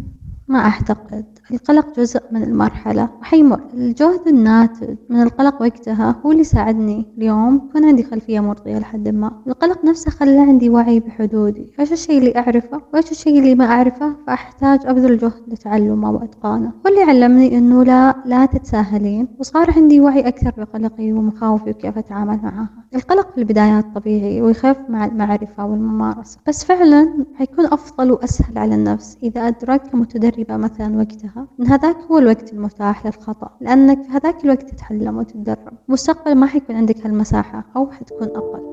ما 0.48 0.58
أعتقد. 0.58 1.39
القلق 1.52 2.00
جزء 2.00 2.20
من 2.30 2.42
المرحلة. 2.42 3.08
وحيمر 3.20 3.60
الجهد 3.74 4.28
الناتج 4.28 4.96
من 5.08 5.22
القلق 5.22 5.62
وقتها 5.62 6.16
هو 6.26 6.32
اللي 6.32 6.44
ساعدني. 6.44 7.06
اليوم 7.18 7.62
يكون 7.68 7.84
عندي 7.84 8.02
خلفية 8.02 8.40
مرضية 8.40 8.78
لحد 8.78 9.08
ما. 9.08 9.32
القلق 9.46 9.84
نفسه 9.84 10.10
خلى 10.10 10.40
عندي 10.40 10.68
وعي 10.68 11.00
بحدودي. 11.00 11.72
إيش 11.80 11.92
الشيء 11.92 12.18
اللي 12.18 12.36
أعرفه؟ 12.36 12.80
وإيش 12.94 13.10
الشيء 13.10 13.38
اللي 13.38 13.54
ما 13.54 13.64
أعرفه؟ 13.64 14.14
فأحتاج 14.26 14.80
أبذل 14.84 15.18
جهد 15.18 15.42
لتعلمه 15.48 16.10
وإتقانه. 16.10 16.72
واللي 16.84 17.02
علمني 17.02 17.58
إنه 17.58 17.84
لا 17.84 18.14
لا 18.24 18.46
تتساهلين. 18.46 19.28
وصار 19.38 19.70
عندي 19.76 20.00
وعي 20.00 20.20
أكثر 20.20 20.52
بقلقي 20.58 21.12
ومخاوفي 21.12 21.70
وكيف 21.70 21.98
أتعامل 21.98 22.40
معها. 22.42 22.68
القلق 22.94 23.30
في 23.34 23.38
البدايات 23.38 23.84
طبيعي 23.94 24.42
ويخف 24.42 24.76
مع 24.88 25.04
المعرفة 25.04 25.66
والممارسة. 25.66 26.38
بس 26.48 26.64
فعلا 26.64 27.24
حيكون 27.34 27.66
أفضل 27.66 28.12
وأسهل 28.12 28.58
على 28.58 28.74
النفس 28.74 29.18
إذا 29.22 29.48
أدركت 29.48 29.86
كمتدربة 29.86 30.56
مثلا 30.56 30.96
وقتها. 30.98 31.39
إن 31.60 31.66
هذاك 31.66 31.96
هو 32.10 32.18
الوقت 32.18 32.52
المتاح 32.52 33.06
للخطأ 33.06 33.50
لأنك 33.60 34.02
في 34.02 34.10
هذاك 34.10 34.44
الوقت 34.44 34.70
تتعلم 34.70 35.16
وتتدرب. 35.16 35.72
مستقبل 35.88 36.34
ما 36.34 36.46
حيكون 36.46 36.76
عندك 36.76 37.06
هالمساحة 37.06 37.64
أو 37.76 37.90
حتكون 37.90 38.28
أقل. 38.28 38.70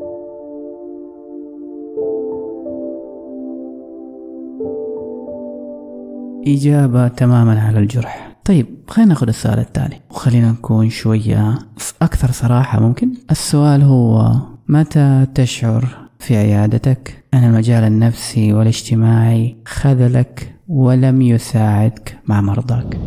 إجابة 6.48 7.08
تماما 7.08 7.62
على 7.62 7.80
الجرح. 7.80 8.38
طيب 8.46 8.68
خلينا 8.88 9.10
ناخذ 9.10 9.28
السؤال 9.28 9.60
التالي. 9.60 10.00
وخلينا 10.12 10.52
نكون 10.52 10.90
شوية 10.90 11.60
أكثر 12.02 12.32
صراحة 12.32 12.80
ممكن. 12.80 13.12
السؤال 13.32 13.82
هو 13.82 14.32
متى 14.68 15.28
تشعر 15.36 16.08
في 16.20 16.38
عيادتك؟ 16.38 17.24
أن 17.34 17.44
المجال 17.44 17.84
النفسي 17.84 18.54
والاجتماعي 18.54 19.56
خذلك 19.66 20.57
ولم 20.68 21.22
يساعدك 21.22 22.20
مع 22.26 22.42
مرضاك. 22.42 23.00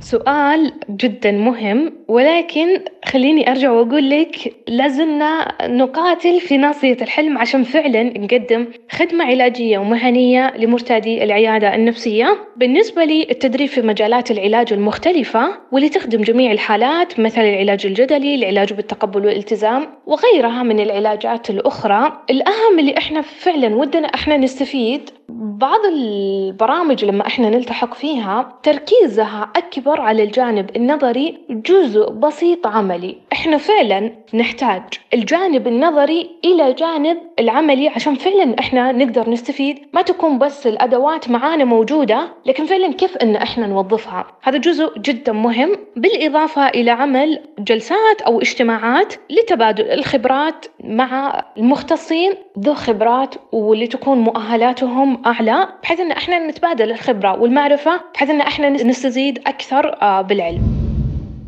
سؤال 0.00 0.72
جدا 0.90 1.30
مهم 1.32 1.92
ولكن 2.08 2.80
خليني 3.04 3.50
أرجع 3.50 3.70
وأقول 3.70 4.10
لك 4.10 4.54
لازلنا 4.68 5.54
نقاتل 5.62 6.40
في 6.40 6.56
ناصية 6.56 6.96
الحلم 7.02 7.38
عشان 7.38 7.62
فعلا 7.62 8.02
نقدم 8.02 8.66
خدمة 8.90 9.24
علاجية 9.24 9.78
ومهنية 9.78 10.56
لمرتادي 10.56 11.24
العيادة 11.24 11.74
النفسية. 11.74 12.36
بالنسبة 12.56 13.04
لي 13.04 13.26
التدريب 13.30 13.68
في 13.68 13.82
مجالات 13.82 14.30
العلاج 14.30 14.72
المختلفة 14.72 15.48
واللي 15.72 15.88
تخدم 15.88 16.20
جميع 16.20 16.52
الحالات 16.52 17.20
مثل 17.20 17.40
العلاج 17.40 17.86
الجدلي 17.86 18.34
العلاج 18.34 18.72
بالتقبل 18.72 19.26
والالتزام 19.26 19.86
وغيرها 20.06 20.62
من 20.62 20.80
العلاجات 20.80 21.50
الأخرى. 21.50 22.22
الأهم 22.30 22.78
اللي 22.78 22.98
إحنا 22.98 23.20
فعلا 23.20 23.74
ودنا 23.76 24.06
إحنا 24.08 24.36
نستفيد 24.36 25.10
بعض 25.32 25.80
البرامج 25.92 27.04
لما 27.04 27.26
إحنا 27.26 27.50
نلتحق 27.50 27.94
فيها 27.94 28.58
تركيزها 28.62 29.52
أكبر 29.56 29.89
على 29.98 30.22
الجانب 30.22 30.76
النظري 30.76 31.38
جزء 31.50 32.10
بسيط 32.10 32.66
عملي. 32.66 33.16
إحنا 33.32 33.56
فعلا 33.56 34.12
نحتاج 34.34 34.82
الجانب 35.14 35.66
النظري 35.66 36.30
إلى 36.44 36.72
جانب 36.72 37.18
العملي 37.38 37.88
عشان 37.88 38.14
فعلا 38.14 38.58
إحنا 38.58 38.92
نقدر 38.92 39.30
نستفيد. 39.30 39.78
ما 39.92 40.02
تكون 40.02 40.38
بس 40.38 40.66
الأدوات 40.66 41.30
معانا 41.30 41.64
موجودة 41.64 42.28
لكن 42.46 42.64
فعلا 42.64 42.92
كيف 42.92 43.16
إن 43.16 43.36
إحنا 43.36 43.66
نوظفها؟ 43.66 44.26
هذا 44.42 44.58
جزء 44.58 44.98
جدا 44.98 45.32
مهم. 45.32 45.76
بالإضافة 45.96 46.68
إلى 46.68 46.90
عمل 46.90 47.40
جلسات 47.58 48.22
أو 48.26 48.40
اجتماعات 48.40 49.14
لتبادل 49.30 49.84
الخبرات 49.90 50.66
مع 50.84 51.44
المختصين 51.56 52.32
ذو 52.60 52.74
خبرات 52.74 53.34
واللي 53.52 53.86
تكون 53.86 54.18
مؤهلاتهم 54.18 55.26
أعلى 55.26 55.68
بحيث 55.82 56.00
إن 56.00 56.12
إحنا 56.12 56.48
نتبادل 56.48 56.90
الخبرة 56.90 57.40
والمعرفة 57.40 58.00
بحيث 58.14 58.30
إن 58.30 58.40
إحنا 58.40 58.68
نستزيد 58.68 59.38
أكثر 59.46 60.02
آه، 60.02 60.22
بالعلم. 60.22 60.62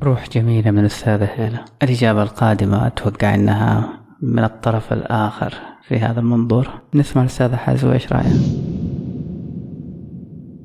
روح 0.02 0.28
جميلة 0.28 0.70
من 0.70 0.78
الأستاذة 0.78 1.28
هيلا 1.36 1.64
الإجابة 1.82 2.22
القادمة 2.22 2.86
أتوقع 2.86 3.34
أنها 3.34 3.88
من 4.22 4.44
الطرف 4.44 4.92
الآخر 4.92 5.54
في 5.82 5.98
هذا 5.98 6.20
المنظور 6.20 6.68
نسمع 6.94 7.22
الأستاذة 7.22 7.56
حازوة 7.56 7.92
إيش 7.92 8.12
رأيها؟ 8.12 8.38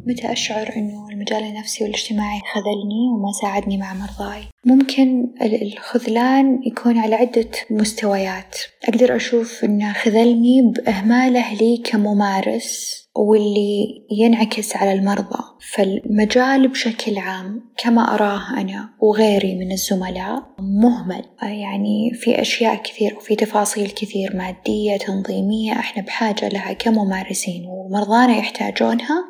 متى 0.07 0.31
أشعر 0.31 0.67
أنه 0.75 1.06
المجال 1.17 1.43
النفسي 1.43 1.83
والاجتماعي 1.83 2.39
خذلني 2.53 3.09
وما 3.13 3.31
ساعدني 3.41 3.77
مع 3.77 3.93
مرضاي. 3.93 4.43
ممكن 4.65 5.33
الخذلان 5.41 6.59
يكون 6.65 6.97
على 6.97 7.15
عدة 7.15 7.49
مستويات. 7.71 8.57
أقدر 8.89 9.15
أشوف 9.15 9.63
أنه 9.63 9.93
خذلني 9.93 10.61
بإهماله 10.61 11.53
لي 11.53 11.77
كممارس. 11.77 13.06
واللي 13.17 14.05
ينعكس 14.11 14.75
على 14.75 14.93
المرضى. 14.93 15.43
فالمجال 15.73 16.67
بشكل 16.67 17.17
عام 17.17 17.61
كما 17.77 18.13
أراه 18.15 18.59
أنا 18.61 18.89
وغيري 18.99 19.55
من 19.55 19.71
الزملاء 19.71 20.43
مهمل. 20.59 21.23
يعني 21.41 22.11
في 22.13 22.41
أشياء 22.41 22.75
كثير 22.75 23.15
وفي 23.17 23.35
تفاصيل 23.35 23.87
كثير 23.89 24.35
مادية 24.35 24.97
تنظيمية 24.97 25.71
إحنا 25.73 26.03
بحاجة 26.03 26.49
لها 26.49 26.73
كممارسين 26.73 27.65
ومرضانا 27.67 28.37
يحتاجونها 28.37 29.23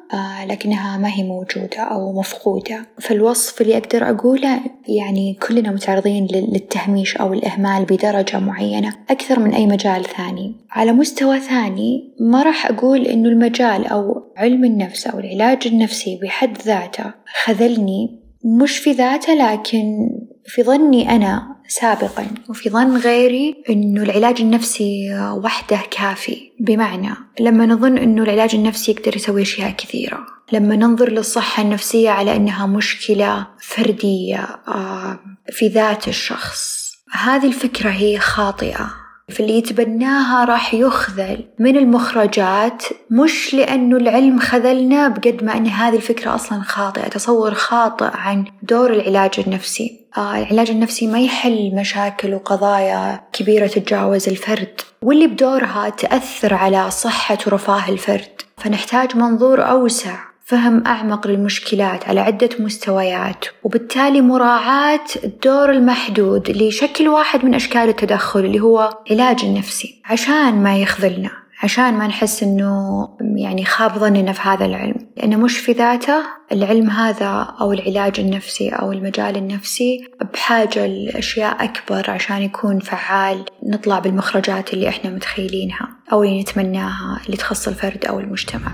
لكنها 0.45 0.97
ما 0.97 1.09
هي 1.09 1.23
موجودة 1.23 1.79
أو 1.79 2.19
مفقودة. 2.19 2.85
فالوصف 2.99 3.61
اللي 3.61 3.77
أقدر 3.77 4.09
أقوله 4.09 4.59
يعني 4.87 5.37
كلنا 5.47 5.71
متعرضين 5.71 6.27
للتهميش 6.31 7.17
أو 7.17 7.33
الإهمال 7.33 7.85
بدرجة 7.85 8.39
معينة 8.39 8.93
أكثر 9.09 9.39
من 9.39 9.53
أي 9.53 9.67
مجال 9.67 10.03
ثاني. 10.03 10.55
على 10.71 10.91
مستوى 10.91 11.39
ثاني 11.39 12.13
ما 12.19 12.43
راح 12.43 12.65
أقول 12.65 13.05
إنه 13.05 13.29
المجال 13.29 13.76
أو 13.85 14.33
علم 14.37 14.63
النفس 14.65 15.07
أو 15.07 15.19
العلاج 15.19 15.67
النفسي 15.67 16.19
بحد 16.23 16.57
ذاته. 16.61 17.13
خذلني. 17.43 18.19
مش 18.61 18.77
في 18.77 18.91
ذاته 18.91 19.33
لكن 19.33 20.09
في 20.45 20.63
ظني 20.63 21.15
أنا 21.15 21.57
سابقا 21.67 22.27
وفي 22.49 22.69
ظن 22.69 22.97
غيري 22.97 23.63
أنه 23.69 24.03
العلاج 24.03 24.41
النفسي 24.41 25.19
وحده 25.43 25.79
كافي. 25.91 26.51
بمعنى 26.59 27.15
لما 27.39 27.65
نظن 27.65 27.97
أنه 27.97 28.23
العلاج 28.23 28.55
النفسي 28.55 28.91
يقدر 28.91 29.15
يسوي 29.15 29.41
أشياء 29.41 29.71
كثيرة 29.71 30.25
لما 30.51 30.75
ننظر 30.75 31.11
للصحة 31.11 31.63
النفسية 31.63 32.09
على 32.09 32.35
أنها 32.35 32.65
مشكلة 32.65 33.47
فردية 33.59 34.47
آه، 34.67 35.19
في 35.51 35.67
ذات 35.67 36.07
الشخص 36.07 36.87
هذه 37.11 37.47
الفكرة 37.47 37.89
هي 37.89 38.19
خاطئة. 38.19 39.06
فاللي 39.31 39.57
يتبناها 39.57 40.45
راح 40.45 40.73
يخذل 40.73 41.45
من 41.59 41.77
المخرجات 41.77 42.83
مش 43.09 43.53
لأنه 43.53 43.97
العلم 43.97 44.39
خذلنا 44.39 45.07
بقد 45.07 45.43
ما 45.43 45.57
أن 45.57 45.67
هذه 45.67 45.95
الفكرة 45.95 46.35
أصلا 46.35 46.61
خاطئة. 46.61 47.07
تصور 47.07 47.53
خاطئ 47.53 48.09
عن 48.13 48.45
دور 48.63 48.93
العلاج 48.93 49.31
النفسي. 49.47 50.07
آه 50.17 50.37
العلاج 50.37 50.71
النفسي 50.71 51.07
ما 51.07 51.19
يحل 51.19 51.75
مشاكل 51.75 52.33
وقضايا 52.33 53.21
كبيرة 53.33 53.67
تتجاوز 53.67 54.29
الفرد 54.29 54.81
واللي 55.01 55.27
بدورها 55.27 55.89
تأثر 55.89 56.53
على 56.53 56.91
صحة 56.91 57.37
ورفاه 57.47 57.89
الفرد. 57.89 58.41
فنحتاج 58.57 59.17
منظور 59.17 59.69
أوسع. 59.69 60.15
فهم 60.47 60.87
أعمق 60.87 61.27
للمشكلات 61.27 62.09
على 62.09 62.19
عدة 62.19 62.49
مستويات 62.59 63.45
وبالتالي 63.63 64.21
مراعاة 64.21 65.05
الدور 65.23 65.71
المحدود 65.71 66.49
لشكل 66.49 67.07
واحد 67.07 67.45
من 67.45 67.55
أشكال 67.55 67.89
التدخل 67.89 68.39
اللي 68.39 68.59
هو 68.59 68.89
علاج 69.11 69.45
النفسي. 69.45 70.01
عشان 70.05 70.63
ما 70.63 70.77
يخذلنا 70.77 71.29
عشان 71.63 71.93
ما 71.93 72.07
نحس 72.07 72.43
إنه 72.43 73.07
يعني 73.35 73.65
خاب 73.65 73.97
ظننا 73.97 74.31
في 74.31 74.41
هذا 74.41 74.65
العلم. 74.65 75.07
لأنه 75.17 75.37
مش 75.37 75.57
في 75.57 75.71
ذاته 75.71 76.23
العلم 76.51 76.89
هذا 76.89 77.47
أو 77.61 77.73
العلاج 77.73 78.19
النفسي 78.19 78.69
أو 78.69 78.91
المجال 78.91 79.37
النفسي 79.37 80.07
بحاجة 80.33 80.87
لأشياء 80.87 81.63
أكبر 81.63 82.11
عشان 82.11 82.41
يكون 82.41 82.79
فعال 82.79 83.45
نطلع 83.63 83.99
بالمخرجات 83.99 84.73
اللي 84.73 84.89
إحنا 84.89 85.09
متخيلينها 85.09 85.89
أو 86.11 86.23
اللي 86.23 86.41
نتمناها 86.41 87.21
اللي 87.25 87.37
تخص 87.37 87.67
الفرد 87.67 88.05
أو 88.05 88.19
المجتمع. 88.19 88.71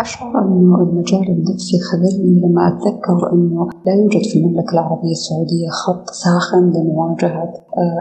أشعر 0.00 0.38
أنه 0.38 0.78
المجال 0.82 1.28
النفسي 1.28 1.76
خذلني 1.90 2.40
لما 2.40 2.68
أتذكر 2.68 3.32
أنه 3.32 3.68
لا 3.86 3.92
يوجد 3.94 4.22
في 4.30 4.38
المملكة 4.38 4.72
العربية 4.72 5.10
السعودية 5.10 5.68
خط 5.70 6.10
ساخن 6.10 6.70
لمواجهة 6.74 7.52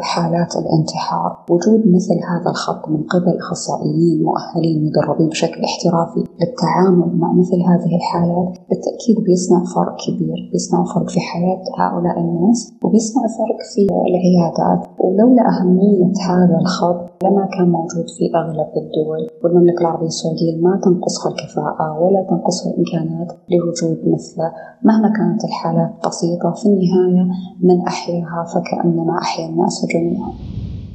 حالات 0.02 0.54
الانتحار. 0.56 1.46
وجود 1.50 1.80
مثل 1.96 2.18
هذا 2.32 2.50
الخط 2.50 2.90
من 2.90 3.04
قبل 3.04 3.38
أخصائيين 3.38 4.24
مؤهلين 4.24 4.86
مدربين 4.86 5.30
بشكل 5.30 5.62
احترافي 5.64 6.24
للتعامل 6.40 7.18
مع 7.18 7.34
مثل 7.34 7.60
هذه 7.70 7.96
الحالات 7.96 8.50
بالتأكيد 8.70 9.16
بيصنع 9.26 9.64
فرق 9.76 9.96
كبير. 10.06 10.50
بيصنع 10.52 10.84
فرق 10.94 11.10
في 11.10 11.20
حياة 11.20 11.64
هؤلاء 11.80 12.20
الناس 12.20 12.74
وبيصنع 12.84 13.22
فرق 13.22 13.60
في 13.74 13.82
العيادات. 14.10 14.88
ولولا 15.00 15.44
أهمية 15.50 16.14
هذا 16.30 16.58
الخط 16.62 17.10
لما 17.24 17.46
كان 17.58 17.70
موجود 17.72 18.08
في 18.18 18.26
أغلب 18.36 18.72
الدول. 18.82 19.22
والمملكة 19.44 19.82
العربية 19.82 20.08
السعودية 20.08 20.62
ما 20.62 20.80
تنقصها 20.84 21.32
الكفاءة 21.32 22.00
ولا 22.02 22.22
تنقصها 22.30 22.72
الإمكانات 22.72 23.30
لوجود 23.52 23.98
مثله. 24.14 24.52
مهما 24.84 25.10
كانت 25.18 25.44
الحالات 25.44 25.92
بسيطة 26.08 26.52
في 26.52 26.66
النهاية 26.66 27.24
من 27.64 27.82
أحياها 27.88 28.46
فكأنما 28.54 29.18
أحيا 29.22 29.48
الناس 29.60 29.86
جميعا 29.94 30.34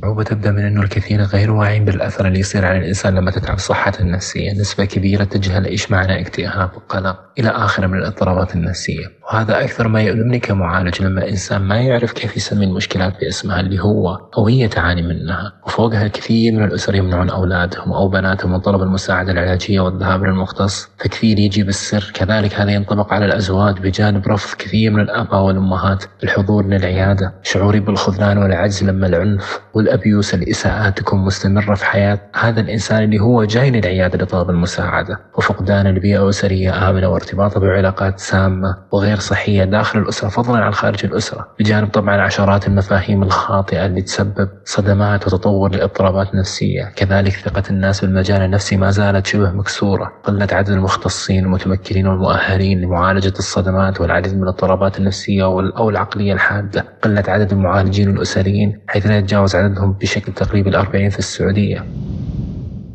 الصعوبة 0.04 0.22
تبدأ 0.22 0.50
من 0.50 0.64
أنه 0.64 0.82
الكثير 0.82 1.22
غير 1.22 1.50
واعين 1.50 1.84
بالأثر 1.84 2.26
اللي 2.26 2.38
يصير 2.38 2.64
على 2.64 2.78
الإنسان 2.78 3.14
لما 3.14 3.30
تتعب 3.30 3.58
صحته 3.58 4.00
النفسية 4.00 4.52
نسبة 4.52 4.84
كبيرة 4.84 5.24
تجهل 5.24 5.64
إيش 5.64 5.90
معنى 5.90 6.20
اكتئاب 6.20 6.70
وقلق 6.76 7.16
إلى 7.38 7.48
آخره 7.48 7.86
من 7.86 7.98
الاضطرابات 7.98 8.54
النفسية. 8.54 9.06
وهذا 9.32 9.64
أكثر 9.64 9.88
ما 9.88 10.02
يؤلمني 10.02 10.38
كمعالج 10.38 11.02
لما 11.02 11.28
إنسان 11.28 11.62
ما 11.62 11.76
يعرف 11.80 12.12
كيف 12.12 12.36
يسمي 12.36 12.64
المشكلات 12.64 13.20
باسمها 13.20 13.60
اللي 13.60 13.80
هو 13.82 14.18
أو 14.38 14.46
هي 14.46 14.68
تعاني 14.68 15.02
منها. 15.02 15.52
وفوقها 15.66 16.06
الكثير 16.06 16.52
من 16.52 16.64
الأسر 16.64 16.94
يمنعون 16.94 17.30
أولادهم 17.30 17.92
أو 17.92 18.08
بناتهم 18.08 18.52
من 18.52 18.58
طلب 18.58 18.82
المساعدة 18.82 19.32
العلاجية 19.32 19.80
والذهاب 19.80 20.24
للمختص. 20.24 20.88
فكثير 20.98 21.38
يجي 21.38 21.62
بالسر 21.62 22.10
كذلك 22.14 22.54
هذا 22.54 22.70
ينطبق 22.70 23.12
على 23.12 23.24
الأزواج 23.24 23.78
بجانب 23.78 24.28
رفض 24.28 24.56
كثير 24.58 24.90
من 24.90 25.00
الآباء 25.00 25.42
والأمهات 25.42 26.04
الحضور 26.24 26.66
للعيادة. 26.66 27.34
شعوري 27.42 27.80
بالخذلان 27.80 28.38
والعجز 28.38 28.84
لما 28.84 29.06
العنف 29.06 29.60
والأبيوس 29.94 30.34
الإساءات 30.34 30.98
تكون 30.98 31.24
مستمرة 31.24 31.74
في 31.74 31.84
حياة 31.84 32.18
هذا 32.34 32.60
الإنسان 32.60 33.02
اللي 33.02 33.18
هو 33.18 33.44
جاي 33.44 33.70
للعيادة 33.70 34.18
لطلب 34.24 34.50
المساعدة 34.50 35.20
وفقدان 35.38 35.86
البيئة 35.86 36.22
الأسرية 36.22 36.90
آمنة 36.90 37.08
وارتباطه 37.08 37.60
بعلاقات 37.60 38.20
سامة 38.20 38.76
وغير 38.92 39.18
صحية 39.18 39.64
داخل 39.64 39.98
الأسرة 39.98 40.28
فضلا 40.28 40.58
عن 40.64 40.72
خارج 40.72 41.04
الأسرة 41.06 41.48
بجانب 41.58 41.88
طبعا 41.88 42.20
عشرات 42.20 42.66
المفاهيم 42.66 43.22
الخاطئة 43.22 43.86
اللي 43.86 44.02
تسبب 44.02 44.48
صدمات 44.64 45.26
وتطور 45.26 45.70
لاضطرابات 45.70 46.34
نفسية. 46.34 46.84
كذلك 46.96 47.32
ثقة 47.32 47.62
الناس 47.70 48.00
بالمجال 48.00 48.42
النفسي 48.42 48.76
ما 48.76 48.90
زالت 48.90 49.26
شبه 49.26 49.50
مكسورة. 49.50 50.12
قلة 50.24 50.48
عدد 50.52 50.68
المختصين 50.70 51.44
المتمكنين 51.44 52.06
والمؤهلين 52.06 52.80
لمعالجة 52.80 53.32
الصدمات 53.38 54.00
والعديد 54.00 54.36
من 54.36 54.42
الاضطرابات 54.42 54.98
النفسية 54.98 55.44
أو 55.44 55.90
العقلية 55.90 56.32
الحادة. 56.32 56.84
قلة 57.02 57.24
عدد 57.28 57.52
المعالجين 57.52 58.10
الأسريين 58.10 58.80
حيث 58.88 59.06
لا 59.06 59.18
يتجاوز 59.18 59.56
عددهم 59.56 59.83
بشكل 59.92 60.32
تقريبي 60.32 60.70
الأربعين 60.70 61.10
في 61.10 61.18
السعودية. 61.18 61.86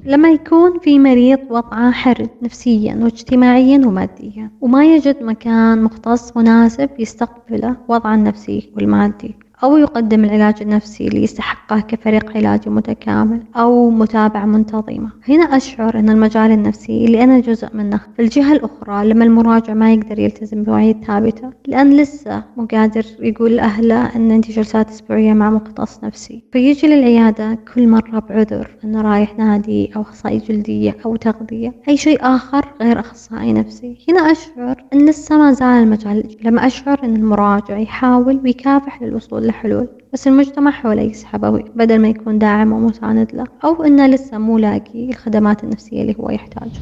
لما 0.05 0.29
يكون 0.29 0.79
في 0.79 0.99
مريض 0.99 1.39
وضعه 1.49 1.91
حرج 1.91 2.29
نفسيا 2.41 2.99
واجتماعيا 3.01 3.77
وماديا 3.85 4.51
وما 4.61 4.95
يجد 4.95 5.23
مكان 5.23 5.83
مختص 5.83 6.37
مناسب 6.37 6.89
يستقبله 6.99 7.75
وضعه 7.87 8.15
النفسي 8.15 8.69
والمادي. 8.75 9.35
أو 9.63 9.77
يقدم 9.77 10.23
العلاج 10.23 10.55
النفسي 10.61 11.07
اللي 11.07 11.23
يستحقه 11.23 11.79
كفريق 11.79 12.37
علاجي 12.37 12.69
متكامل 12.69 13.43
أو 13.55 13.89
متابعة 13.89 14.45
منتظمة. 14.45 15.09
هنا 15.27 15.43
أشعر 15.43 15.99
أن 15.99 16.09
المجال 16.09 16.51
النفسي 16.51 17.05
اللي 17.05 17.23
أنا 17.23 17.39
جزء 17.39 17.67
منه 17.73 17.99
في 18.15 18.21
الجهة 18.21 18.53
الأخرى 18.53 19.07
لما 19.07 19.25
المراجع 19.25 19.73
ما 19.73 19.93
يقدر 19.93 20.19
يلتزم 20.19 20.63
بمواعيد 20.63 21.05
ثابتة 21.05 21.49
لأن 21.67 21.97
لسه 21.97 22.43
مو 22.57 22.65
قادر 22.65 23.05
يقول 23.19 23.55
لأهله 23.55 24.15
أن 24.15 24.31
عندي 24.31 24.53
جلسات 24.53 24.89
أسبوعية 24.89 25.33
مع 25.33 25.49
مختص 25.49 26.03
نفسي. 26.03 26.43
فيجي 26.51 26.87
للعيادة 26.87 27.57
كل 27.73 27.87
مرة 27.87 28.19
بعذر 28.29 28.77
أنه 28.83 29.01
رايح 29.01 29.37
نادي 29.37 29.91
أو 29.95 30.01
أخصائي 30.01 30.37
جلدية 30.37 30.97
أو 31.05 31.15
تغذية 31.15 31.73
أي 31.89 31.97
شيء 31.97 32.19
آخر 32.21 32.65
غير 32.81 32.99
أخصائي 32.99 33.53
نفسي. 33.53 33.97
هنا 34.09 34.19
أشعر 34.19 34.83
أن 34.93 35.05
لسه 35.05 35.37
ما 35.37 35.51
زال 35.51 35.67
المجال 35.83 36.35
لما 36.43 36.67
أشعر 36.67 37.03
أن 37.03 37.15
المراجع 37.15 37.77
يحاول 37.77 38.39
ويكافح 38.43 39.01
للوصول 39.01 39.48
لحلول 39.49 39.87
بس 40.13 40.27
المجتمع 40.27 40.71
حوله 40.71 41.01
يسحبه 41.01 41.49
بدل 41.75 41.99
ما 41.99 42.07
يكون 42.07 42.39
داعم 42.39 42.71
ومساند 42.71 43.35
له 43.35 43.43
أو 43.63 43.83
إنه 43.83 44.07
لسه 44.07 44.37
مو 44.37 44.57
لاقي 44.57 45.09
الخدمات 45.09 45.63
النفسية 45.63 46.01
اللي 46.01 46.15
هو 46.19 46.29
يحتاجها. 46.29 46.81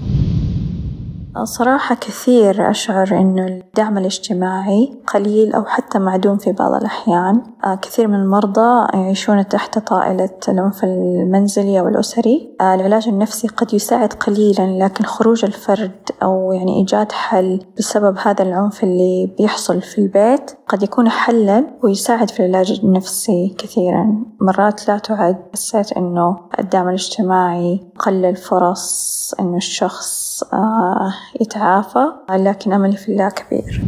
صراحة 1.43 1.95
كثير 1.95 2.69
أشعر 2.69 3.07
إنه 3.11 3.45
الدعم 3.45 3.97
الاجتماعي 3.97 4.93
قليل 5.13 5.53
أو 5.53 5.65
حتى 5.65 5.99
معدوم 5.99 6.37
في 6.37 6.51
بعض 6.51 6.73
الأحيان، 6.73 7.41
آه، 7.65 7.75
كثير 7.75 8.07
من 8.07 8.15
المرضى 8.15 8.87
يعيشون 8.93 9.47
تحت 9.47 9.79
طائلة 9.79 10.29
العنف 10.47 10.83
المنزلي 10.83 11.79
أو 11.79 11.87
الأسري، 11.87 12.55
آه، 12.61 12.75
العلاج 12.75 13.07
النفسي 13.07 13.47
قد 13.47 13.73
يساعد 13.73 14.13
قليلا 14.13 14.85
لكن 14.85 15.03
خروج 15.03 15.45
الفرد 15.45 16.09
أو 16.23 16.53
يعني 16.53 16.75
إيجاد 16.79 17.11
حل 17.11 17.65
بسبب 17.77 18.17
هذا 18.17 18.43
العنف 18.43 18.83
اللي 18.83 19.35
بيحصل 19.37 19.81
في 19.81 19.97
البيت 19.97 20.51
قد 20.67 20.83
يكون 20.83 21.09
حلا 21.09 21.67
ويساعد 21.83 22.29
في 22.29 22.39
العلاج 22.39 22.79
النفسي 22.83 23.55
كثيرا، 23.57 24.25
مرات 24.41 24.87
لا 24.87 24.97
تعد 24.97 25.37
حسيت 25.53 25.91
إنه 25.91 26.37
الدعم 26.59 26.87
الاجتماعي 26.87 27.87
قلل 27.99 28.35
فرص 28.35 29.33
إنه 29.39 29.57
الشخص 29.57 30.26
آه، 30.43 31.13
يتعافى 31.41 32.11
لكن 32.29 32.73
أملي 32.73 32.97
في 32.97 33.09
الله 33.09 33.29
كبير. 33.29 33.81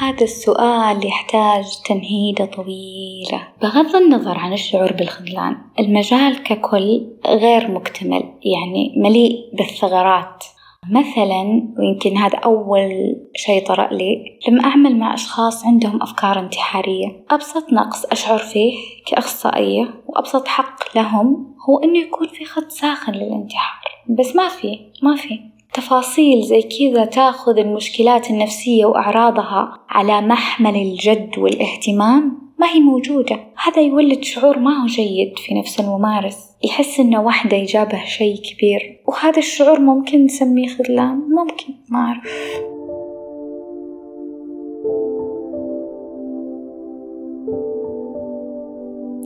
هذا 0.00 0.24
السؤال 0.24 1.06
يحتاج 1.06 1.64
تمهيدة 1.88 2.44
طويلة 2.44 3.48
بغض 3.62 3.96
النظر 3.96 4.38
عن 4.38 4.52
الشعور 4.52 4.92
بالخذلان 4.92 5.56
المجال 5.78 6.42
ككل 6.42 7.06
غير 7.26 7.70
مكتمل 7.70 8.24
يعني 8.42 8.94
مليء 8.96 9.50
بالثغرات. 9.52 10.44
مثلا 10.90 11.42
ويمكن 11.78 12.16
هذا 12.16 12.38
أول 12.38 13.16
شيء 13.36 13.66
طرأ 13.66 13.94
لي 13.94 14.38
لما 14.48 14.64
أعمل 14.64 14.98
مع 14.98 15.14
أشخاص 15.14 15.66
عندهم 15.66 16.02
أفكار 16.02 16.38
انتحارية 16.38 17.24
أبسط 17.30 17.72
نقص 17.72 18.04
أشعر 18.04 18.38
فيه 18.38 18.72
كأخصائية 19.06 19.94
وأبسط 20.06 20.48
حق 20.48 20.96
لهم 20.96 21.54
هو 21.68 21.78
إنه 21.78 21.98
يكون 21.98 22.28
في 22.28 22.44
خط 22.44 22.70
ساخن 22.70 23.12
للانتحار. 23.12 23.84
بس 24.08 24.36
ما 24.36 24.48
في 24.48 24.78
ما 25.02 25.16
في. 25.16 25.40
تفاصيل 25.74 26.42
زي 26.42 26.62
كذا 26.62 27.04
تاخذ 27.04 27.58
المشكلات 27.58 28.30
النفسية 28.30 28.86
وأعراضها 28.86 29.78
على 29.88 30.20
محمل 30.20 30.76
الجد 30.76 31.38
والاهتمام 31.38 32.43
ما 32.64 32.70
هي 32.70 32.80
موجودة. 32.80 33.40
هذا 33.66 33.82
يولد 33.82 34.22
شعور 34.22 34.58
ما 34.58 34.82
هو 34.82 34.86
جيد 34.86 35.32
في 35.38 35.54
نفس 35.54 35.80
الممارس. 35.80 36.36
يحس 36.64 37.00
إنه 37.00 37.22
وحده 37.22 37.56
يجابه 37.56 38.04
شيء 38.04 38.36
كبير. 38.36 39.00
وهذا 39.06 39.38
الشعور 39.38 39.80
ممكن 39.80 40.24
نسميه 40.24 40.68
خذلان؟ 40.68 41.16
ممكن 41.16 41.74
ما 41.88 41.98
أعرف. 41.98 42.24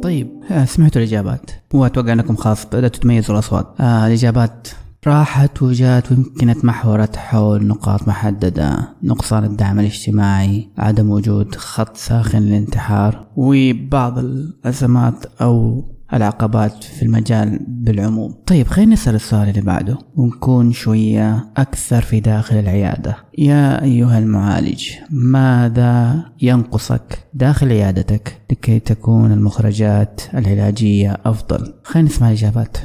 طيب 0.02 0.44
آه، 0.50 0.64
سمعتوا 0.64 1.02
الإجابات. 1.02 1.50
وأتوقع 1.74 2.12
أنكم 2.12 2.36
خلاص 2.36 2.66
بدأتوا 2.66 3.00
تميزوا 3.00 3.34
الأصوات. 3.34 3.66
آه 3.80 4.06
الإجابات 4.06 4.68
راحت 5.08 5.62
وجات 5.62 6.12
ويمكن 6.12 6.48
اتمحورت 6.48 7.16
حول 7.16 7.66
نقاط 7.66 8.08
محددة. 8.08 8.88
نقصان 9.02 9.44
الدعم 9.44 9.80
الاجتماعي 9.80 10.68
عدم 10.78 11.10
وجود 11.10 11.54
خط 11.54 11.96
ساخن 11.96 12.38
للانتحار 12.38 13.26
وبعض 13.36 14.18
الأزمات 14.18 15.26
أو 15.40 15.84
العقبات 16.12 16.84
في 16.84 17.02
المجال 17.02 17.58
بالعموم. 17.68 18.34
طيب 18.46 18.66
خلينا 18.66 18.92
نسأل 18.92 19.14
السؤال 19.14 19.48
اللي 19.48 19.60
بعده. 19.60 19.98
ونكون 20.16 20.72
شوية 20.72 21.50
أكثر 21.56 22.00
في 22.00 22.20
داخل 22.20 22.56
العيادة. 22.56 23.16
يا 23.38 23.82
أيها 23.82 24.18
المعالج 24.18 24.90
ماذا 25.10 26.24
ينقصك 26.42 27.18
داخل 27.34 27.68
عيادتك 27.68 28.40
لكي 28.50 28.78
تكون 28.78 29.32
المخرجات 29.32 30.20
العلاجية 30.34 31.16
أفضل؟ 31.24 31.74
خلينا 31.84 32.08
نسمع 32.08 32.28
الإجابات. 32.28 32.76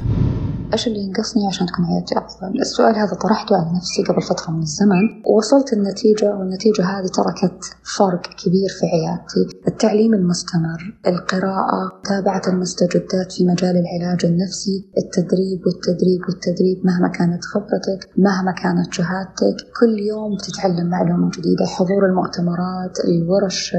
إيش 0.73 0.87
اللي 0.87 0.99
ينقصني 0.99 1.47
عشان 1.47 1.67
تكون 1.67 1.85
حياتي 1.85 2.17
أفضل؟ 2.17 2.61
السؤال 2.61 2.95
هذا 2.95 3.13
طرحته 3.13 3.55
على 3.55 3.77
نفسي 3.77 4.03
قبل 4.03 4.21
فترة 4.21 4.51
من 4.51 4.61
الزمن. 4.61 5.23
ووصلت 5.25 5.73
النتيجة 5.73 6.35
والنتيجة 6.35 6.85
هذه 6.85 7.07
تركت 7.07 7.63
فرق 7.97 8.21
كبير 8.21 8.69
في 8.79 8.85
حياتي 8.87 9.57
التعليم 9.67 10.13
المستمر 10.13 10.97
القراءة 11.07 11.91
متابعة 11.99 12.41
المستجدات 13.13 13.31
في 13.31 13.45
مجال 13.45 13.75
العلاج 13.77 14.25
النفسي 14.25 14.89
التدريب 14.97 15.59
والتدريب 15.65 16.21
والتدريب 16.27 16.85
مهما 16.85 17.07
كانت 17.07 17.45
خبرتك 17.45 18.09
مهما 18.17 18.51
كانت 18.51 18.93
شهادتك 18.93 19.57
كل 19.79 19.99
يوم 19.99 20.37
تتعلم 20.37 20.89
معلومة 20.89 21.29
جديدة 21.29 21.65
حضور 21.65 22.05
المؤتمرات 22.05 22.97
الورش 23.05 23.75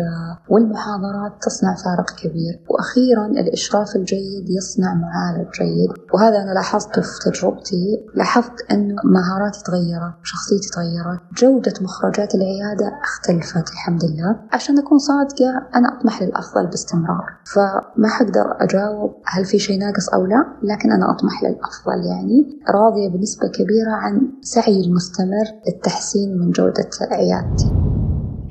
والمحاضرات 0.48 1.32
تصنع 1.42 1.74
فارق 1.84 2.10
كبير. 2.10 2.60
وأخيرا 2.70 3.26
الإشراف 3.26 3.96
الجيد 3.96 4.46
يصنع 4.50 4.94
معالج 4.94 5.48
جيد. 5.60 5.90
وهذا 6.14 6.36
أنا 6.42 6.50
لاحظت 6.54 6.96
لاحظت 6.96 7.00
في 7.00 7.30
تجربتي. 7.30 8.06
لاحظت 8.14 8.70
أنه 8.70 8.94
مهاراتي 9.04 9.60
تغيرت 9.64 10.14
شخصيتي 10.22 10.68
تغيرت 10.74 11.20
جودة 11.38 11.74
مخرجات 11.80 12.34
العيادة 12.34 12.92
اختلفت 13.02 13.70
الحمد 13.72 14.04
لله. 14.04 14.40
عشان 14.52 14.78
أكون 14.78 14.98
صادقة 14.98 15.50
أنا 15.74 15.98
أطمح 15.98 16.22
للأفضل 16.22 16.66
باستمرار. 16.66 17.26
فما 17.54 18.08
حقدر 18.08 18.56
أجاوب 18.60 19.14
هل 19.26 19.44
في 19.44 19.58
شيء 19.58 19.78
ناقص 19.78 20.08
أو 20.08 20.26
لا؟ 20.26 20.46
لكن 20.62 20.92
أنا 20.92 21.10
أطمح 21.10 21.42
للأفضل 21.42 22.06
يعني. 22.10 22.58
راضية 22.74 23.08
بنسبة 23.08 23.48
كبيرة 23.48 23.92
عن 23.92 24.32
سعي 24.42 24.80
المستمر 24.80 25.44
للتحسين 25.66 26.38
من 26.38 26.50
جودة 26.50 26.90
عيادتي. 27.10 27.72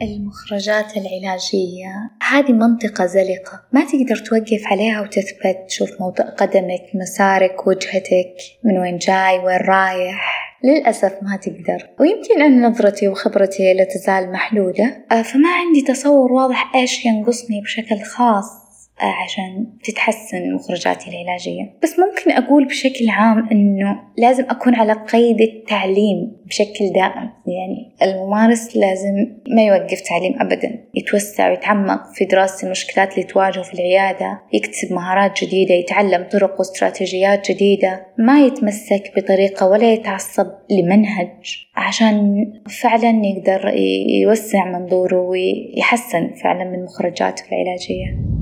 المخرجات 0.01 0.97
العلاجية 0.97 2.11
هذه 2.31 2.51
منطقة 2.51 3.05
زلقة. 3.05 3.61
ما 3.71 3.85
تقدر 3.85 4.15
توقف 4.15 4.63
عليها 4.71 5.01
وتثبت. 5.01 5.57
تشوف 5.67 5.89
موضع 6.01 6.23
قدمك 6.23 6.83
مسارك 6.95 7.67
وجهتك 7.67 8.35
من 8.63 8.79
وين 8.79 8.97
جاي 8.97 9.39
وين 9.39 9.57
رايح. 9.57 10.43
للأسف 10.63 11.13
ما 11.21 11.35
تقدر. 11.35 11.89
ويمكن 11.99 12.41
أن 12.41 12.67
نظرتي 12.67 13.07
وخبرتي 13.07 13.73
لا 13.73 13.83
تزال 13.83 14.31
محدودة 14.31 15.05
آه، 15.11 15.21
فما 15.21 15.49
عندي 15.49 15.81
تصور 15.81 16.31
واضح 16.31 16.75
إيش 16.75 17.05
ينقصني 17.05 17.61
بشكل 17.61 18.03
خاص. 18.03 18.62
عشان 19.05 19.67
تتحسن 19.83 20.53
مخرجاتي 20.53 21.09
العلاجية. 21.09 21.73
بس 21.83 21.95
ممكن 21.99 22.43
أقول 22.43 22.65
بشكل 22.65 23.09
عام 23.09 23.49
أنه 23.51 23.99
لازم 24.17 24.43
أكون 24.49 24.75
على 24.75 24.93
قيد 24.93 25.41
التعليم 25.41 26.31
بشكل 26.45 26.93
دائم. 26.95 27.29
يعني 27.47 27.95
الممارس 28.01 28.77
لازم 28.77 29.15
ما 29.47 29.63
يوقف 29.63 30.01
تعليم 30.01 30.41
أبدا 30.41 30.83
يتوسع 30.95 31.49
ويتعمق 31.49 32.13
في 32.13 32.25
دراسة 32.25 32.65
المشكلات 32.65 33.13
اللي 33.13 33.23
تواجهه 33.23 33.63
في 33.63 33.73
العيادة 33.73 34.41
يكتسب 34.53 34.93
مهارات 34.93 35.43
جديدة 35.43 35.73
يتعلم 35.73 36.27
طرق 36.31 36.59
واستراتيجيات 36.59 37.51
جديدة 37.51 38.05
ما 38.17 38.45
يتمسك 38.45 39.11
بطريقة 39.17 39.67
ولا 39.67 39.93
يتعصب 39.93 40.47
لمنهج. 40.69 41.67
عشان 41.75 42.45
فعلا 42.81 43.21
يقدر 43.25 43.73
يوسع 44.21 44.65
منظوره 44.65 45.21
ويحسن 45.21 46.33
فعلا 46.43 46.63
من 46.63 46.83
مخرجاته 46.83 47.43
العلاجية. 47.51 48.32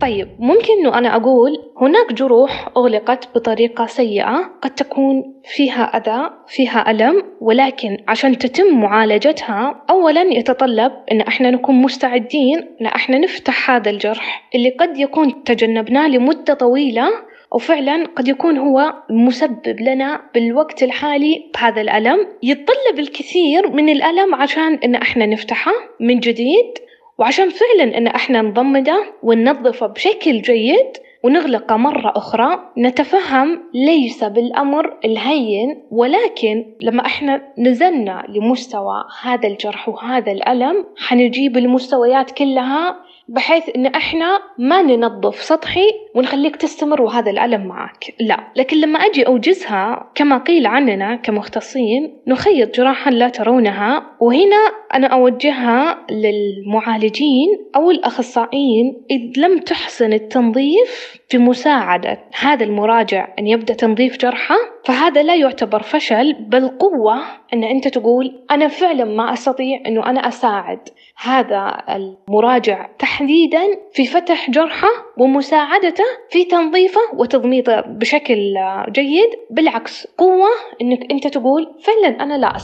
طيب 0.00 0.28
ممكن 0.38 0.72
إنه 0.80 0.98
أنا 0.98 1.16
أقول 1.16 1.58
هناك 1.80 2.12
جروح 2.12 2.68
أغلقت 2.76 3.28
بطريقة 3.34 3.86
سيئة 3.86 4.50
قد 4.62 4.70
تكون 4.70 5.40
فيها 5.44 5.82
أذى 5.82 6.30
فيها 6.48 6.90
ألم 6.90 7.22
ولكن 7.40 7.96
عشان 8.08 8.38
تتم 8.38 8.80
معالجتها 8.80 9.84
أولا 9.90 10.22
يتطلب 10.22 10.92
إن 11.12 11.20
إحنا 11.20 11.50
نكون 11.50 11.74
مستعدين 11.74 12.58
إن 12.80 12.86
إحنا 12.86 13.18
نفتح 13.18 13.70
هذا 13.70 13.90
الجرح 13.90 14.50
اللي 14.54 14.70
قد 14.70 14.98
يكون 14.98 15.44
تجنبناه 15.44 16.08
لمدة 16.08 16.54
طويلة 16.54 17.08
وفعلا 17.52 18.06
قد 18.16 18.28
يكون 18.28 18.58
هو 18.58 18.94
مسبب 19.10 19.80
لنا 19.80 20.20
بالوقت 20.34 20.82
الحالي 20.82 21.50
بهذا 21.54 21.80
الألم. 21.80 22.18
يتطلب 22.42 22.98
الكثير 22.98 23.70
من 23.70 23.88
الألم 23.88 24.34
عشان 24.34 24.74
إن 24.74 24.94
إحنا 24.94 25.26
نفتحه 25.26 25.72
من 26.00 26.20
جديد. 26.20 26.87
وعشان 27.18 27.48
فعلا 27.50 27.98
إن 27.98 28.06
إحنا 28.06 28.42
نضمده 28.42 29.04
وننظفه 29.22 29.86
بشكل 29.86 30.42
جيد 30.42 30.86
ونغلقه 31.24 31.76
مرة 31.76 32.12
أخرى 32.16 32.58
نتفهم 32.78 33.62
ليس 33.74 34.24
بالأمر 34.24 34.98
الهين 35.04 35.82
ولكن 35.90 36.64
لما 36.80 37.06
إحنا 37.06 37.42
نزلنا 37.58 38.24
لمستوى 38.28 39.04
هذا 39.22 39.48
الجرح 39.48 39.88
وهذا 39.88 40.32
الألم 40.32 40.84
حنجيب 40.96 41.56
المستويات 41.56 42.30
كلها 42.30 42.96
بحيث 43.28 43.68
إن 43.76 43.86
إحنا 43.86 44.38
ما 44.58 44.82
ننظف 44.82 45.42
سطحي 45.42 45.86
ونخليك 46.18 46.56
تستمر 46.56 47.02
وهذا 47.02 47.30
الألم 47.30 47.66
معك. 47.66 48.14
لا 48.20 48.40
لكن 48.56 48.76
لما 48.76 48.98
أجي 48.98 49.26
أوجزها 49.26 50.10
كما 50.14 50.38
قيل 50.38 50.66
عننا 50.66 51.16
كمختصين 51.16 52.22
نخيط 52.26 52.76
جراحا 52.76 53.10
لا 53.10 53.28
ترونها 53.28 54.16
وهنا 54.20 54.56
أنا 54.94 55.06
أوجهها 55.06 56.06
للمعالجين 56.10 57.48
أو 57.76 57.90
الأخصائيين 57.90 59.02
إذ 59.10 59.40
لم 59.40 59.58
تحسن 59.58 60.12
التنظيف 60.12 61.18
في 61.28 61.38
مساعدة 61.38 62.18
هذا 62.40 62.64
المراجع 62.64 63.28
أن 63.38 63.46
يبدأ 63.46 63.74
تنظيف 63.74 64.16
جرحه 64.16 64.56
فهذا 64.84 65.22
لا 65.22 65.34
يعتبر 65.34 65.82
فشل 65.82 66.32
بل 66.32 66.68
قوة 66.68 67.22
أن 67.52 67.64
أنت 67.64 67.88
تقول 67.88 68.44
أنا 68.50 68.68
فعلا 68.68 69.04
ما 69.04 69.32
أستطيع 69.32 69.80
أنه 69.86 70.10
أنا 70.10 70.28
أساعد 70.28 70.78
هذا 71.22 71.82
المراجع 71.88 72.88
تحديدا 72.98 73.62
في 73.92 74.06
فتح 74.06 74.50
جرحه 74.50 74.88
ومساعدته 75.18 76.04
في 76.30 76.44
تنظيفه 76.44 77.00
وتضميده 77.14 77.80
بشكل 77.80 78.54
جيد. 78.90 79.30
بالعكس 79.50 80.06
قوة 80.06 80.48
أنك 80.82 81.10
أنت 81.12 81.26
تقول 81.26 81.74
فعلا 81.82 82.22
أنا 82.22 82.38
لا 82.38 82.56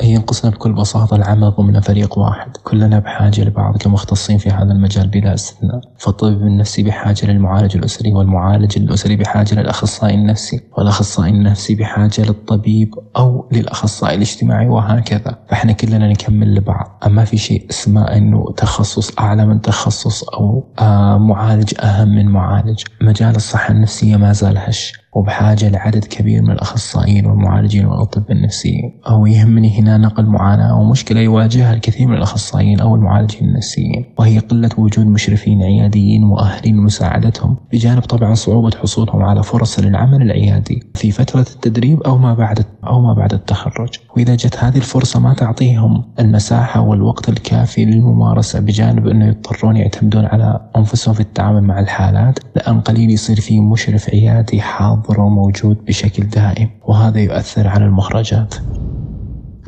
أستطيع 0.00 0.14
ينقصنا 0.14 0.50
بكل 0.50 0.72
بساطة 0.72 1.16
العمل 1.16 1.50
ضمن 1.50 1.80
فريق 1.80 2.18
واحد. 2.18 2.56
كلنا 2.56 2.98
بحاجة 2.98 3.40
لبعض 3.40 3.76
كمختصين 3.76 4.38
في 4.38 4.50
هذا 4.50 4.72
المجال 4.72 5.08
بلا 5.08 5.34
استثناء. 5.34 5.80
فالطبيب 5.98 6.42
النفسي 6.42 6.82
بحاجة 6.82 7.26
للمعالج 7.26 7.76
الأسري 7.76 8.12
والمعالج 8.12 8.78
الأسري 8.78 9.16
بحاجة 9.16 9.54
للأخصائي 9.54 10.14
النفسي 10.14 10.60
والأخصائي 10.78 11.30
النفسي 11.30 11.74
بحاجة 11.74 12.22
للطبيب 12.22 12.94
أو 13.16 13.48
للأخصائي 13.52 14.14
الاجتماعي 14.16 14.68
وهكذا. 14.68 15.38
فإحنا 15.50 15.72
كلنا 15.72 16.08
نكمل 16.08 16.54
لبعض. 16.54 17.00
أما 17.06 17.24
في 17.24 17.36
شيء 17.36 17.66
اسمه 17.70 18.02
أنه 18.02 18.52
تخصص 18.56 19.18
أعلى 19.18 19.46
من 19.46 19.60
تخصص 19.60 20.24
أو 20.24 20.64
آه 20.78 21.18
معالج 21.18 21.74
أهم 21.80 22.08
من 22.08 22.28
معالج. 22.28 22.82
مجال 23.00 23.36
الصحة 23.36 23.72
النفسية 23.74 24.16
ما 24.16 24.32
زال 24.32 24.58
هش. 24.58 24.92
وبحاجة 25.12 25.68
لعدد 25.68 26.04
كبير 26.04 26.42
من 26.42 26.50
الأخصائيين 26.50 27.26
والمعالجين 27.26 27.86
والأطباء 27.86 28.32
النفسيين 28.32 29.00
أو 29.08 29.26
يهمني 29.26 29.78
هنا 29.80 29.96
نقل 29.98 30.26
معاناة 30.26 30.80
ومشكلة 30.80 31.20
يواجهها 31.20 31.74
الكثير 31.74 32.08
من 32.08 32.14
الأخصائيين 32.16 32.80
أو 32.80 32.94
المعالجين 32.94 33.48
النفسيين 33.48 34.04
وهي 34.18 34.38
قلة 34.38 34.70
وجود 34.78 35.06
مشرفين 35.06 35.62
عياديين 35.62 36.24
مؤهلين 36.24 36.76
لمساعدتهم 36.76 37.56
بجانب 37.72 38.02
طبعا 38.02 38.34
صعوبة 38.34 38.70
حصولهم 38.82 39.22
على 39.22 39.42
فرص 39.42 39.78
للعمل 39.78 40.22
العيادي 40.22 40.82
في 40.94 41.10
فترة 41.10 41.40
التدريب 41.40 42.02
أو 42.02 42.18
ما 42.18 42.34
بعد 42.34 42.64
أو 42.86 43.00
ما 43.00 43.14
بعد 43.14 43.34
التخرج. 43.34 43.88
وإذا 44.16 44.34
جت 44.34 44.56
هذه 44.56 44.76
الفرصة 44.76 45.20
ما 45.20 45.34
تعطيهم 45.34 46.04
المساحة 46.20 46.80
والوقت 46.80 47.28
الكافي 47.28 47.84
للممارسة 47.84 48.60
بجانب 48.60 49.06
أنه 49.06 49.26
يضطرون 49.26 49.76
يعتمدون 49.76 50.24
على 50.24 50.70
أنفسهم 50.76 51.14
في 51.14 51.20
التعامل 51.20 51.62
مع 51.62 51.80
الحالات 51.80 52.38
لأن 52.56 52.80
قليل 52.80 53.10
يصير 53.10 53.40
في 53.40 53.60
مشرف 53.60 54.10
عيادي 54.10 54.60
حاضر. 54.60 54.97
حاضر 54.98 55.20
وموجود 55.20 55.84
بشكل 55.84 56.22
دائم 56.22 56.70
وهذا 56.86 57.20
يؤثر 57.20 57.68
على 57.68 57.84
المخرجات 57.84 58.54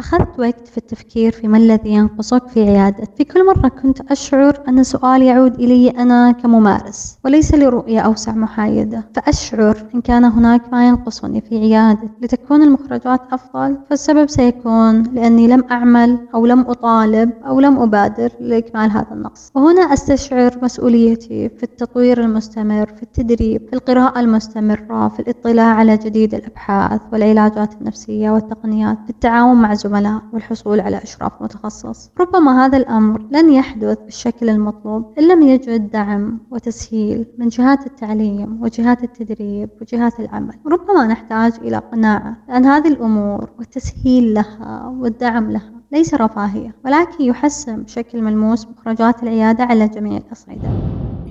أخذت 0.01 0.39
وقت 0.39 0.69
في 0.69 0.79
التفكير 0.79 1.33
في 1.33 1.49
ما 1.49 1.59
الذي 1.59 1.91
ينقصك 1.91 2.49
في 2.49 2.63
عيادتك. 2.63 3.11
في 3.17 3.25
كل 3.25 3.47
مرة 3.47 3.69
كنت 3.69 4.01
أشعر 4.11 4.63
أن 4.69 4.83
سؤال 4.83 5.23
يعود 5.23 5.55
إلي 5.55 5.91
أنا 5.91 6.33
كممارس 6.33 7.19
وليس 7.25 7.55
لرؤية 7.55 8.01
أوسع 8.01 8.33
محايدة. 8.33 9.05
فأشعر 9.15 9.77
إن 9.95 10.01
كان 10.01 10.25
هناك 10.25 10.73
ما 10.73 10.89
ينقصني 10.89 11.41
في 11.41 11.59
عيادتي. 11.59 12.09
لتكون 12.23 12.63
المخرجات 12.63 13.21
أفضل 13.33 13.79
فالسبب 13.91 14.31
سيكون 14.31 15.03
لأني 15.03 15.49
لم 15.49 15.65
أعمل 15.71 16.19
أو 16.35 16.47
لم 16.47 16.61
أطالب 16.61 17.31
أو 17.47 17.61
لم 17.61 17.79
أبادر 17.79 18.31
لإكمال 18.41 18.91
هذا 18.91 19.13
النقص. 19.13 19.51
وهنا 19.55 19.81
أستشعر 19.81 20.59
مسؤوليتي 20.63 21.49
في 21.49 21.63
التطوير 21.63 22.21
المستمر 22.21 22.87
في 22.87 23.03
التدريب 23.03 23.67
في 23.69 23.73
القراءة 23.73 24.21
المستمرة 24.21 25.09
في 25.09 25.21
الاطلاع 25.21 25.67
على 25.75 25.97
جديد 25.97 26.35
الأبحاث 26.35 27.01
والعلاجات 27.13 27.75
النفسية 27.81 28.31
والتقنيات 28.31 28.99
في 29.05 29.11
التعاون 29.11 29.57
مع 29.57 29.75
الزملاء 29.91 30.23
والحصول 30.33 30.81
على 30.81 31.03
إشراف 31.03 31.33
متخصص. 31.43 32.11
ربما 32.21 32.65
هذا 32.67 32.77
الأمر 32.79 33.23
لن 33.31 33.53
يحدث 33.53 33.99
بالشكل 33.99 34.49
المطلوب 34.51 35.15
إن 35.19 35.29
لم 35.29 35.43
يجد 35.43 35.91
دعم 35.91 36.41
وتسهيل 36.51 37.27
من 37.39 37.49
جهات 37.49 37.87
التعليم 37.87 38.63
وجهات 38.63 39.05
التدريب 39.05 39.71
وجهات 39.81 40.21
العمل. 40.21 40.55
ربما 40.67 41.07
نحتاج 41.07 41.53
إلى 41.63 41.77
قناعة 41.77 42.37
لأن 42.49 42.65
هذه 42.65 42.89
الأمور 42.89 43.51
والتسهيل 43.59 44.35
لها 44.35 44.95
والدعم 44.99 45.51
لها 45.51 45.73
ليس 45.93 46.15
رفاهية 46.15 46.75
ولكن 46.85 47.25
يحسن 47.25 47.83
بشكل 47.83 48.23
ملموس 48.23 48.67
مخرجات 48.67 49.23
العيادة 49.23 49.65
على 49.65 49.89
جميع 49.89 50.17
الأصعدة. 50.17 50.71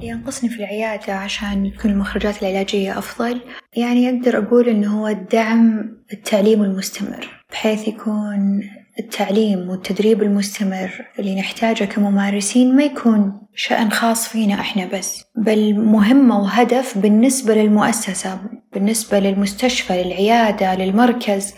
ينقصني 0.01 0.49
في 0.49 0.59
العيادة 0.59 1.13
عشان 1.13 1.71
تكون 1.77 1.91
المخرجات 1.91 2.43
العلاجية 2.43 2.97
أفضل. 2.97 3.41
يعني 3.77 4.09
أقدر 4.09 4.37
أقول 4.37 4.69
إنه 4.69 5.01
هو 5.01 5.07
الدعم 5.07 5.89
التعليم 6.13 6.63
المستمر. 6.63 7.38
بحيث 7.51 7.87
يكون 7.87 8.69
التعليم 8.99 9.69
والتدريب 9.69 10.23
المستمر 10.23 11.05
اللي 11.19 11.39
نحتاجه 11.39 11.83
كممارسين 11.83 12.75
ما 12.75 12.83
يكون 12.83 13.41
شأن 13.55 13.91
خاص 13.91 14.27
فينا 14.27 14.53
إحنا 14.53 14.85
بس 14.85 15.23
بل 15.35 15.79
مهمة 15.79 16.39
وهدف 16.39 16.97
بالنسبة 16.97 17.55
للمؤسسة 17.55 18.39
بالنسبة 18.73 19.19
للمستشفى 19.19 20.03
للعيادة 20.03 20.75
للمركز 20.75 21.53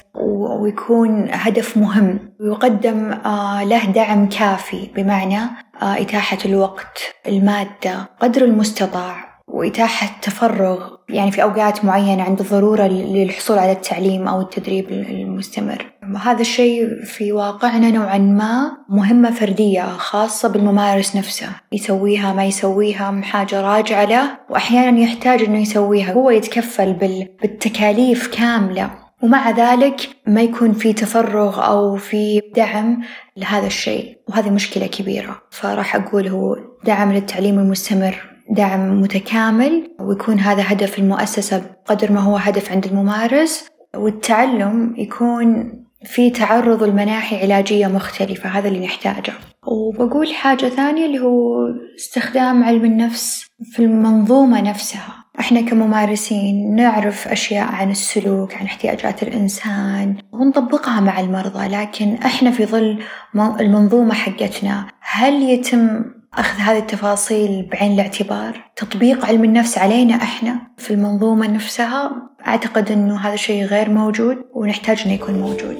ويكون 0.61 1.27
هدف 1.31 1.77
مهم. 1.77 2.19
ويقدم 2.39 3.11
آه، 3.11 3.63
له 3.63 3.85
دعم 3.85 4.29
كافي 4.29 4.89
بمعنى 4.95 5.39
آه، 5.81 6.01
إتاحة 6.01 6.37
الوقت 6.45 7.15
المادة 7.27 8.09
قدر 8.19 8.45
المستطاع 8.45 9.41
وإتاحة 9.47 10.19
تفرغ 10.21 10.89
يعني 11.11 11.31
في 11.31 11.43
أوقات 11.43 11.85
معينة 11.85 12.23
عند 12.23 12.39
الضرورة 12.39 12.83
للحصول 12.87 13.57
على 13.57 13.71
التعليم 13.71 14.27
أو 14.27 14.41
التدريب 14.41 14.91
المستمر. 14.91 15.85
هذا 16.23 16.41
الشيء 16.41 17.03
في 17.03 17.31
واقعنا 17.31 17.91
نوعا 17.91 18.17
ما 18.17 18.71
مهمة 18.89 19.31
فردية 19.31 19.81
خاصة 19.81 20.49
بالممارس 20.49 21.15
نفسه. 21.15 21.47
يسويها 21.71 22.33
ما 22.33 22.45
يسويها 22.45 23.21
حاجة 23.21 23.61
راجعة 23.61 24.05
له 24.05 24.37
وأحيانا 24.49 24.99
يحتاج 24.99 25.41
أنه 25.41 25.61
يسويها. 25.61 26.13
هو 26.13 26.29
يتكفل 26.29 26.93
بالتكاليف 27.41 28.27
كاملة 28.27 28.91
ومع 29.23 29.49
ذلك 29.49 30.09
ما 30.27 30.41
يكون 30.41 30.73
في 30.73 30.93
تفرغ 30.93 31.65
أو 31.65 31.95
في 31.95 32.41
دعم 32.55 33.01
لهذا 33.37 33.67
الشيء. 33.67 34.17
وهذه 34.29 34.49
مشكلة 34.49 34.87
كبيرة. 34.87 35.41
فراح 35.51 35.95
أقول 35.95 36.27
هو 36.27 36.55
دعم 36.85 37.13
للتعليم 37.13 37.59
المستمر. 37.59 38.30
دعم 38.51 39.01
متكامل 39.01 39.95
ويكون 39.99 40.39
هذا 40.39 40.63
هدف 40.65 40.99
المؤسسة 40.99 41.57
بقدر 41.59 42.11
ما 42.11 42.19
هو 42.19 42.37
هدف 42.37 42.71
عند 42.71 42.85
الممارس 42.85 43.69
والتعلم 43.95 44.93
يكون 44.97 45.73
في 46.05 46.29
تعرض 46.29 46.83
المناحي 46.83 47.41
علاجية 47.41 47.87
مختلفة 47.87 48.49
هذا 48.49 48.67
اللي 48.67 48.85
نحتاجه. 48.85 49.33
وبقول 49.67 50.33
حاجة 50.33 50.65
ثانية 50.69 51.05
اللي 51.05 51.19
هو 51.19 51.67
استخدام 51.99 52.63
علم 52.63 52.85
النفس 52.85 53.45
في 53.71 53.79
المنظومة 53.79 54.61
نفسها. 54.61 55.21
إحنا 55.39 55.61
كممارسين 55.61 56.75
نعرف 56.75 57.27
أشياء 57.27 57.67
عن 57.67 57.91
السلوك 57.91 58.55
عن 58.55 58.65
احتياجات 58.65 59.23
الإنسان 59.23 60.15
ونطبقها 60.31 60.99
مع 60.99 61.19
المرضى 61.19 61.67
لكن 61.67 62.13
إحنا 62.13 62.51
في 62.51 62.65
ظل 62.65 62.99
المنظومة 63.35 64.13
حقتنا 64.13 64.87
هل 64.99 65.43
يتم 65.43 66.03
أخذ 66.33 66.59
هذه 66.59 66.77
التفاصيل 66.77 67.69
بعين 67.71 67.93
الاعتبار. 67.93 68.71
تطبيق 68.75 69.25
علم 69.25 69.43
النفس 69.43 69.77
علينا 69.77 70.15
إحنا 70.15 70.61
في 70.77 70.93
المنظومة 70.93 71.47
نفسها. 71.47 72.11
أعتقد 72.47 72.91
أنه 72.91 73.17
هذا 73.17 73.33
الشيء 73.33 73.65
غير 73.65 73.89
موجود 73.89 74.37
ونحتاج 74.53 75.01
أنه 75.05 75.13
يكون 75.13 75.35
موجود. 75.35 75.77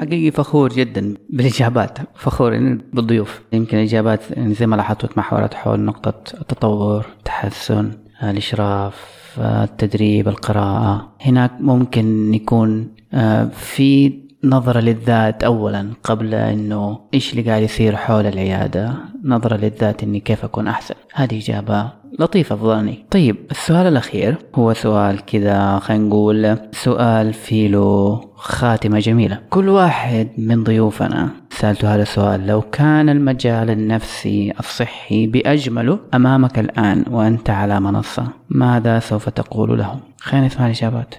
حقيقي 0.00 0.30
فخور 0.30 0.68
جدا 0.68 1.14
بالإجابات. 1.30 1.98
فخور 2.14 2.78
بالضيوف. 2.92 3.40
يمكن 3.52 3.76
الاجابات 3.76 4.30
يعني 4.30 4.54
زي 4.54 4.66
ما 4.66 4.76
لاحظت 4.76 5.18
محورات 5.18 5.54
حول 5.54 5.80
نقطة 5.80 6.22
التطور 6.40 7.06
التحسن 7.18 7.92
الإشراف 8.22 9.17
التدريب 9.38 10.28
القراءة. 10.28 11.12
هناك 11.20 11.52
ممكن 11.60 12.34
يكون 12.34 12.94
آه، 13.14 13.44
في 13.44 14.18
نظرة 14.44 14.80
للذات 14.80 15.44
أولا 15.44 15.90
قبل 16.04 16.34
أنه 16.34 16.98
إيش 17.14 17.32
اللي 17.32 17.50
قاعد 17.50 17.62
يصير 17.62 17.96
حول 17.96 18.26
العيادة. 18.26 18.94
نظرة 19.24 19.56
للذات 19.56 20.02
أني 20.02 20.20
كيف 20.20 20.44
أكون 20.44 20.68
أحسن. 20.68 20.94
هذه 21.14 21.38
إجابة 21.38 21.92
لطيف 22.18 22.52
أفضلني 22.52 23.04
طيب 23.10 23.36
السؤال 23.50 23.86
الأخير 23.86 24.36
هو 24.54 24.72
سؤال 24.72 25.24
كذا 25.24 25.78
خلينا 25.78 26.04
نقول 26.04 26.58
سؤال 26.72 27.32
فيه 27.32 27.68
له 27.68 28.20
خاتمة 28.34 28.98
جميلة. 28.98 29.38
كل 29.50 29.68
واحد 29.68 30.28
من 30.38 30.64
ضيوفنا 30.64 31.30
سألته 31.50 31.94
هذا 31.94 32.02
السؤال 32.02 32.46
لو 32.46 32.60
كان 32.60 33.08
المجال 33.08 33.70
النفسي 33.70 34.52
الصحي 34.60 35.26
بأجمله 35.26 35.98
أمامك 36.14 36.58
الآن 36.58 37.04
وأنت 37.10 37.50
على 37.50 37.80
منصة 37.80 38.28
ماذا 38.50 38.98
سوف 38.98 39.28
تقول 39.28 39.78
له؟ 39.78 40.00
خلينا 40.18 40.46
نسمع 40.46 40.66
الإجابات. 40.66 41.14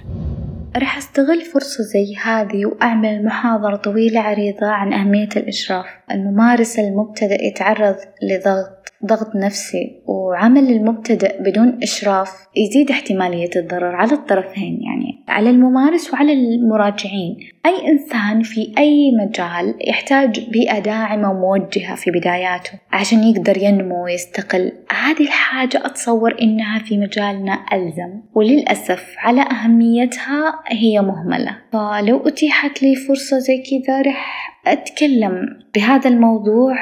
راح 0.78 0.98
أستغل 0.98 1.42
فرصة 1.54 1.84
زي 1.84 2.16
هذه 2.24 2.66
وأعمل 2.66 3.26
محاضرة 3.26 3.76
طويلة 3.76 4.20
عريضة 4.20 4.68
عن 4.68 4.94
أهمية 4.94 5.30
الإشراف. 5.36 5.86
الممارس 6.12 6.80
المبتدئ 6.80 7.46
يتعرض 7.48 7.96
لضغط 8.24 8.79
ضغط 9.06 9.36
نفسي 9.36 10.02
وعمل 10.06 10.72
المبتدئ 10.72 11.44
بدون 11.44 11.80
إشراف 11.84 12.32
يزيد 12.58 12.92
احتمالية 12.92 13.50
الضرر 13.56 13.96
على 13.96 14.14
الطرفين 14.14 14.80
يعني 14.82 15.24
على 15.28 15.50
الممارس 15.50 16.14
وعلى 16.14 16.34
المراجعين. 16.34 17.38
أي 17.66 17.88
إنسان 17.88 18.44
في 18.44 18.74
أي 18.78 19.12
مجال 19.12 19.76
يحتاج 19.88 20.50
بيئة 20.50 20.80
داعمة 20.80 21.32
وموجهة 21.32 21.96
في 21.96 22.12
بداياته. 22.12 22.72
عشان 22.92 23.24
يقدر 23.24 23.58
ينمو 23.58 24.04
ويستقل 24.06 24.72
هذه 24.92 25.22
الحاجة 25.22 25.86
أتصور 25.86 26.42
إنها 26.42 26.80
في 26.80 26.98
مجالنا 26.98 27.66
ألزم. 27.74 28.22
وللأسف 28.34 29.16
على 29.18 29.42
أهميتها 29.42 30.60
هي 30.68 31.02
مهملة. 31.02 31.58
فلو 31.74 32.28
أتيحت 32.28 32.84
لي 32.84 32.96
فرصة 32.96 33.40
زي 33.40 33.58
كذا 33.58 34.02
رح 34.02 34.50
أتكلم 34.68 35.60
بهذا 35.76 36.10
الموضوع 36.10 36.76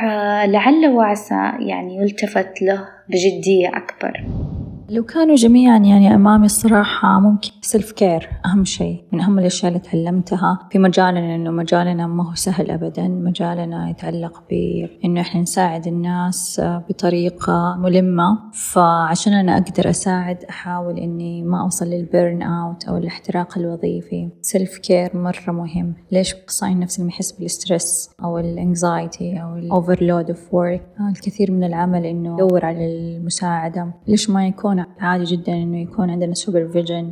لعل 0.46 0.88
وعسى 0.88 1.52
يعني 1.60 1.98
يلتفت 1.98 2.62
له 2.62 2.88
بجدية 3.10 3.68
أكبر. 3.68 4.47
لو 4.90 5.04
كانوا 5.04 5.36
جميعا 5.36 5.78
يعني 5.78 6.16
أمامي 6.16 6.46
الصراحة 6.46 7.20
ممكن 7.20 7.50
self 7.62 7.92
care 7.92 8.30
أهم 8.46 8.66
شيء 8.66 9.04
من 9.12 9.22
أهم 9.22 9.40
الأشياء 9.40 9.72
اللي 9.72 9.80
تعلمتها 9.80 10.60
في 10.72 10.80
مجالنا 10.80 11.36
إنه 11.36 11.52
مجالنا 11.52 12.08
ما 12.08 12.30
هو 12.30 12.36
سهل 12.36 12.72
أبدا 12.72 13.08
مجالنا 13.08 13.90
يتعلق 13.90 14.44
بإنه 14.50 15.22
إحنا 15.22 15.42
نساعد 15.42 15.88
الناس 15.88 16.62
بطريقة 16.90 17.76
ملمة. 17.80 18.40
فعشان 18.54 19.34
أنا 19.34 19.58
أقدر 19.58 19.90
أساعد 19.90 20.44
أحاول 20.50 20.98
إني 21.00 21.44
ما 21.44 21.62
أوصل 21.62 21.86
لل 21.86 22.05
burn 22.05 22.42
out 22.42 22.86
أو 22.86 22.98
الاحتراق 22.98 23.58
الوظيفي. 23.58 24.30
self 24.42 24.78
care 24.78 25.18
مرة 25.18 25.52
مهم. 25.52 25.94
ليش 26.12 26.34
أخصائي 26.34 26.74
النفسي 26.74 27.02
لما 27.02 27.12
يحس 27.12 27.32
بال 27.32 27.51
stress 27.51 28.10
أو 28.24 28.40
ال 28.40 28.53
anxiety 28.53 29.42
أو 29.42 29.56
ال 29.56 29.64
overload 29.64 30.30
of 30.30 30.54
work 30.54 30.88
الكثير 31.12 31.52
من 31.52 31.64
العمل 31.64 32.06
إنه 32.06 32.34
يدور 32.34 32.66
على 32.66 32.86
المساعدة. 32.86 33.94
ليش 34.08 34.30
ما 34.30 34.48
يكون 34.48 34.77
عادي 35.00 35.24
جدا 35.24 35.54
إنه 35.54 35.82
يكون 35.82 36.10
عندنا 36.10 36.34
supervision 36.34 37.12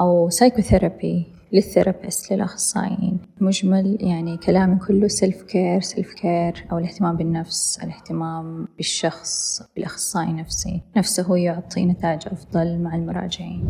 أو 0.00 0.28
psychotherapy 0.30 1.35
لل 1.52 1.66
therapist 1.66 2.32
للأخصائيين. 2.32 3.18
مجمل 3.40 3.98
يعني 4.00 4.36
كلامي 4.36 4.76
كله 4.76 5.08
self 5.08 5.42
care 5.42 5.80
self 5.80 6.12
care 6.12 6.64
أو 6.72 6.78
الاهتمام 6.78 7.16
بالنفس 7.16 7.78
الاهتمام 7.82 8.68
بالشخص 8.76 9.62
بالأخصائي 9.76 10.30
النفسي 10.30 10.82
نفسه 10.96 11.36
يعطي 11.36 11.84
نتائج 11.84 12.22
أفضل 12.26 12.78
مع 12.78 12.94
المراجعين. 12.94 13.64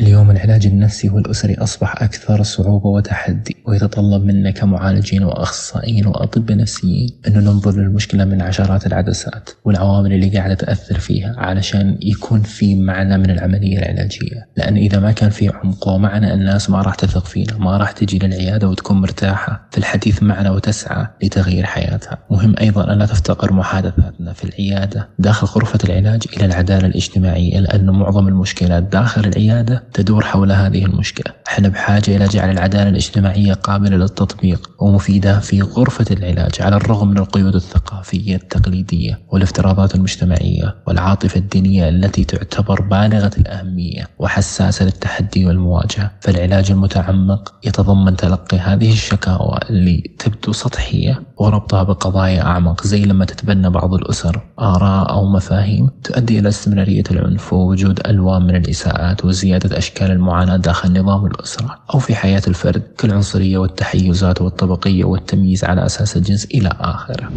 اليوم 0.00 0.30
العلاج 0.30 0.66
النفسي 0.66 1.08
والأسري 1.08 1.54
أصبح 1.54 2.02
أكثر 2.02 2.42
صعوبة 2.42 2.86
وتحدي 2.86 3.56
ويتطلب 3.66 4.24
منا 4.24 4.50
كمعالجين 4.50 5.24
وأخصائيين 5.24 6.06
وأطباء 6.06 6.56
نفسيين 6.56 7.08
أنه 7.26 7.40
ننظر 7.40 7.72
للمشكلة 7.72 8.24
من 8.24 8.42
عشرات 8.42 8.86
العدسات 8.86 9.50
والعوامل 9.64 10.12
اللي 10.12 10.28
قاعدة 10.28 10.54
تأثر 10.54 10.98
فيها 10.98 11.34
علشان 11.38 11.98
يكون 12.02 12.42
في 12.42 12.74
معنى 12.74 13.18
من 13.18 13.30
العملية 13.30 13.78
العلاجية. 13.78 14.48
لأن 14.56 14.76
إذا 14.76 15.00
ما 15.00 15.12
كان 15.12 15.30
في 15.30 15.48
عمق 15.48 15.88
ومعنى 15.88 16.34
الناس 16.34 16.70
ما 16.70 16.82
راح 16.82 16.94
تثق 17.14 17.26
فينا. 17.26 17.58
ما 17.58 17.76
راح 17.76 17.92
تجي 17.92 18.18
للعيادة 18.18 18.68
وتكون 18.68 19.00
مرتاحة. 19.00 19.63
في 19.74 19.78
الحديث 19.78 20.22
معنا 20.22 20.50
وتسعى 20.50 21.06
لتغيير 21.22 21.66
حياتها. 21.66 22.18
مهم 22.30 22.54
أيضا 22.60 22.92
أن 22.92 22.98
لا 22.98 23.06
تفتقر 23.06 23.52
محادثاتنا 23.52 24.32
في 24.32 24.44
العيادة 24.44 25.08
داخل 25.18 25.46
غرفة 25.46 25.78
العلاج 25.84 26.22
إلى 26.36 26.46
العدالة 26.46 26.86
الاجتماعية 26.86 27.60
لأن 27.60 27.90
معظم 27.90 28.28
المشكلات 28.28 28.82
داخل 28.82 29.24
العيادة 29.24 29.82
تدور 29.92 30.24
حول 30.24 30.52
هذه 30.52 30.84
المشكلة. 30.84 31.34
إحنا 31.48 31.68
بحاجة 31.68 32.16
إلى 32.16 32.28
جعل 32.28 32.50
العدالة 32.50 32.88
الاجتماعية 32.88 33.52
قابلة 33.52 33.96
للتطبيق 33.96 34.70
ومفيدة 34.78 35.40
في 35.40 35.62
غرفة 35.62 36.06
العلاج 36.10 36.52
على 36.60 36.76
الرغم 36.76 37.08
من 37.08 37.18
القيود 37.18 37.54
الثقافية 37.54 38.36
التقليدية 38.36 39.18
والافتراضات 39.28 39.94
المجتمعية 39.94 40.74
والعاطفة 40.86 41.38
الدينية 41.38 41.88
التي 41.88 42.24
تعتبر 42.24 42.80
بالغة 42.80 43.30
الأهمية 43.38 44.08
وحساسة 44.18 44.84
للتحدي 44.84 45.46
والمواجهة. 45.46 46.10
فالعلاج 46.20 46.70
المتعمق 46.70 47.54
يتضمن 47.64 48.16
تلقي 48.16 48.58
هذه 48.58 48.92
الشكاوى 48.92 49.63
اللي 49.70 50.14
تبدو 50.18 50.52
سطحية 50.52 51.22
وربطها 51.36 51.82
بقضايا 51.82 52.42
أعمق 52.42 52.86
زي 52.86 53.04
لما 53.04 53.24
تتبنى 53.24 53.70
بعض 53.70 53.94
الأسر. 53.94 54.40
آراء 54.60 55.10
أو 55.10 55.26
مفاهيم 55.26 55.90
تؤدي 56.04 56.38
إلى 56.38 56.48
استمرارية 56.48 57.04
العنف 57.10 57.52
ووجود 57.52 58.00
ألوان 58.06 58.42
من 58.42 58.56
الإساءات 58.56 59.24
وزيادة 59.24 59.78
أشكال 59.78 60.10
المعاناة 60.10 60.56
داخل 60.56 61.00
نظام 61.00 61.26
الأسرة. 61.26 61.78
أو 61.94 61.98
في 61.98 62.14
حياة 62.14 62.42
الفرد 62.48 62.82
كالعنصرية 62.98 63.58
والتحيزات 63.58 64.40
والطبقية 64.40 65.04
والتمييز 65.04 65.64
على 65.64 65.86
أساس 65.86 66.16
الجنس 66.16 66.44
إلى 66.44 66.70
آخره 66.80 67.30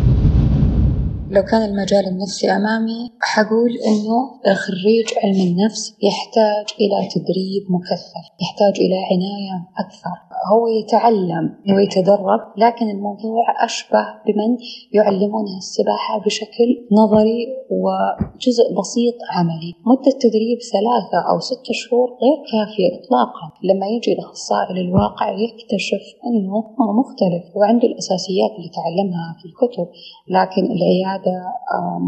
لو 1.31 1.43
كان 1.43 1.61
المجال 1.61 2.07
النفسي 2.07 2.51
أمامي 2.51 3.11
حقول 3.21 3.69
إنه 3.69 4.55
خريج 4.55 5.05
علم 5.23 5.41
النفس 5.47 5.93
يحتاج 6.03 6.65
إلى 6.79 7.09
تدريب 7.15 7.63
مكثف 7.69 8.23
يحتاج 8.41 8.73
إلى 8.79 8.95
عناية 9.11 9.67
أكثر. 9.77 10.26
هو 10.51 10.67
يتعلم 10.67 11.55
ويتدرب 11.75 12.41
لكن 12.57 12.89
الموضوع 12.89 13.65
أشبه 13.65 14.05
بمن 14.25 14.57
يعلمونه 14.93 15.57
السباحة 15.57 16.19
بشكل 16.25 16.69
نظري 16.91 17.47
وجزء 17.69 18.65
بسيط 18.79 19.15
عملي. 19.35 19.71
مدة 19.85 20.11
تدريب 20.19 20.59
ثلاثة 20.73 21.19
أو 21.31 21.39
ستة 21.39 21.71
شهور 21.71 22.09
غير 22.09 22.37
كافية 22.51 22.89
إطلاقا. 22.99 23.45
لما 23.63 23.87
يجي 23.87 24.13
الأخصائي 24.13 24.73
للواقع 24.77 25.29
يكتشف 25.29 26.03
أنه 26.27 26.53
هو 26.79 26.93
مختلف 27.01 27.55
وعنده 27.55 27.87
الأساسيات 27.87 28.51
اللي 28.57 28.71
تعلمها 28.79 29.35
في 29.39 29.45
الكتب 29.49 29.87
لكن 30.27 30.63
العيادة 30.75 31.35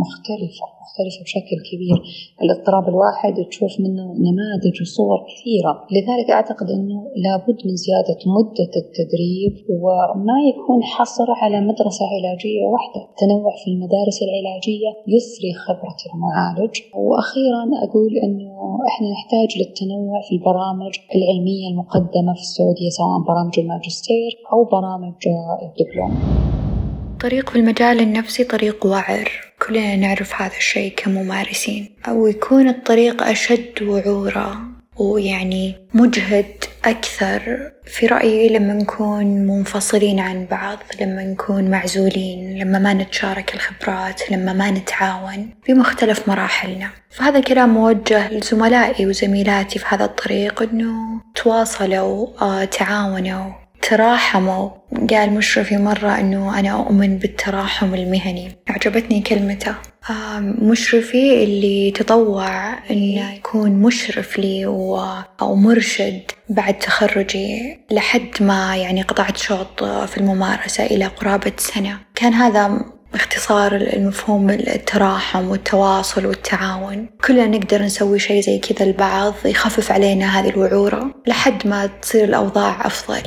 مختلفة. 0.02 0.79
مختلفة 0.90 1.24
بشكل 1.24 1.58
كبير. 1.70 1.98
الاضطراب 2.44 2.86
الواحد 2.90 3.34
تشوف 3.50 3.74
منه 3.80 4.06
نماذج 4.28 4.76
وصور 4.82 5.18
كثيرة. 5.30 5.72
لذلك 5.96 6.28
أعتقد 6.32 6.68
أنه 6.78 7.00
لابد 7.24 7.60
من 7.68 7.76
زيادة 7.86 8.20
مدة 8.38 8.74
التدريب 8.84 9.54
وما 9.82 10.38
يكون 10.50 10.84
حصر 10.84 11.28
على 11.42 11.58
مدرسة 11.70 12.06
علاجية 12.16 12.64
واحدة. 12.74 13.02
التنوع 13.10 13.52
في 13.62 13.68
المدارس 13.72 14.18
العلاجية 14.28 14.90
يثري 15.16 15.52
خبرة 15.66 16.00
المعالج. 16.10 16.76
وأخيرا 16.94 17.64
أقول 17.86 18.12
أنه 18.26 18.80
إحنا 18.90 19.08
نحتاج 19.16 19.50
للتنوع 19.60 20.22
في 20.28 20.36
البرامج 20.36 20.94
العلمية 21.16 21.68
المقدمة 21.72 22.34
في 22.34 22.44
السعودية 22.48 22.90
سواء 22.90 23.20
برامج 23.28 23.60
الماجستير 23.60 24.32
أو 24.54 24.64
برامج 24.64 25.20
الدبلوم. 25.66 26.14
طريق 27.22 27.50
في 27.50 27.60
المجال 27.60 28.00
النفسي 28.00 28.44
طريق 28.44 28.86
وعر 28.86 29.49
كلنا 29.68 29.96
نعرف 29.96 30.42
هذا 30.42 30.58
الشيء 30.58 30.94
كممارسين. 30.98 31.96
أو 32.08 32.28
يكون 32.28 32.70
الطريق 32.70 33.24
أشد 33.24 33.82
وعورة 33.82 34.58
ويعني 34.98 35.76
مجهد 35.94 36.46
أكثر. 36.86 37.72
في 37.86 38.06
رأيي 38.06 38.50
لما 38.50 38.74
نكون 38.74 39.26
منفصلين 39.48 40.20
عن 40.20 40.46
بعض 40.46 40.78
لما 41.02 41.24
نكون 41.24 41.72
معزولين 41.72 42.60
لما 42.60 42.80
ما 42.80 42.94
نتشارك 42.94 43.56
الخبرات 43.56 44.32
لما 44.32 44.54
ما 44.54 44.72
نتعاون 44.72 45.50
في 45.64 45.74
مختلف 45.74 46.30
مراحلنا. 46.30 46.90
فهذا 47.10 47.40
الكلام 47.40 47.70
موجه 47.70 48.34
لزملائي 48.34 49.06
وزميلاتي 49.08 49.80
في 49.80 49.86
هذا 49.90 50.06
الطريق 50.06 50.62
إنه 50.62 51.22
تواصلوا 51.36 52.28
آه، 52.42 52.66
تعاونوا. 52.66 53.52
تراحموا. 53.82 54.70
قال 55.10 55.34
مشرفي 55.34 55.78
مرة 55.78 56.20
أنه 56.20 56.60
أنا 56.60 56.70
أؤمن 56.70 57.18
بالتراحم 57.18 57.94
المهني. 57.94 58.52
عجبتني 58.68 59.22
كلمته. 59.22 59.76
مشرفي 60.62 61.44
اللي 61.44 61.92
تطوع 61.92 62.74
أنه 62.92 63.34
يكون 63.34 63.72
مشرف 63.72 64.40
لي 64.40 64.66
أو 65.42 65.56
مرشد 65.56 66.22
بعد 66.50 66.78
تخرجي 66.78 67.80
لحد 67.92 68.30
ما 68.42 68.76
يعني 68.78 69.02
قطعت 69.02 69.38
شوط 69.38 69.84
في 69.84 70.18
الممارسة 70.18 70.86
إلى 70.86 71.06
قرابة 71.06 71.52
سنة. 71.58 71.98
كان 72.16 72.34
هذا 72.34 72.86
باختصار 73.14 73.76
المفهوم 73.76 74.50
التراحم 74.50 75.48
والتواصل 75.48 76.26
والتعاون. 76.26 77.10
كلنا 77.26 77.48
نقدر 77.48 77.82
نسوي 77.82 78.20
شيء 78.20 78.42
زي 78.42 78.60
كذا 78.60 78.86
البعض 78.86 79.34
يخفف 79.46 79.92
علينا 79.92 80.40
هذه 80.40 80.50
الوعورة 80.50 81.12
لحد 81.28 81.68
ما 81.68 81.90
تصير 82.02 82.24
الأوضاع 82.24 82.88
أفضل. 82.88 83.22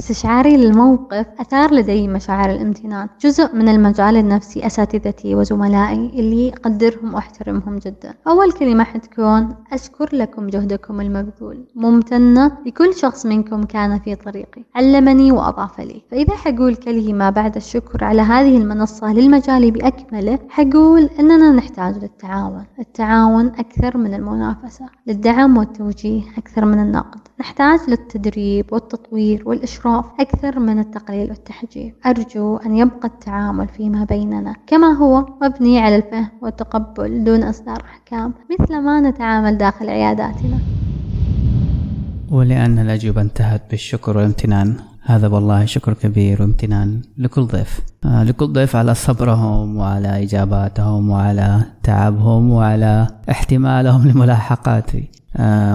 استشعاري 0.00 0.56
للموقف 0.56 1.26
أثار 1.40 1.74
لدي 1.74 2.08
مشاعر 2.08 2.50
الامتنان 2.50 3.08
جزء 3.20 3.56
من 3.56 3.68
المجال 3.68 4.16
النفسي 4.16 4.66
أساتذتي 4.66 5.34
وزملائي 5.34 6.06
اللي 6.20 6.48
أقدرهم 6.48 7.14
وأحترمهم 7.14 7.76
جدا. 7.78 8.14
أول 8.28 8.52
كلمة 8.52 8.84
حتكون 8.84 9.54
أشكر 9.72 10.08
لكم 10.12 10.46
جهدكم 10.46 11.00
المبذول 11.00 11.64
ممتنة 11.74 12.52
لكل 12.66 12.94
شخص 12.94 13.26
منكم 13.26 13.62
كان 13.64 13.98
في 13.98 14.14
طريقي 14.14 14.64
علمني 14.74 15.32
وأضاف 15.32 15.80
لي. 15.80 16.02
فإذا 16.10 16.34
حقول 16.34 16.74
كلمة 16.76 17.30
بعد 17.30 17.56
الشكر 17.56 18.04
على 18.04 18.22
هذه 18.22 18.56
المنصة 18.56 19.12
للمجال 19.12 19.70
بأكمله 19.70 20.38
حقول 20.48 21.10
أننا 21.18 21.50
نحتاج 21.52 21.98
للتعاون. 21.98 22.64
التعاون 22.78 23.46
أكثر 23.46 23.96
من 23.96 24.14
المنافسة 24.14 24.86
للدعم 25.06 25.56
والتوجيه 25.56 26.22
أكثر 26.38 26.64
من 26.64 26.78
النقد. 26.78 27.20
نحتاج 27.40 27.80
للتدريب 27.88 28.72
والتطوير 28.72 29.42
والإشراف 29.48 30.04
أكثر 30.20 30.58
من 30.58 30.78
التقليل 30.78 31.28
والتحجير. 31.30 31.94
أرجو 32.06 32.56
أن 32.56 32.76
يبقى 32.76 33.08
التعامل 33.08 33.68
فيما 33.68 34.04
بيننا 34.04 34.56
كما 34.66 34.86
هو 34.86 35.26
مبني 35.42 35.78
على 35.78 35.96
الفهم 35.96 36.28
والتقبل 36.42 37.24
دون 37.24 37.42
إصدار 37.42 37.82
أحكام 37.84 38.34
مثل 38.50 38.80
ما 38.80 39.00
نتعامل 39.00 39.58
داخل 39.58 39.88
عياداتنا. 39.88 40.58
ولأن 42.30 42.78
الأجوبة 42.78 43.20
انتهت 43.20 43.62
بالشكر 43.70 44.16
والامتنان. 44.16 44.74
هذا 45.02 45.28
والله 45.28 45.64
شكر 45.64 45.92
كبير 45.92 46.42
وامتنان 46.42 47.00
لكل 47.18 47.42
ضيف. 47.42 47.80
آه 48.04 48.24
لكل 48.24 48.46
ضيف 48.46 48.76
على 48.76 48.94
صبرهم 48.94 49.76
وعلى 49.76 50.22
إجاباتهم 50.22 51.10
وعلى 51.10 51.62
تعبهم 51.82 52.50
وعلى 52.50 53.06
احتمالهم 53.30 54.08
لملاحقاتي. 54.08 55.19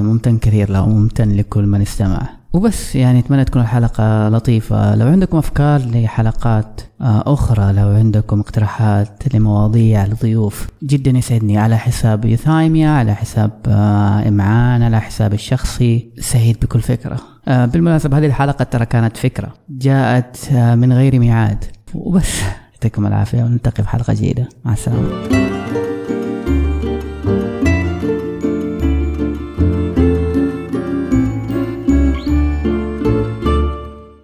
ممتن 0.02 0.38
كثير 0.38 0.70
لهم 0.70 0.90
ممتن 0.90 1.32
لكل 1.32 1.66
من 1.66 1.82
استمع. 1.82 2.30
وبس 2.54 2.96
يعني 2.96 3.20
أتمنى 3.20 3.46
تكون 3.46 3.62
الحلقة 3.62 4.30
لطيفة. 4.30 4.96
لو 4.96 5.08
عندكم 5.08 5.38
أفكار 5.38 5.82
لحلقات 5.86 6.82
آه، 7.02 7.24
أخرى 7.28 7.74
لو 7.74 7.88
عندكم 7.88 8.40
اقتراحات 8.40 9.36
لمواضيع 9.36 10.06
لضيوف 10.06 10.68
جدا 10.84 11.12
يسعدني. 11.12 11.58
على 11.58 11.78
حساب 11.78 12.26
يوثايميا 12.26 12.90
على 12.90 13.16
حساب 13.16 13.52
آه، 13.68 14.28
إمعان 14.28 14.84
على 14.84 15.02
حساب 15.02 15.34
الشخصي 15.34 16.10
سعيد 16.20 16.58
بكل 16.62 16.82
فكرة. 16.82 17.20
آه، 17.48 17.66
بالمناسبة 17.66 18.18
هذه 18.18 18.26
الحلقة 18.26 18.64
ترى 18.64 18.86
كانت 18.86 19.18
فكرة 19.18 19.54
جاءت 19.70 20.54
من 20.54 20.94
غير 20.94 21.20
ميعاد. 21.20 21.66
وبس 21.94 22.42
يعطيكم 22.74 23.06
العافية 23.06 23.44
ونلتقي 23.44 23.84
في 23.84 23.90
حلقة 23.90 24.14
جديدة. 24.14 24.50
مع 24.66 24.74
السلامة. 24.74 25.55